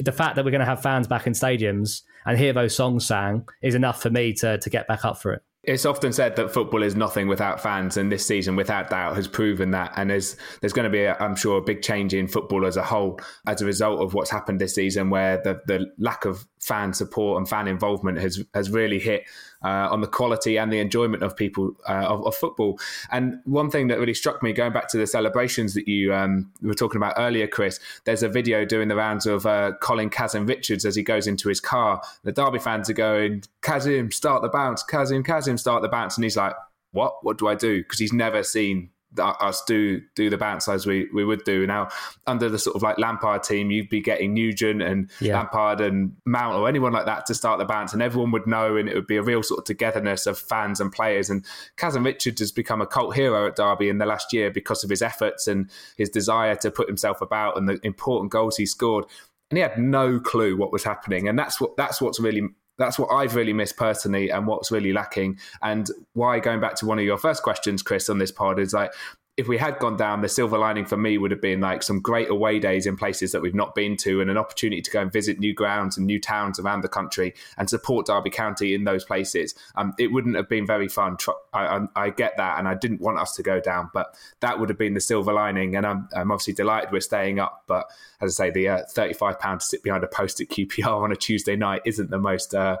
the 0.00 0.12
fact 0.12 0.36
that 0.36 0.44
we're 0.44 0.50
going 0.50 0.60
to 0.60 0.66
have 0.66 0.82
fans 0.82 1.06
back 1.06 1.26
in 1.26 1.34
stadiums 1.34 2.02
and 2.24 2.38
hear 2.38 2.52
those 2.52 2.74
songs 2.74 3.06
sang 3.06 3.46
is 3.62 3.74
enough 3.74 4.00
for 4.00 4.10
me 4.10 4.32
to, 4.34 4.58
to 4.58 4.70
get 4.70 4.88
back 4.88 5.04
up 5.04 5.20
for 5.20 5.34
it. 5.34 5.42
It's 5.64 5.86
often 5.86 6.12
said 6.12 6.34
that 6.36 6.52
football 6.52 6.82
is 6.82 6.96
nothing 6.96 7.28
without 7.28 7.60
fans, 7.60 7.96
and 7.96 8.10
this 8.10 8.26
season, 8.26 8.56
without 8.56 8.90
doubt, 8.90 9.14
has 9.14 9.28
proven 9.28 9.70
that. 9.70 9.92
And 9.96 10.10
there's 10.10 10.36
there's 10.60 10.72
going 10.72 10.90
to 10.90 10.90
be, 10.90 11.06
i 11.06 11.14
I'm 11.24 11.36
sure, 11.36 11.58
a 11.58 11.62
big 11.62 11.82
change 11.82 12.14
in 12.14 12.26
football 12.26 12.66
as 12.66 12.76
a 12.76 12.82
whole 12.82 13.20
as 13.46 13.62
a 13.62 13.64
result 13.64 14.00
of 14.00 14.12
what's 14.12 14.28
happened 14.28 14.60
this 14.60 14.74
season, 14.74 15.08
where 15.08 15.40
the 15.44 15.60
the 15.66 15.86
lack 15.98 16.24
of 16.24 16.48
fan 16.62 16.92
support 16.92 17.38
and 17.38 17.48
fan 17.48 17.66
involvement 17.66 18.18
has 18.18 18.42
has 18.54 18.70
really 18.70 19.00
hit 19.00 19.24
uh, 19.64 19.88
on 19.90 20.00
the 20.00 20.06
quality 20.06 20.56
and 20.56 20.72
the 20.72 20.78
enjoyment 20.78 21.22
of 21.22 21.36
people 21.36 21.72
uh, 21.88 22.06
of, 22.08 22.24
of, 22.26 22.34
football. 22.34 22.78
And 23.10 23.40
one 23.44 23.70
thing 23.70 23.88
that 23.88 23.98
really 23.98 24.14
struck 24.14 24.42
me, 24.42 24.52
going 24.52 24.72
back 24.72 24.88
to 24.88 24.98
the 24.98 25.06
celebrations 25.06 25.74
that 25.74 25.86
you 25.86 26.14
um, 26.14 26.50
were 26.62 26.74
talking 26.74 26.96
about 26.96 27.14
earlier, 27.16 27.46
Chris, 27.46 27.78
there's 28.04 28.22
a 28.22 28.28
video 28.28 28.64
doing 28.64 28.88
the 28.88 28.96
rounds 28.96 29.26
of 29.26 29.46
uh, 29.46 29.72
Colin 29.80 30.10
Kazim 30.10 30.46
Richards 30.46 30.84
as 30.84 30.96
he 30.96 31.02
goes 31.02 31.26
into 31.26 31.48
his 31.48 31.60
car. 31.60 32.00
The 32.24 32.32
Derby 32.32 32.58
fans 32.58 32.90
are 32.90 32.94
going, 32.94 33.42
Kazim, 33.60 34.10
start 34.10 34.42
the 34.42 34.48
bounce, 34.48 34.82
Kazim, 34.82 35.22
Kazim, 35.22 35.58
start 35.58 35.82
the 35.82 35.88
bounce, 35.88 36.16
and 36.16 36.24
he's 36.24 36.36
like, 36.36 36.54
what? 36.92 37.24
What 37.24 37.38
do 37.38 37.48
I 37.48 37.54
do? 37.54 37.82
Because 37.82 37.98
he's 37.98 38.12
never 38.12 38.42
seen 38.42 38.90
us 39.18 39.62
do 39.64 40.00
do 40.14 40.30
the 40.30 40.38
bounce 40.38 40.68
as 40.68 40.86
we, 40.86 41.08
we 41.12 41.24
would 41.24 41.44
do. 41.44 41.66
Now, 41.66 41.88
under 42.26 42.48
the 42.48 42.58
sort 42.58 42.76
of 42.76 42.82
like 42.82 42.98
Lampard 42.98 43.42
team, 43.42 43.70
you'd 43.70 43.88
be 43.88 44.00
getting 44.00 44.34
Nugent 44.34 44.82
and 44.82 45.10
yeah. 45.20 45.36
Lampard 45.36 45.80
and 45.80 46.16
Mount 46.24 46.56
or 46.56 46.68
anyone 46.68 46.92
like 46.92 47.06
that 47.06 47.26
to 47.26 47.34
start 47.34 47.58
the 47.58 47.64
bounce, 47.64 47.92
and 47.92 48.02
everyone 48.02 48.30
would 48.32 48.46
know, 48.46 48.76
and 48.76 48.88
it 48.88 48.94
would 48.94 49.06
be 49.06 49.16
a 49.16 49.22
real 49.22 49.42
sort 49.42 49.58
of 49.58 49.64
togetherness 49.64 50.26
of 50.26 50.38
fans 50.38 50.80
and 50.80 50.92
players. 50.92 51.30
And 51.30 51.44
Kazim 51.76 52.04
Richards 52.04 52.40
has 52.40 52.52
become 52.52 52.80
a 52.80 52.86
cult 52.86 53.14
hero 53.14 53.46
at 53.46 53.56
Derby 53.56 53.88
in 53.88 53.98
the 53.98 54.06
last 54.06 54.32
year 54.32 54.50
because 54.50 54.84
of 54.84 54.90
his 54.90 55.02
efforts 55.02 55.46
and 55.46 55.70
his 55.96 56.08
desire 56.08 56.56
to 56.56 56.70
put 56.70 56.88
himself 56.88 57.20
about 57.20 57.56
and 57.56 57.68
the 57.68 57.78
important 57.82 58.32
goals 58.32 58.56
he 58.56 58.66
scored. 58.66 59.04
And 59.50 59.58
he 59.58 59.62
had 59.62 59.76
no 59.76 60.18
clue 60.18 60.56
what 60.56 60.72
was 60.72 60.84
happening, 60.84 61.28
and 61.28 61.38
that's 61.38 61.60
what 61.60 61.76
that's 61.76 62.00
what's 62.00 62.18
really 62.18 62.48
that's 62.82 62.98
what 62.98 63.08
I've 63.12 63.34
really 63.34 63.52
missed 63.52 63.76
personally 63.76 64.30
and 64.30 64.46
what's 64.46 64.70
really 64.70 64.92
lacking. 64.92 65.38
And 65.62 65.88
why, 66.14 66.40
going 66.40 66.60
back 66.60 66.74
to 66.76 66.86
one 66.86 66.98
of 66.98 67.04
your 67.04 67.18
first 67.18 67.42
questions, 67.42 67.82
Chris, 67.82 68.08
on 68.10 68.18
this 68.18 68.32
pod, 68.32 68.58
is 68.58 68.72
like 68.72 68.92
if 69.38 69.48
we 69.48 69.56
had 69.56 69.78
gone 69.78 69.96
down, 69.96 70.20
the 70.20 70.28
silver 70.28 70.58
lining 70.58 70.84
for 70.84 70.98
me 70.98 71.16
would 71.16 71.30
have 71.30 71.40
been 71.40 71.60
like 71.60 71.82
some 71.82 72.00
great 72.00 72.28
away 72.28 72.58
days 72.58 72.84
in 72.84 72.98
places 72.98 73.32
that 73.32 73.40
we've 73.40 73.54
not 73.54 73.74
been 73.74 73.96
to 73.96 74.20
and 74.20 74.30
an 74.30 74.36
opportunity 74.36 74.82
to 74.82 74.90
go 74.90 75.00
and 75.00 75.10
visit 75.10 75.38
new 75.38 75.54
grounds 75.54 75.96
and 75.96 76.06
new 76.06 76.20
towns 76.20 76.58
around 76.58 76.82
the 76.82 76.88
country 76.88 77.32
and 77.56 77.70
support 77.70 78.06
Derby 78.06 78.28
County 78.28 78.74
in 78.74 78.84
those 78.84 79.04
places. 79.04 79.54
Um, 79.74 79.94
it 79.98 80.08
wouldn't 80.08 80.36
have 80.36 80.50
been 80.50 80.66
very 80.66 80.86
fun. 80.86 81.16
I, 81.54 81.60
I, 81.66 81.80
I, 81.96 82.10
get 82.10 82.36
that, 82.36 82.58
and 82.58 82.68
I 82.68 82.74
didn't 82.74 83.00
want 83.00 83.18
us 83.18 83.34
to 83.36 83.42
go 83.42 83.58
down, 83.58 83.88
but 83.94 84.14
that 84.40 84.60
would 84.60 84.68
have 84.68 84.78
been 84.78 84.92
the 84.92 85.00
silver 85.00 85.32
lining. 85.32 85.76
And 85.76 85.86
I'm, 85.86 86.08
I'm 86.14 86.30
obviously 86.30 86.52
delighted 86.52 86.92
we're 86.92 87.00
staying 87.00 87.38
up. 87.38 87.64
But 87.66 87.90
as 88.20 88.38
I 88.38 88.48
say, 88.48 88.50
the 88.50 88.68
uh, 88.68 88.82
£35 88.94 89.60
to 89.60 89.64
sit 89.64 89.82
behind 89.82 90.04
a 90.04 90.08
post 90.08 90.42
at 90.42 90.48
QPR 90.50 91.02
on 91.02 91.10
a 91.10 91.16
Tuesday 91.16 91.56
night 91.56 91.80
isn't 91.86 92.10
the 92.10 92.18
most. 92.18 92.54
Uh, 92.54 92.78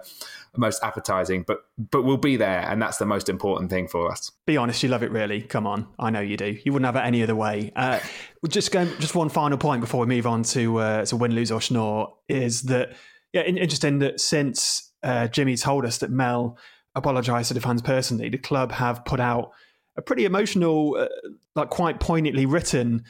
most 0.56 0.82
appetizing, 0.82 1.44
but 1.46 1.60
but 1.78 2.02
we'll 2.02 2.16
be 2.16 2.36
there, 2.36 2.60
and 2.60 2.80
that's 2.80 2.98
the 2.98 3.06
most 3.06 3.28
important 3.28 3.70
thing 3.70 3.88
for 3.88 4.10
us. 4.10 4.30
Be 4.46 4.56
honest, 4.56 4.82
you 4.82 4.88
love 4.88 5.02
it, 5.02 5.10
really. 5.10 5.42
Come 5.42 5.66
on, 5.66 5.88
I 5.98 6.10
know 6.10 6.20
you 6.20 6.36
do. 6.36 6.58
You 6.64 6.72
wouldn't 6.72 6.86
have 6.86 6.96
it 6.96 7.06
any 7.06 7.22
other 7.22 7.36
way. 7.36 7.72
Uh, 7.74 8.00
just 8.48 8.70
going, 8.70 8.88
just 8.98 9.14
one 9.14 9.28
final 9.28 9.58
point 9.58 9.80
before 9.80 10.00
we 10.00 10.06
move 10.06 10.26
on 10.26 10.42
to 10.44 10.78
uh, 10.78 11.04
to 11.06 11.16
win, 11.16 11.34
lose 11.34 11.50
or 11.50 11.60
schnorr 11.60 12.12
is 12.28 12.62
that 12.62 12.94
yeah, 13.32 13.42
interesting 13.42 13.98
that 14.00 14.20
since 14.20 14.92
uh, 15.02 15.28
Jimmy 15.28 15.56
told 15.56 15.84
us 15.84 15.98
that 15.98 16.10
Mel 16.10 16.58
apologised 16.94 17.48
to 17.48 17.54
the 17.54 17.60
fans 17.60 17.82
personally, 17.82 18.28
the 18.28 18.38
club 18.38 18.72
have 18.72 19.04
put 19.04 19.20
out 19.20 19.52
a 19.96 20.02
pretty 20.02 20.24
emotional, 20.24 20.96
uh, 20.98 21.08
like 21.54 21.70
quite 21.70 22.00
poignantly 22.00 22.46
written 22.46 23.04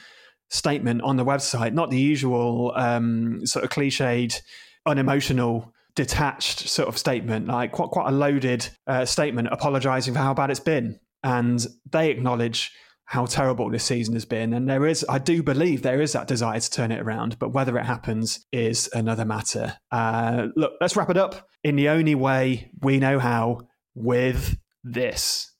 statement 0.50 1.02
on 1.02 1.16
the 1.16 1.24
website. 1.24 1.72
Not 1.72 1.90
the 1.90 2.00
usual 2.00 2.72
um, 2.76 3.44
sort 3.46 3.64
of 3.64 3.70
cliched, 3.70 4.40
unemotional 4.86 5.72
detached 5.94 6.68
sort 6.68 6.88
of 6.88 6.98
statement, 6.98 7.46
like 7.48 7.72
quite 7.72 7.90
quite 7.90 8.08
a 8.08 8.12
loaded 8.12 8.68
uh, 8.86 9.04
statement, 9.04 9.48
apologising 9.50 10.14
for 10.14 10.20
how 10.20 10.34
bad 10.34 10.50
it's 10.50 10.60
been, 10.60 10.98
and 11.22 11.66
they 11.90 12.10
acknowledge 12.10 12.72
how 13.06 13.26
terrible 13.26 13.68
this 13.70 13.84
season 13.84 14.14
has 14.14 14.24
been. 14.24 14.54
And 14.54 14.68
there 14.68 14.86
is, 14.86 15.04
I 15.06 15.18
do 15.18 15.42
believe, 15.42 15.82
there 15.82 16.00
is 16.00 16.12
that 16.12 16.26
desire 16.26 16.58
to 16.58 16.70
turn 16.70 16.90
it 16.90 17.00
around, 17.00 17.38
but 17.38 17.50
whether 17.50 17.76
it 17.76 17.84
happens 17.84 18.46
is 18.52 18.88
another 18.94 19.26
matter. 19.26 19.76
Uh, 19.90 20.46
look, 20.56 20.72
let's 20.80 20.96
wrap 20.96 21.10
it 21.10 21.18
up 21.18 21.46
in 21.62 21.76
the 21.76 21.90
only 21.90 22.14
way 22.14 22.70
we 22.80 22.98
know 22.98 23.18
how 23.18 23.60
with 23.94 24.56
this. 24.82 25.52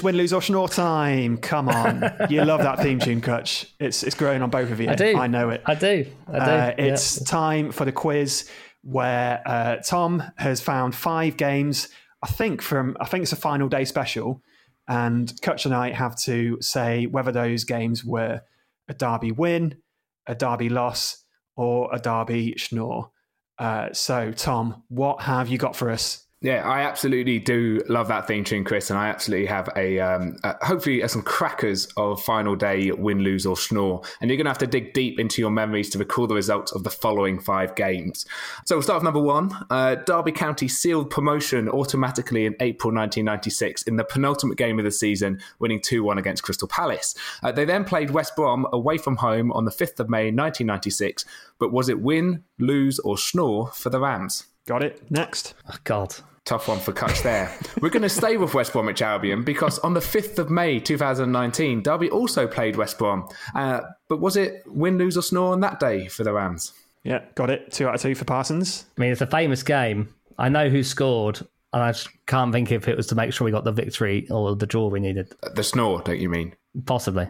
It's 0.00 0.04
win, 0.06 0.16
lose, 0.16 0.32
or 0.32 0.40
schnorr 0.40 0.66
time. 0.66 1.36
Come 1.36 1.68
on. 1.68 2.10
you 2.30 2.42
love 2.42 2.62
that 2.62 2.78
theme 2.80 3.00
tune, 3.00 3.20
Kutch. 3.20 3.66
It's, 3.78 4.02
it's 4.02 4.14
growing 4.14 4.40
on 4.40 4.48
both 4.48 4.70
of 4.70 4.80
you. 4.80 4.88
I 4.88 4.94
do. 4.94 5.14
I 5.14 5.26
know 5.26 5.50
it. 5.50 5.62
I 5.66 5.74
do. 5.74 6.06
I 6.26 6.38
do. 6.38 6.38
Uh, 6.38 6.74
it's 6.78 7.18
yeah. 7.18 7.26
time 7.26 7.70
for 7.70 7.84
the 7.84 7.92
quiz 7.92 8.50
where 8.80 9.42
uh, 9.44 9.76
Tom 9.84 10.22
has 10.36 10.62
found 10.62 10.94
five 10.94 11.36
games, 11.36 11.88
I 12.22 12.28
think, 12.28 12.62
from, 12.62 12.96
I 12.98 13.04
think 13.04 13.24
it's 13.24 13.32
a 13.32 13.36
final 13.36 13.68
day 13.68 13.84
special. 13.84 14.40
And 14.88 15.28
Kutch 15.42 15.66
and 15.66 15.74
I 15.74 15.92
have 15.92 16.16
to 16.20 16.56
say 16.62 17.04
whether 17.04 17.30
those 17.30 17.64
games 17.64 18.02
were 18.02 18.40
a 18.88 18.94
Derby 18.94 19.32
win, 19.32 19.76
a 20.26 20.34
Derby 20.34 20.70
loss, 20.70 21.26
or 21.56 21.90
a 21.92 21.98
Derby 21.98 22.54
schnorr. 22.56 23.10
Uh, 23.58 23.92
so, 23.92 24.32
Tom, 24.32 24.82
what 24.88 25.20
have 25.20 25.50
you 25.50 25.58
got 25.58 25.76
for 25.76 25.90
us 25.90 26.24
yeah, 26.42 26.66
I 26.66 26.80
absolutely 26.80 27.38
do 27.38 27.82
love 27.90 28.08
that 28.08 28.26
theme 28.26 28.44
tune, 28.44 28.64
Chris, 28.64 28.88
and 28.88 28.98
I 28.98 29.08
absolutely 29.08 29.44
have 29.44 29.68
a 29.76 29.98
um, 29.98 30.38
hopefully 30.62 31.02
uh, 31.02 31.08
some 31.08 31.20
crackers 31.20 31.86
of 31.98 32.22
final 32.22 32.56
day 32.56 32.90
win, 32.92 33.18
lose 33.18 33.44
or 33.44 33.58
schnorr, 33.58 34.00
and 34.20 34.30
you're 34.30 34.38
going 34.38 34.46
to 34.46 34.50
have 34.50 34.56
to 34.58 34.66
dig 34.66 34.94
deep 34.94 35.20
into 35.20 35.42
your 35.42 35.50
memories 35.50 35.90
to 35.90 35.98
recall 35.98 36.26
the 36.26 36.34
results 36.34 36.72
of 36.72 36.82
the 36.82 36.88
following 36.88 37.38
five 37.38 37.74
games. 37.74 38.24
So 38.64 38.76
we'll 38.76 38.82
start 38.82 38.96
with 38.96 39.04
number 39.04 39.20
one. 39.20 39.50
Uh, 39.68 39.96
Derby 39.96 40.32
County 40.32 40.66
sealed 40.66 41.10
promotion 41.10 41.68
automatically 41.68 42.46
in 42.46 42.56
April 42.60 42.90
1996 42.90 43.82
in 43.82 43.96
the 43.96 44.04
penultimate 44.04 44.56
game 44.56 44.78
of 44.78 44.86
the 44.86 44.90
season, 44.90 45.40
winning 45.58 45.80
2-1 45.80 46.16
against 46.16 46.42
Crystal 46.42 46.68
Palace. 46.68 47.14
Uh, 47.42 47.52
they 47.52 47.66
then 47.66 47.84
played 47.84 48.12
West 48.12 48.34
Brom 48.34 48.66
away 48.72 48.96
from 48.96 49.16
home 49.16 49.52
on 49.52 49.66
the 49.66 49.70
5th 49.70 50.00
of 50.00 50.08
May 50.08 50.30
1996, 50.32 51.26
but 51.58 51.70
was 51.70 51.90
it 51.90 52.00
win, 52.00 52.44
lose 52.58 52.98
or 53.00 53.18
schnorr 53.18 53.66
for 53.74 53.90
the 53.90 54.00
Rams? 54.00 54.46
Got 54.70 54.84
it. 54.84 55.10
Next. 55.10 55.54
Oh, 55.68 55.74
God. 55.82 56.14
Tough 56.44 56.68
one 56.68 56.78
for 56.78 56.92
Kutch 56.92 57.24
there. 57.24 57.52
We're 57.80 57.88
going 57.90 58.04
to 58.04 58.08
stay 58.08 58.36
with 58.36 58.54
West 58.54 58.72
Bromwich 58.72 59.02
Albion 59.02 59.42
because 59.42 59.80
on 59.80 59.94
the 59.94 60.00
5th 60.00 60.38
of 60.38 60.48
May 60.48 60.78
2019, 60.78 61.82
Derby 61.82 62.08
also 62.08 62.46
played 62.46 62.76
West 62.76 62.96
Brom. 62.96 63.28
Uh, 63.52 63.80
but 64.08 64.20
was 64.20 64.36
it 64.36 64.62
win, 64.68 64.96
lose, 64.96 65.16
or 65.16 65.22
snore 65.22 65.54
on 65.54 65.60
that 65.62 65.80
day 65.80 66.06
for 66.06 66.22
the 66.22 66.32
Rams? 66.32 66.72
Yeah, 67.02 67.24
got 67.34 67.50
it. 67.50 67.72
Two 67.72 67.88
out 67.88 67.96
of 67.96 68.00
two 68.00 68.14
for 68.14 68.24
Parsons. 68.24 68.86
I 68.96 69.00
mean, 69.00 69.10
it's 69.10 69.22
a 69.22 69.26
famous 69.26 69.64
game. 69.64 70.14
I 70.38 70.48
know 70.48 70.68
who 70.68 70.84
scored, 70.84 71.40
and 71.72 71.82
I 71.82 71.90
just 71.90 72.08
can't 72.26 72.52
think 72.52 72.70
if 72.70 72.86
it 72.86 72.96
was 72.96 73.08
to 73.08 73.16
make 73.16 73.32
sure 73.32 73.46
we 73.46 73.50
got 73.50 73.64
the 73.64 73.72
victory 73.72 74.28
or 74.30 74.54
the 74.54 74.66
draw 74.68 74.86
we 74.86 75.00
needed. 75.00 75.32
The 75.56 75.64
snore, 75.64 76.00
don't 76.02 76.20
you 76.20 76.28
mean? 76.28 76.54
Possibly. 76.86 77.28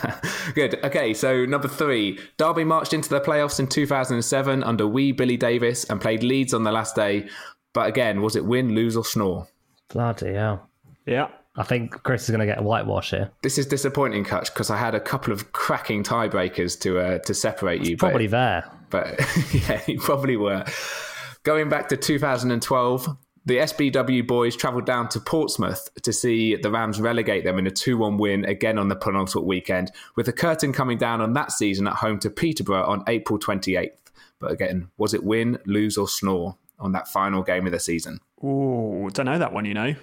Good. 0.54 0.82
Okay, 0.84 1.12
so 1.12 1.44
number 1.44 1.68
three, 1.68 2.20
Derby 2.36 2.64
marched 2.64 2.92
into 2.92 3.08
the 3.08 3.20
playoffs 3.20 3.58
in 3.58 3.66
2007 3.66 4.62
under 4.62 4.86
wee 4.86 5.12
Billy 5.12 5.36
Davies 5.36 5.84
and 5.84 6.00
played 6.00 6.22
Leeds 6.22 6.54
on 6.54 6.62
the 6.62 6.72
last 6.72 6.94
day. 6.94 7.28
But 7.72 7.88
again, 7.88 8.22
was 8.22 8.36
it 8.36 8.44
win, 8.44 8.74
lose, 8.74 8.96
or 8.96 9.04
snore? 9.04 9.48
Bloody 9.88 10.34
hell. 10.34 10.68
Yeah. 11.04 11.28
I 11.56 11.62
think 11.62 12.02
Chris 12.02 12.24
is 12.24 12.30
going 12.30 12.40
to 12.40 12.46
get 12.46 12.58
a 12.58 12.62
whitewash 12.62 13.10
here. 13.10 13.30
This 13.42 13.58
is 13.58 13.66
disappointing, 13.66 14.24
Kutch, 14.24 14.46
because 14.46 14.70
I 14.70 14.76
had 14.76 14.94
a 14.94 15.00
couple 15.00 15.32
of 15.32 15.52
cracking 15.52 16.02
tiebreakers 16.02 16.78
to 16.80 16.98
uh, 16.98 17.18
to 17.20 17.34
separate 17.34 17.82
you. 17.84 17.96
Probably 17.96 18.26
but, 18.26 18.62
there. 18.90 19.16
But 19.16 19.20
yeah, 19.52 19.80
you 19.86 19.98
probably 19.98 20.36
were. 20.36 20.64
Going 21.44 21.68
back 21.68 21.88
to 21.90 21.96
2012, 21.96 23.16
the 23.46 23.58
SBW 23.58 24.26
boys 24.26 24.56
travelled 24.56 24.86
down 24.86 25.08
to 25.10 25.20
Portsmouth 25.20 25.88
to 26.02 26.12
see 26.12 26.56
the 26.56 26.70
Rams 26.70 27.00
relegate 27.00 27.44
them 27.44 27.58
in 27.58 27.66
a 27.66 27.70
2 27.70 27.96
1 27.96 28.18
win 28.18 28.44
again 28.44 28.76
on 28.76 28.88
the 28.88 28.96
penultimate 28.96 29.46
weekend, 29.46 29.92
with 30.16 30.26
the 30.26 30.32
curtain 30.32 30.72
coming 30.72 30.98
down 30.98 31.20
on 31.20 31.32
that 31.34 31.52
season 31.52 31.86
at 31.86 31.94
home 31.94 32.18
to 32.18 32.30
Peterborough 32.30 32.86
on 32.86 33.04
April 33.06 33.38
28th. 33.38 33.90
But 34.40 34.50
again, 34.50 34.88
was 34.98 35.14
it 35.14 35.24
win, 35.24 35.58
lose, 35.64 35.96
or 35.96 36.08
snore 36.08 36.56
on 36.78 36.92
that 36.92 37.08
final 37.08 37.42
game 37.42 37.66
of 37.66 37.72
the 37.72 37.80
season? 37.80 38.20
Ooh, 38.44 39.08
don't 39.12 39.26
know 39.26 39.38
that 39.38 39.52
one, 39.52 39.64
you 39.64 39.74
know. 39.74 39.94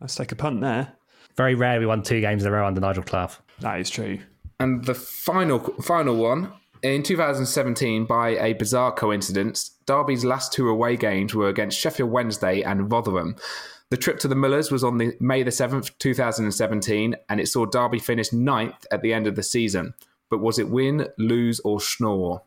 Let's 0.00 0.14
take 0.14 0.32
a 0.32 0.36
punt 0.36 0.60
there. 0.60 0.92
Very 1.36 1.54
rare 1.54 1.78
we 1.78 1.86
won 1.86 2.02
two 2.02 2.20
games 2.20 2.42
in 2.42 2.48
a 2.48 2.52
row 2.52 2.66
under 2.66 2.80
Nigel 2.80 3.04
Clough. 3.04 3.30
That 3.60 3.80
is 3.80 3.88
true. 3.88 4.18
And 4.60 4.84
the 4.84 4.94
final 4.94 5.60
final 5.80 6.16
one 6.16 6.52
in 6.82 7.02
2017, 7.02 8.04
by 8.04 8.30
a 8.30 8.52
bizarre 8.54 8.92
coincidence, 8.92 9.70
Derby's 9.86 10.24
last 10.24 10.52
two 10.52 10.68
away 10.68 10.96
games 10.96 11.34
were 11.34 11.48
against 11.48 11.78
Sheffield 11.78 12.10
Wednesday 12.10 12.62
and 12.62 12.90
Rotherham. 12.90 13.36
The 13.90 13.96
trip 13.96 14.18
to 14.20 14.28
the 14.28 14.34
Millers 14.34 14.70
was 14.70 14.84
on 14.84 14.98
the 14.98 15.16
May 15.18 15.42
the 15.42 15.50
7th, 15.50 15.96
2017, 15.98 17.16
and 17.28 17.40
it 17.40 17.48
saw 17.48 17.64
Derby 17.64 17.98
finish 17.98 18.32
ninth 18.32 18.86
at 18.90 19.02
the 19.02 19.14
end 19.14 19.26
of 19.26 19.34
the 19.34 19.42
season. 19.42 19.94
But 20.30 20.40
was 20.40 20.58
it 20.58 20.68
win, 20.68 21.06
lose, 21.16 21.60
or 21.60 21.80
snore? 21.80 22.42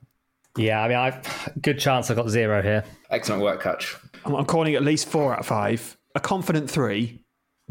Yeah, 0.56 0.84
I 0.84 0.88
mean, 0.88 0.98
I've 0.98 1.50
good 1.62 1.80
chance 1.80 2.12
I 2.12 2.14
got 2.14 2.30
zero 2.30 2.62
here. 2.62 2.84
Excellent 3.10 3.42
work, 3.42 3.64
Kutch. 3.64 3.98
I'm, 4.26 4.36
I'm 4.36 4.46
calling 4.46 4.76
at 4.76 4.84
least 4.84 5.08
four 5.08 5.34
out 5.34 5.40
of 5.40 5.46
five. 5.48 5.98
A 6.14 6.20
confident 6.20 6.70
three, 6.70 7.21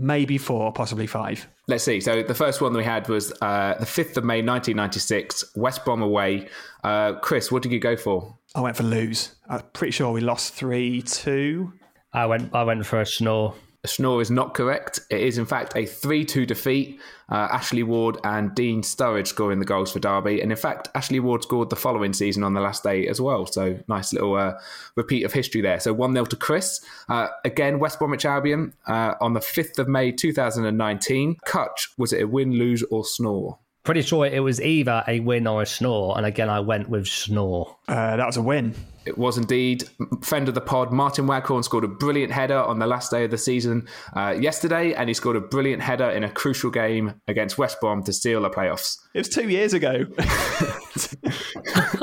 maybe 0.00 0.38
four, 0.38 0.72
possibly 0.72 1.06
five. 1.06 1.46
Let's 1.68 1.84
see. 1.84 2.00
So 2.00 2.22
the 2.22 2.34
first 2.34 2.60
one 2.60 2.72
we 2.72 2.82
had 2.82 3.08
was 3.08 3.32
uh, 3.42 3.74
the 3.78 3.86
5th 3.86 4.16
of 4.16 4.24
May, 4.24 4.42
1996, 4.42 5.54
West 5.54 5.84
Brom 5.84 6.02
away. 6.02 6.48
Uh, 6.82 7.12
Chris, 7.14 7.52
what 7.52 7.62
did 7.62 7.70
you 7.70 7.78
go 7.78 7.96
for? 7.96 8.36
I 8.54 8.60
went 8.60 8.76
for 8.76 8.82
lose. 8.82 9.36
I'm 9.48 9.62
pretty 9.74 9.92
sure 9.92 10.10
we 10.10 10.22
lost 10.22 10.54
3 10.54 11.02
2. 11.02 11.72
I 12.12 12.26
went, 12.26 12.54
I 12.54 12.64
went 12.64 12.84
for 12.86 13.00
a 13.00 13.06
snore. 13.06 13.54
Snore 13.86 14.20
is 14.20 14.30
not 14.30 14.52
correct. 14.52 15.00
It 15.08 15.20
is, 15.20 15.38
in 15.38 15.46
fact, 15.46 15.74
a 15.74 15.86
3 15.86 16.24
2 16.24 16.44
defeat. 16.44 17.00
Uh, 17.30 17.48
Ashley 17.50 17.82
Ward 17.82 18.18
and 18.24 18.54
Dean 18.54 18.82
Sturridge 18.82 19.28
scoring 19.28 19.58
the 19.58 19.64
goals 19.64 19.92
for 19.92 20.00
Derby. 20.00 20.42
And 20.42 20.50
in 20.50 20.58
fact, 20.58 20.88
Ashley 20.94 21.20
Ward 21.20 21.42
scored 21.42 21.70
the 21.70 21.76
following 21.76 22.12
season 22.12 22.42
on 22.42 22.54
the 22.54 22.60
last 22.60 22.82
day 22.82 23.06
as 23.06 23.20
well. 23.20 23.46
So 23.46 23.78
nice 23.88 24.12
little 24.12 24.34
uh, 24.34 24.58
repeat 24.96 25.24
of 25.24 25.32
history 25.32 25.60
there. 25.60 25.80
So 25.80 25.92
1 25.92 26.12
0 26.12 26.24
to 26.26 26.36
Chris. 26.36 26.80
Uh, 27.08 27.28
again, 27.44 27.78
West 27.78 27.98
Bromwich 27.98 28.26
Albion 28.26 28.74
uh, 28.86 29.14
on 29.20 29.32
the 29.32 29.40
5th 29.40 29.78
of 29.78 29.88
May 29.88 30.12
2019. 30.12 31.36
Kutch, 31.46 31.88
was 31.96 32.12
it 32.12 32.22
a 32.22 32.28
win, 32.28 32.52
lose, 32.52 32.82
or 32.90 33.04
snore? 33.04 33.58
Pretty 33.82 34.02
sure 34.02 34.26
it 34.26 34.40
was 34.40 34.60
either 34.60 35.02
a 35.08 35.20
win 35.20 35.46
or 35.46 35.62
a 35.62 35.66
snore. 35.66 36.16
And 36.16 36.26
again, 36.26 36.50
I 36.50 36.60
went 36.60 36.88
with 36.90 37.06
snore. 37.06 37.76
Uh, 37.88 38.16
that 38.16 38.26
was 38.26 38.36
a 38.36 38.42
win. 38.42 38.74
It 39.06 39.16
was 39.16 39.38
indeed. 39.38 39.84
Friend 40.22 40.46
of 40.46 40.54
the 40.54 40.60
pod, 40.60 40.92
Martin 40.92 41.26
Waghorn 41.26 41.62
scored 41.62 41.84
a 41.84 41.88
brilliant 41.88 42.30
header 42.30 42.58
on 42.58 42.78
the 42.78 42.86
last 42.86 43.10
day 43.10 43.24
of 43.24 43.30
the 43.30 43.38
season 43.38 43.88
uh, 44.14 44.36
yesterday, 44.38 44.92
and 44.92 45.08
he 45.08 45.14
scored 45.14 45.36
a 45.36 45.40
brilliant 45.40 45.82
header 45.82 46.10
in 46.10 46.22
a 46.22 46.30
crucial 46.30 46.70
game 46.70 47.14
against 47.26 47.56
West 47.56 47.80
Brom 47.80 48.02
to 48.02 48.12
seal 48.12 48.42
the 48.42 48.50
playoffs. 48.50 48.98
It 49.14 49.18
was 49.20 49.28
two 49.30 49.48
years 49.48 49.72
ago. 49.72 50.04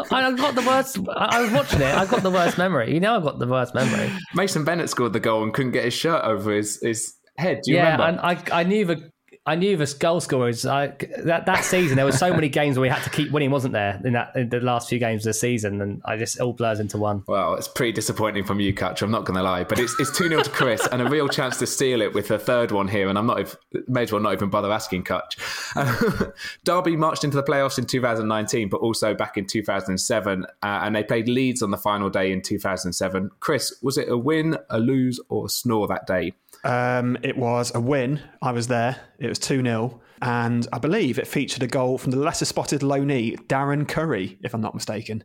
I 0.10 0.32
got 0.36 0.56
the 0.56 0.64
worst. 0.66 0.98
I 1.16 1.42
was 1.42 1.52
watching 1.52 1.82
it. 1.82 1.94
I 1.94 2.06
got 2.06 2.24
the 2.24 2.32
worst 2.32 2.58
memory. 2.58 2.94
You 2.94 3.00
know, 3.00 3.16
I've 3.16 3.24
got 3.24 3.38
the 3.38 3.48
worst 3.48 3.76
memory. 3.76 4.12
Mason 4.34 4.64
Bennett 4.64 4.90
scored 4.90 5.14
the 5.14 5.20
goal 5.20 5.44
and 5.44 5.54
couldn't 5.54 5.74
get 5.74 5.86
his 5.86 5.94
shirt 5.94 6.24
over 6.24 6.52
his, 6.52 6.80
his 6.82 7.14
head. 7.38 7.62
Do 7.64 7.72
you 7.72 7.78
yeah, 7.78 7.92
remember? 7.92 8.22
and 8.22 8.40
I, 8.52 8.62
I 8.62 8.64
knew 8.64 8.86
the. 8.86 9.12
I 9.48 9.56
knew 9.56 9.78
the 9.78 9.96
goal 9.98 10.20
scorers. 10.20 10.66
I, 10.66 10.88
that 11.20 11.46
that 11.46 11.64
season, 11.64 11.96
there 11.96 12.04
were 12.04 12.12
so 12.12 12.34
many 12.34 12.50
games 12.50 12.78
where 12.78 12.82
we 12.82 12.90
had 12.90 13.02
to 13.04 13.10
keep 13.10 13.32
winning, 13.32 13.50
wasn't 13.50 13.72
there? 13.72 14.00
In 14.04 14.12
that 14.12 14.36
in 14.36 14.50
the 14.50 14.60
last 14.60 14.90
few 14.90 15.00
games 15.00 15.26
of 15.26 15.30
the 15.30 15.34
season, 15.34 15.82
and 15.82 16.02
I 16.04 16.18
just 16.18 16.42
all 16.42 16.52
blurs 16.52 16.82
into 16.82 16.98
one. 16.98 17.24
Well, 17.28 17.56
it's 17.56 17.70
pretty 17.70 17.94
disappointing 17.94 18.44
from 18.44 18.60
you, 18.60 18.74
Kutch. 18.74 19.02
I'm 19.02 19.10
not 19.10 19.24
going 19.24 19.38
to 19.38 19.44
lie, 19.44 19.64
but 19.64 19.80
it's 19.80 19.98
it's 20.02 20.16
two 20.16 20.28
0 20.28 20.44
to 20.44 20.50
Chris, 20.50 20.86
and 20.92 21.02
a 21.02 21.10
real 21.10 21.30
chance 21.30 21.58
to 21.60 21.66
steal 21.66 22.02
it 22.02 22.14
with 22.14 22.30
a 22.30 22.38
third 22.38 22.72
one 22.72 22.90
here. 22.90 23.08
And 23.08 23.18
I'm 23.18 23.26
not 23.26 23.56
may 23.88 24.04
as 24.04 24.12
well 24.12 24.22
not 24.22 24.34
even 24.34 24.50
bother 24.50 24.70
asking 24.70 25.06
Kutch. 25.06 25.38
Derby 26.66 26.98
marched 26.98 27.24
into 27.24 27.38
the 27.38 27.44
playoffs 27.44 27.78
in 27.78 27.86
2019, 27.86 28.68
but 28.68 28.82
also 28.82 29.14
back 29.14 29.38
in 29.38 29.46
2007, 29.46 30.44
uh, 30.44 30.48
and 30.62 30.94
they 30.94 31.04
played 31.04 31.30
Leeds 31.30 31.64
on 31.64 31.72
the 31.72 31.78
final 31.78 32.10
day 32.10 32.34
in 32.34 32.42
2007. 32.42 33.32
Chris, 33.40 33.74
was 33.82 33.98
it 33.98 34.10
a 34.10 34.18
win, 34.18 34.58
a 34.70 34.80
lose, 34.80 35.22
or 35.30 35.46
a 35.46 35.50
snore 35.50 35.88
that 35.88 36.06
day? 36.06 36.34
Um, 36.68 37.18
it 37.24 37.38
was 37.38 37.74
a 37.74 37.80
win. 37.80 38.20
I 38.42 38.52
was 38.52 38.68
there. 38.68 38.98
It 39.20 39.30
was 39.30 39.40
2 39.40 39.64
0. 39.64 40.02
And 40.22 40.68
I 40.74 40.80
believe 40.80 41.18
it 41.18 41.28
featured 41.28 41.64
a 41.64 41.68
goal 41.68 41.98
from 41.98 42.12
the 42.12 42.18
lesser 42.18 42.46
spotted 42.46 42.82
loanee, 42.82 43.38
Darren 43.48 43.88
Currie, 43.88 44.38
if 44.44 44.54
I'm 44.54 44.62
not 44.62 44.76
mistaken. 44.76 45.24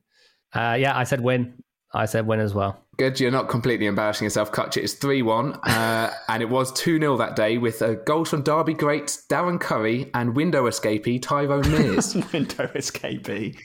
Uh, 0.55 0.77
yeah, 0.79 0.97
I 0.97 1.05
said 1.05 1.21
win. 1.21 1.63
I 1.95 2.07
said 2.07 2.27
win 2.27 2.41
as 2.41 2.55
well. 2.55 2.87
Good, 2.99 3.19
you're 3.19 3.31
not 3.31 3.49
completely 3.49 3.87
embarrassing 3.87 4.25
yourself, 4.27 4.53
Kutch. 4.53 4.77
It's 4.77 4.95
3 4.95 5.23
1, 5.23 5.55
uh, 5.55 6.13
and 6.29 6.43
it 6.43 6.49
was 6.49 6.73
2 6.73 7.01
0 7.01 7.17
that 7.17 7.35
day 7.35 7.59
with 7.59 7.83
uh, 7.83 7.95
goals 7.95 8.31
from 8.31 8.43
Derby 8.43 8.75
greats 8.75 9.27
Darren 9.29 9.61
Currie 9.61 10.11
and 10.15 10.37
window 10.37 10.69
escapee 10.69 11.21
Tyrone 11.21 11.69
Mears. 11.71 12.15
window 12.33 12.69
escapee. 12.69 13.57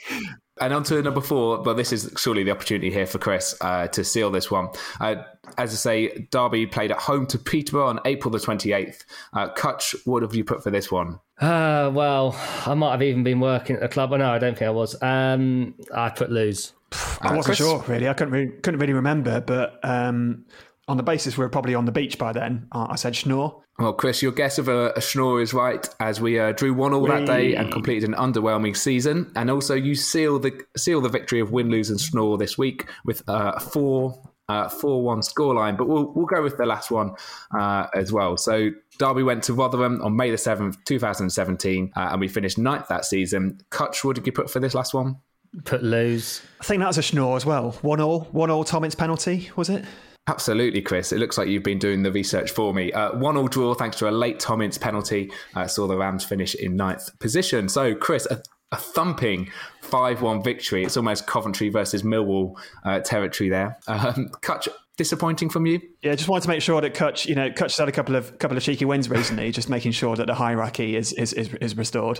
And 0.60 0.74
on 0.74 0.84
to 0.86 1.02
number 1.02 1.22
four, 1.22 1.60
but 1.60 1.76
this 1.76 1.92
is 1.94 2.12
surely 2.18 2.44
the 2.44 2.52
opportunity 2.52 2.92
here 2.92 3.06
for 3.06 3.20
Chris 3.20 3.56
uh, 3.62 3.88
to 3.90 4.04
seal 4.04 4.32
this 4.32 4.50
one. 4.50 4.70
Uh, 5.00 5.16
as 5.58 5.72
I 5.72 5.76
say, 5.76 6.28
Derby 6.32 6.66
played 6.66 6.92
at 6.92 7.00
home 7.00 7.26
to 7.28 7.38
Peterborough 7.38 7.88
on 7.88 8.00
April 8.06 8.32
the 8.32 8.40
28th. 8.40 9.06
Uh, 9.34 9.50
Kutch, 9.54 9.96
what 10.06 10.24
have 10.24 10.36
you 10.36 10.44
put 10.44 10.64
for 10.64 10.72
this 10.72 10.92
one? 10.92 11.20
Uh, 11.40 11.92
well, 11.94 12.36
I 12.66 12.74
might 12.74 12.92
have 12.92 13.04
even 13.04 13.24
been 13.24 13.40
working 13.40 13.76
at 13.76 13.82
the 13.82 13.88
club. 13.88 14.12
Oh, 14.14 14.18
no, 14.18 14.30
I 14.30 14.40
don't 14.40 14.58
think 14.58 14.68
I 14.68 14.72
was. 14.72 15.02
Um, 15.02 15.76
I 15.94 16.10
put 16.10 16.32
lose. 16.32 16.74
I 17.22 17.36
wasn't 17.36 17.46
Chris? 17.46 17.58
sure, 17.58 17.84
really. 17.88 18.08
I 18.08 18.14
couldn't 18.14 18.34
really, 18.34 18.52
couldn't 18.62 18.80
really 18.80 18.94
remember, 18.94 19.42
but 19.42 19.80
um, 19.84 20.46
on 20.88 20.98
the 20.98 21.04
basis 21.04 21.38
we 21.38 21.44
were 21.44 21.50
probably 21.50 21.76
on 21.76 21.86
the 21.86 21.92
beach 21.92 22.18
by 22.18 22.32
then, 22.32 22.68
uh, 22.72 22.88
I 22.90 22.96
said 22.96 23.16
Schnorr. 23.16 23.62
Well, 23.80 23.94
Chris, 23.94 24.24
your 24.24 24.32
guess 24.32 24.58
of 24.58 24.68
a, 24.70 24.92
a 24.96 25.02
snore 25.02 25.40
is 25.40 25.54
right, 25.54 25.88
as 26.00 26.20
we 26.20 26.40
uh, 26.40 26.52
drew 26.54 26.74
one 26.74 26.94
all 26.94 27.06
that 27.06 27.28
day 27.28 27.54
and 27.54 27.72
completed 27.72 28.10
an 28.10 28.16
underwhelming 28.16 28.76
season, 28.76 29.32
and 29.36 29.52
also 29.52 29.76
you 29.76 29.94
seal 29.94 30.40
the 30.40 30.60
seal 30.76 31.00
the 31.00 31.10
victory 31.10 31.40
of 31.40 31.52
win, 31.52 31.70
lose, 31.70 31.92
and 31.92 32.02
snore 32.02 32.40
this 32.40 32.58
week 32.58 32.88
with 33.06 33.22
uh, 33.30 33.54
a 33.56 33.60
four 33.60 34.20
uh, 34.50 34.68
four 34.68 35.04
one 35.04 35.20
scoreline. 35.20 35.78
But 35.78 35.88
we'll 35.88 36.12
we'll 36.14 36.26
go 36.26 36.42
with 36.42 36.58
the 36.58 36.66
last 36.66 36.90
one 36.90 37.12
uh, 37.56 37.86
as 37.94 38.12
well. 38.12 38.36
So 38.36 38.72
Derby 38.98 39.22
went 39.22 39.44
to 39.44 39.54
Rotherham 39.54 40.02
on 40.02 40.16
May 40.16 40.32
the 40.32 40.40
seventh, 40.40 40.84
two 40.86 40.98
thousand 40.98 41.30
seventeen, 41.30 41.92
uh, 41.96 42.10
and 42.12 42.20
we 42.20 42.28
finished 42.28 42.58
ninth 42.58 42.88
that 42.88 43.06
season. 43.06 43.60
Kutch, 43.70 44.04
what 44.04 44.16
did 44.16 44.26
you 44.26 44.32
put 44.32 44.50
for 44.50 44.60
this 44.60 44.74
last 44.74 44.96
one? 44.96 45.18
Put 45.66 45.84
lose. 45.84 46.42
I 46.60 46.64
think 46.64 46.80
that 46.80 46.88
was 46.88 46.98
a 46.98 47.04
Schnorr 47.04 47.36
as 47.36 47.46
well. 47.46 47.74
One 47.84 48.02
all, 48.02 48.22
one 48.32 48.50
all 48.50 48.64
Tom 48.64 48.84
Ince's 48.84 48.96
penalty, 48.96 49.52
was 49.56 49.70
it? 49.70 49.86
Absolutely, 50.28 50.82
Chris. 50.82 51.14
It 51.14 51.20
looks 51.20 51.38
like 51.38 51.48
you've 51.48 51.64
been 51.64 51.80
doing 51.80 52.04
the 52.04 52.12
research 52.12 52.52
for 52.52 52.74
me. 52.74 52.92
Uh, 52.92 53.18
one 53.18 53.38
all 53.38 53.48
draw 53.48 53.74
thanks 53.74 53.98
to 53.98 54.10
a 54.10 54.12
late 54.12 54.40
Tom 54.40 54.62
Ince 54.62 54.78
penalty. 54.78 55.32
Uh, 55.56 55.68
saw 55.68 55.88
the 55.88 55.96
Rams 55.96 56.26
finish 56.26 56.54
in 56.56 56.76
ninth 56.76 57.18
position. 57.20 57.70
So, 57.70 57.96
Chris, 57.96 58.28
a, 58.30 58.42
a 58.74 58.78
thumping 58.78 59.50
5 59.82 60.22
1 60.22 60.44
victory. 60.44 60.84
It's 60.84 60.98
almost 60.98 61.28
Coventry 61.28 61.70
versus 61.70 62.04
Millwall 62.04 62.56
uh, 62.84 63.00
territory 63.00 63.50
there. 63.50 63.78
Um, 63.88 64.30
Kutch, 64.42 64.68
disappointing 64.98 65.50
from 65.50 65.66
you? 65.66 65.80
Yeah, 66.04 66.14
just 66.14 66.30
wanted 66.30 66.44
to 66.44 66.50
make 66.50 66.62
sure 66.62 66.80
that 66.80 66.94
Kutch, 66.94 67.26
you 67.26 67.34
know, 67.34 67.50
Kutch 67.50 67.78
had 67.78 67.90
a 67.90 67.92
couple 67.92 68.16
of 68.16 68.38
couple 68.38 68.56
of 68.56 68.62
cheeky 68.62 68.86
wins 68.86 69.10
recently, 69.10 69.52
just 69.58 69.68
making 69.70 69.94
sure 69.94 70.16
that 70.16 70.28
the 70.28 70.36
hierarchy 70.36 70.96
is 70.96 71.12
is 71.14 71.34
is, 71.34 71.54
is 71.56 71.76
restored. 71.76 72.20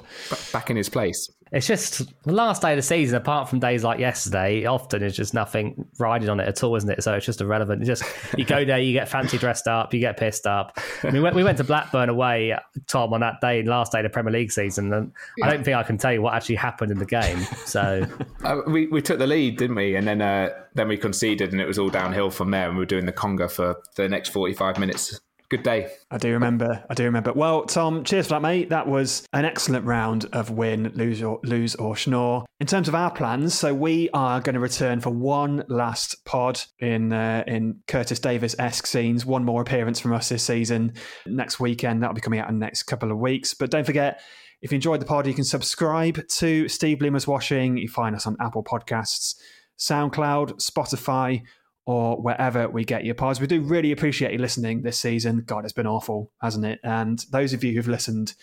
Back 0.52 0.70
in 0.70 0.78
his 0.78 0.90
place. 0.90 1.30
It's 1.52 1.68
just 1.68 2.02
the 2.24 2.34
last 2.34 2.62
day 2.62 2.74
of 2.74 2.78
the 2.78 2.82
season, 2.82 3.16
apart 3.16 3.48
from 3.50 3.60
days 3.60 3.84
like 3.84 4.00
yesterday, 4.00 4.66
often 4.66 5.02
is 5.02 5.16
just 5.16 5.34
nothing 5.34 5.86
riding 5.98 6.28
on 6.28 6.40
it 6.40 6.48
at 6.48 6.62
all, 6.62 6.76
isn't 6.76 6.90
it? 6.90 7.04
So 7.04 7.14
it's 7.14 7.26
just 7.26 7.40
irrelevant. 7.40 7.82
It's 7.82 8.02
just 8.02 8.38
you 8.38 8.44
go 8.44 8.66
there, 8.66 8.80
you 8.80 8.94
get 8.94 9.08
fancy 9.08 9.38
dressed 9.38 9.68
up, 9.68 9.94
you 9.94 10.00
get 10.00 10.18
pissed 10.18 10.46
up. 10.46 10.78
I 11.04 11.12
mean, 11.12 11.24
we 11.34 11.44
went 11.44 11.58
to 11.60 11.64
Blackburn 11.64 12.10
away, 12.10 12.58
Tom, 12.88 13.14
on 13.14 13.22
that 13.22 13.40
day, 13.40 13.64
last 13.64 13.94
day 13.94 14.00
of 14.00 14.04
the 14.04 14.10
Premier 14.10 14.34
League 14.34 14.52
season, 14.52 14.92
and 14.92 15.12
yeah. 15.38 15.46
I 15.46 15.52
don't 15.52 15.64
think 15.64 15.78
I 15.78 15.84
can 15.84 15.98
tell 15.98 16.12
you 16.12 16.22
what 16.22 16.34
actually 16.34 16.56
happened 16.56 16.92
in 16.92 16.98
the 16.98 17.06
game. 17.06 17.40
So 17.66 18.06
uh, 18.44 18.62
we 18.68 18.88
we 18.88 19.02
took 19.02 19.20
the 19.20 19.28
lead, 19.28 19.58
didn't 19.58 19.76
we? 19.76 19.96
And 19.96 20.06
then 20.06 20.22
uh, 20.22 20.50
then 20.74 20.88
we 20.88 20.98
conceded, 20.98 21.54
and 21.54 21.62
it 21.62 21.68
was 21.68 21.80
all 21.80 21.90
downhill 21.90 22.30
from 22.30 22.52
there. 22.52 22.68
And 22.68 22.76
we 22.76 22.82
were 22.82 22.86
doing 22.86 23.06
the 23.06 23.14
conga 23.14 23.50
for 23.50 23.67
the 23.96 24.10
next 24.10 24.30
forty 24.30 24.54
five 24.54 24.80
minutes 24.80 25.20
good 25.50 25.64
day. 25.64 25.90
I 26.12 26.18
do 26.18 26.32
remember. 26.34 26.84
I 26.90 26.94
do 26.94 27.04
remember. 27.06 27.34
Well, 27.34 27.64
Tom, 27.66 28.04
cheers 28.04 28.28
for 28.28 28.36
that, 28.36 28.42
mate. 28.42 28.70
That 28.70 28.88
was 28.88 29.26
an 29.34 29.46
excellent 29.46 29.86
round 29.86 30.26
of 30.34 30.50
win, 30.50 30.92
lose 30.96 31.22
or 31.22 31.40
lose 31.44 31.76
or 31.76 31.96
schnorr. 31.96 32.46
In 32.60 32.68
terms 32.68 32.88
of 32.88 32.96
our 32.96 33.12
plans, 33.12 33.54
so 33.54 33.74
we 33.74 34.10
are 34.14 34.42
going 34.42 34.56
to 34.56 34.60
return 34.60 35.00
for 35.00 35.10
one 35.10 35.64
last 35.68 36.24
pod 36.26 36.62
in 36.80 37.14
uh, 37.14 37.44
in 37.48 37.80
Curtis 37.88 38.20
Davies 38.20 38.56
esque 38.60 38.88
scenes. 38.88 39.26
One 39.26 39.46
more 39.46 39.62
appearance 39.62 40.00
from 40.00 40.14
us 40.14 40.30
this 40.30 40.44
season 40.44 40.94
next 41.26 41.60
weekend. 41.60 42.02
That'll 42.02 42.16
be 42.16 42.22
coming 42.22 42.40
out 42.40 42.50
in 42.50 42.60
the 42.60 42.66
next 42.66 42.84
couple 42.84 43.12
of 43.12 43.18
weeks. 43.18 43.54
But 43.54 43.72
don't 43.72 43.86
forget. 43.86 44.22
If 44.60 44.72
you 44.72 44.78
enjoyed 44.78 45.00
the 45.00 45.06
pod, 45.06 45.28
you 45.28 45.36
can 45.36 45.44
subscribe 45.44 46.28
to 46.28 46.68
Steve 46.68 46.98
Bloomer's 46.98 47.28
Watching. 47.28 47.78
You 47.78 47.88
find 47.88 48.16
us 48.16 48.26
on 48.26 48.36
Apple 48.40 48.64
Podcasts, 48.64 49.36
SoundCloud, 49.78 50.56
Spotify, 50.56 51.44
or 51.88 52.22
wherever 52.22 52.68
we 52.68 52.84
get 52.84 53.06
your 53.06 53.16
pods. 53.16 53.40
We 53.40 53.48
do 53.48 53.62
really 53.62 53.94
appreciate 53.94 54.34
you 54.34 54.40
listening 54.40 54.82
this 54.82 55.00
season. 55.00 55.44
God, 55.46 55.64
it's 55.64 55.72
been 55.72 55.88
awful, 55.88 56.34
hasn't 56.42 56.66
it? 56.66 56.82
And 56.84 57.18
those 57.32 57.54
of 57.54 57.64
you 57.64 57.74
who've 57.74 57.88
listened 57.88 58.34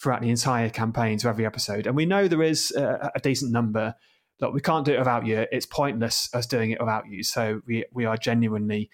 throughout 0.00 0.22
the 0.22 0.30
entire 0.30 0.70
campaign 0.70 1.18
to 1.18 1.28
every 1.28 1.44
episode, 1.44 1.86
and 1.86 1.94
we 1.94 2.06
know 2.06 2.26
there 2.26 2.42
is 2.42 2.70
a, 2.70 3.12
a 3.14 3.20
decent 3.20 3.52
number. 3.52 3.94
Look, 4.40 4.54
we 4.54 4.62
can't 4.62 4.86
do 4.86 4.94
it 4.94 4.98
without 4.98 5.26
you. 5.26 5.46
It's 5.52 5.66
pointless 5.66 6.30
us 6.32 6.46
doing 6.46 6.70
it 6.70 6.80
without 6.80 7.06
you. 7.06 7.22
So 7.22 7.60
we 7.66 7.84
we 7.92 8.06
are 8.06 8.16
genuinely 8.16 8.88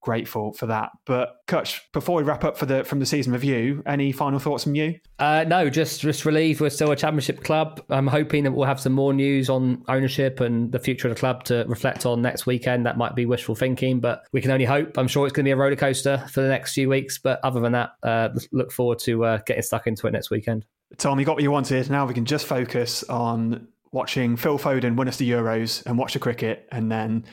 grateful 0.00 0.52
for 0.52 0.66
that. 0.66 0.90
But 1.04 1.36
Kutch, 1.46 1.80
before 1.92 2.16
we 2.16 2.22
wrap 2.22 2.44
up 2.44 2.56
for 2.56 2.66
the 2.66 2.84
from 2.84 3.00
the 3.00 3.06
season 3.06 3.32
review, 3.32 3.82
any 3.86 4.12
final 4.12 4.38
thoughts 4.38 4.64
from 4.64 4.74
you? 4.74 4.98
Uh, 5.18 5.44
no, 5.46 5.68
just 5.68 6.00
just 6.00 6.24
relieved 6.24 6.60
we're 6.60 6.70
still 6.70 6.90
a 6.90 6.96
championship 6.96 7.42
club. 7.42 7.82
I'm 7.90 8.06
hoping 8.06 8.44
that 8.44 8.52
we'll 8.52 8.66
have 8.66 8.80
some 8.80 8.92
more 8.92 9.12
news 9.12 9.50
on 9.50 9.84
ownership 9.88 10.40
and 10.40 10.70
the 10.72 10.78
future 10.78 11.08
of 11.08 11.14
the 11.14 11.20
club 11.20 11.44
to 11.44 11.64
reflect 11.68 12.06
on 12.06 12.22
next 12.22 12.46
weekend. 12.46 12.86
That 12.86 12.96
might 12.96 13.14
be 13.14 13.26
wishful 13.26 13.54
thinking, 13.54 14.00
but 14.00 14.24
we 14.32 14.40
can 14.40 14.50
only 14.50 14.64
hope. 14.64 14.96
I'm 14.98 15.08
sure 15.08 15.26
it's 15.26 15.32
going 15.32 15.44
to 15.44 15.48
be 15.48 15.52
a 15.52 15.56
roller 15.56 15.76
coaster 15.76 16.24
for 16.30 16.40
the 16.40 16.48
next 16.48 16.74
few 16.74 16.88
weeks. 16.88 17.18
But 17.18 17.40
other 17.42 17.60
than 17.60 17.72
that, 17.72 17.90
uh, 18.02 18.28
look 18.52 18.72
forward 18.72 18.98
to 19.00 19.24
uh, 19.24 19.38
getting 19.46 19.62
stuck 19.62 19.86
into 19.86 20.06
it 20.06 20.12
next 20.12 20.30
weekend. 20.30 20.64
Tom, 20.96 21.18
you 21.18 21.26
got 21.26 21.36
what 21.36 21.42
you 21.42 21.50
wanted. 21.50 21.90
Now 21.90 22.06
we 22.06 22.14
can 22.14 22.24
just 22.24 22.46
focus 22.46 23.04
on 23.04 23.68
watching 23.92 24.36
Phil 24.36 24.58
Foden 24.58 24.96
win 24.96 25.08
us 25.08 25.16
the 25.16 25.30
Euros 25.30 25.84
and 25.86 25.98
watch 25.98 26.14
the 26.14 26.18
cricket, 26.18 26.68
and 26.72 26.90
then 26.90 27.24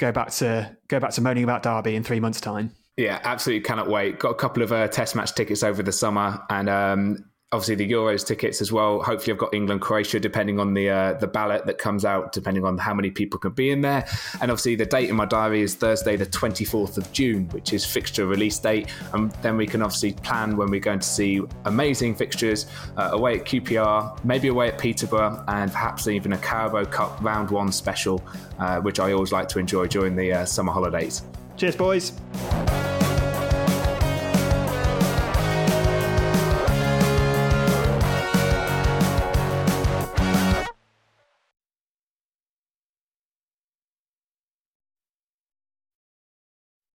go 0.00 0.10
back 0.10 0.30
to 0.30 0.76
go 0.88 0.98
back 0.98 1.12
to 1.12 1.20
moaning 1.20 1.44
about 1.44 1.62
Derby 1.62 1.94
in 1.94 2.02
three 2.02 2.18
months' 2.18 2.40
time. 2.40 2.74
Yeah, 2.96 3.20
absolutely 3.22 3.62
cannot 3.62 3.88
wait. 3.88 4.18
Got 4.18 4.30
a 4.30 4.34
couple 4.34 4.62
of 4.62 4.72
uh, 4.72 4.88
test 4.88 5.14
match 5.14 5.34
tickets 5.34 5.62
over 5.62 5.82
the 5.82 5.92
summer, 5.92 6.42
and 6.50 6.68
um, 6.68 7.29
obviously 7.52 7.74
the 7.74 7.90
Euros 7.90 8.24
tickets 8.24 8.60
as 8.60 8.70
well. 8.70 9.02
Hopefully, 9.02 9.32
I've 9.32 9.38
got 9.38 9.52
England 9.52 9.80
Croatia, 9.80 10.20
depending 10.20 10.60
on 10.60 10.74
the 10.74 10.88
uh, 10.88 11.12
the 11.14 11.26
ballot 11.26 11.66
that 11.66 11.78
comes 11.78 12.04
out, 12.04 12.32
depending 12.32 12.64
on 12.64 12.78
how 12.78 12.94
many 12.94 13.10
people 13.10 13.38
can 13.38 13.52
be 13.52 13.70
in 13.70 13.80
there. 13.80 14.06
And 14.40 14.50
obviously, 14.50 14.76
the 14.76 14.86
date 14.86 15.10
in 15.10 15.16
my 15.16 15.26
diary 15.26 15.62
is 15.62 15.74
Thursday, 15.74 16.16
the 16.16 16.26
twenty 16.26 16.64
fourth 16.64 16.96
of 16.96 17.10
June, 17.12 17.48
which 17.48 17.72
is 17.72 17.84
fixture 17.84 18.26
release 18.26 18.58
date. 18.58 18.88
And 19.12 19.32
then 19.42 19.56
we 19.56 19.66
can 19.66 19.82
obviously 19.82 20.12
plan 20.12 20.56
when 20.56 20.70
we're 20.70 20.80
going 20.80 21.00
to 21.00 21.08
see 21.08 21.40
amazing 21.64 22.14
fixtures 22.14 22.66
uh, 22.96 23.10
away 23.12 23.40
at 23.40 23.46
QPR, 23.46 24.24
maybe 24.24 24.48
away 24.48 24.68
at 24.68 24.78
Peterborough, 24.78 25.44
and 25.48 25.72
perhaps 25.72 26.06
even 26.06 26.32
a 26.32 26.38
Carabao 26.38 26.84
Cup 26.84 27.20
round 27.20 27.50
one 27.50 27.72
special, 27.72 28.22
uh, 28.58 28.80
which 28.80 29.00
I 29.00 29.12
always 29.12 29.32
like 29.32 29.48
to 29.48 29.58
enjoy 29.58 29.86
during 29.88 30.14
the 30.14 30.32
uh, 30.32 30.44
summer 30.44 30.72
holidays. 30.72 31.22
Cheers, 31.56 31.76
boys. 31.76 32.12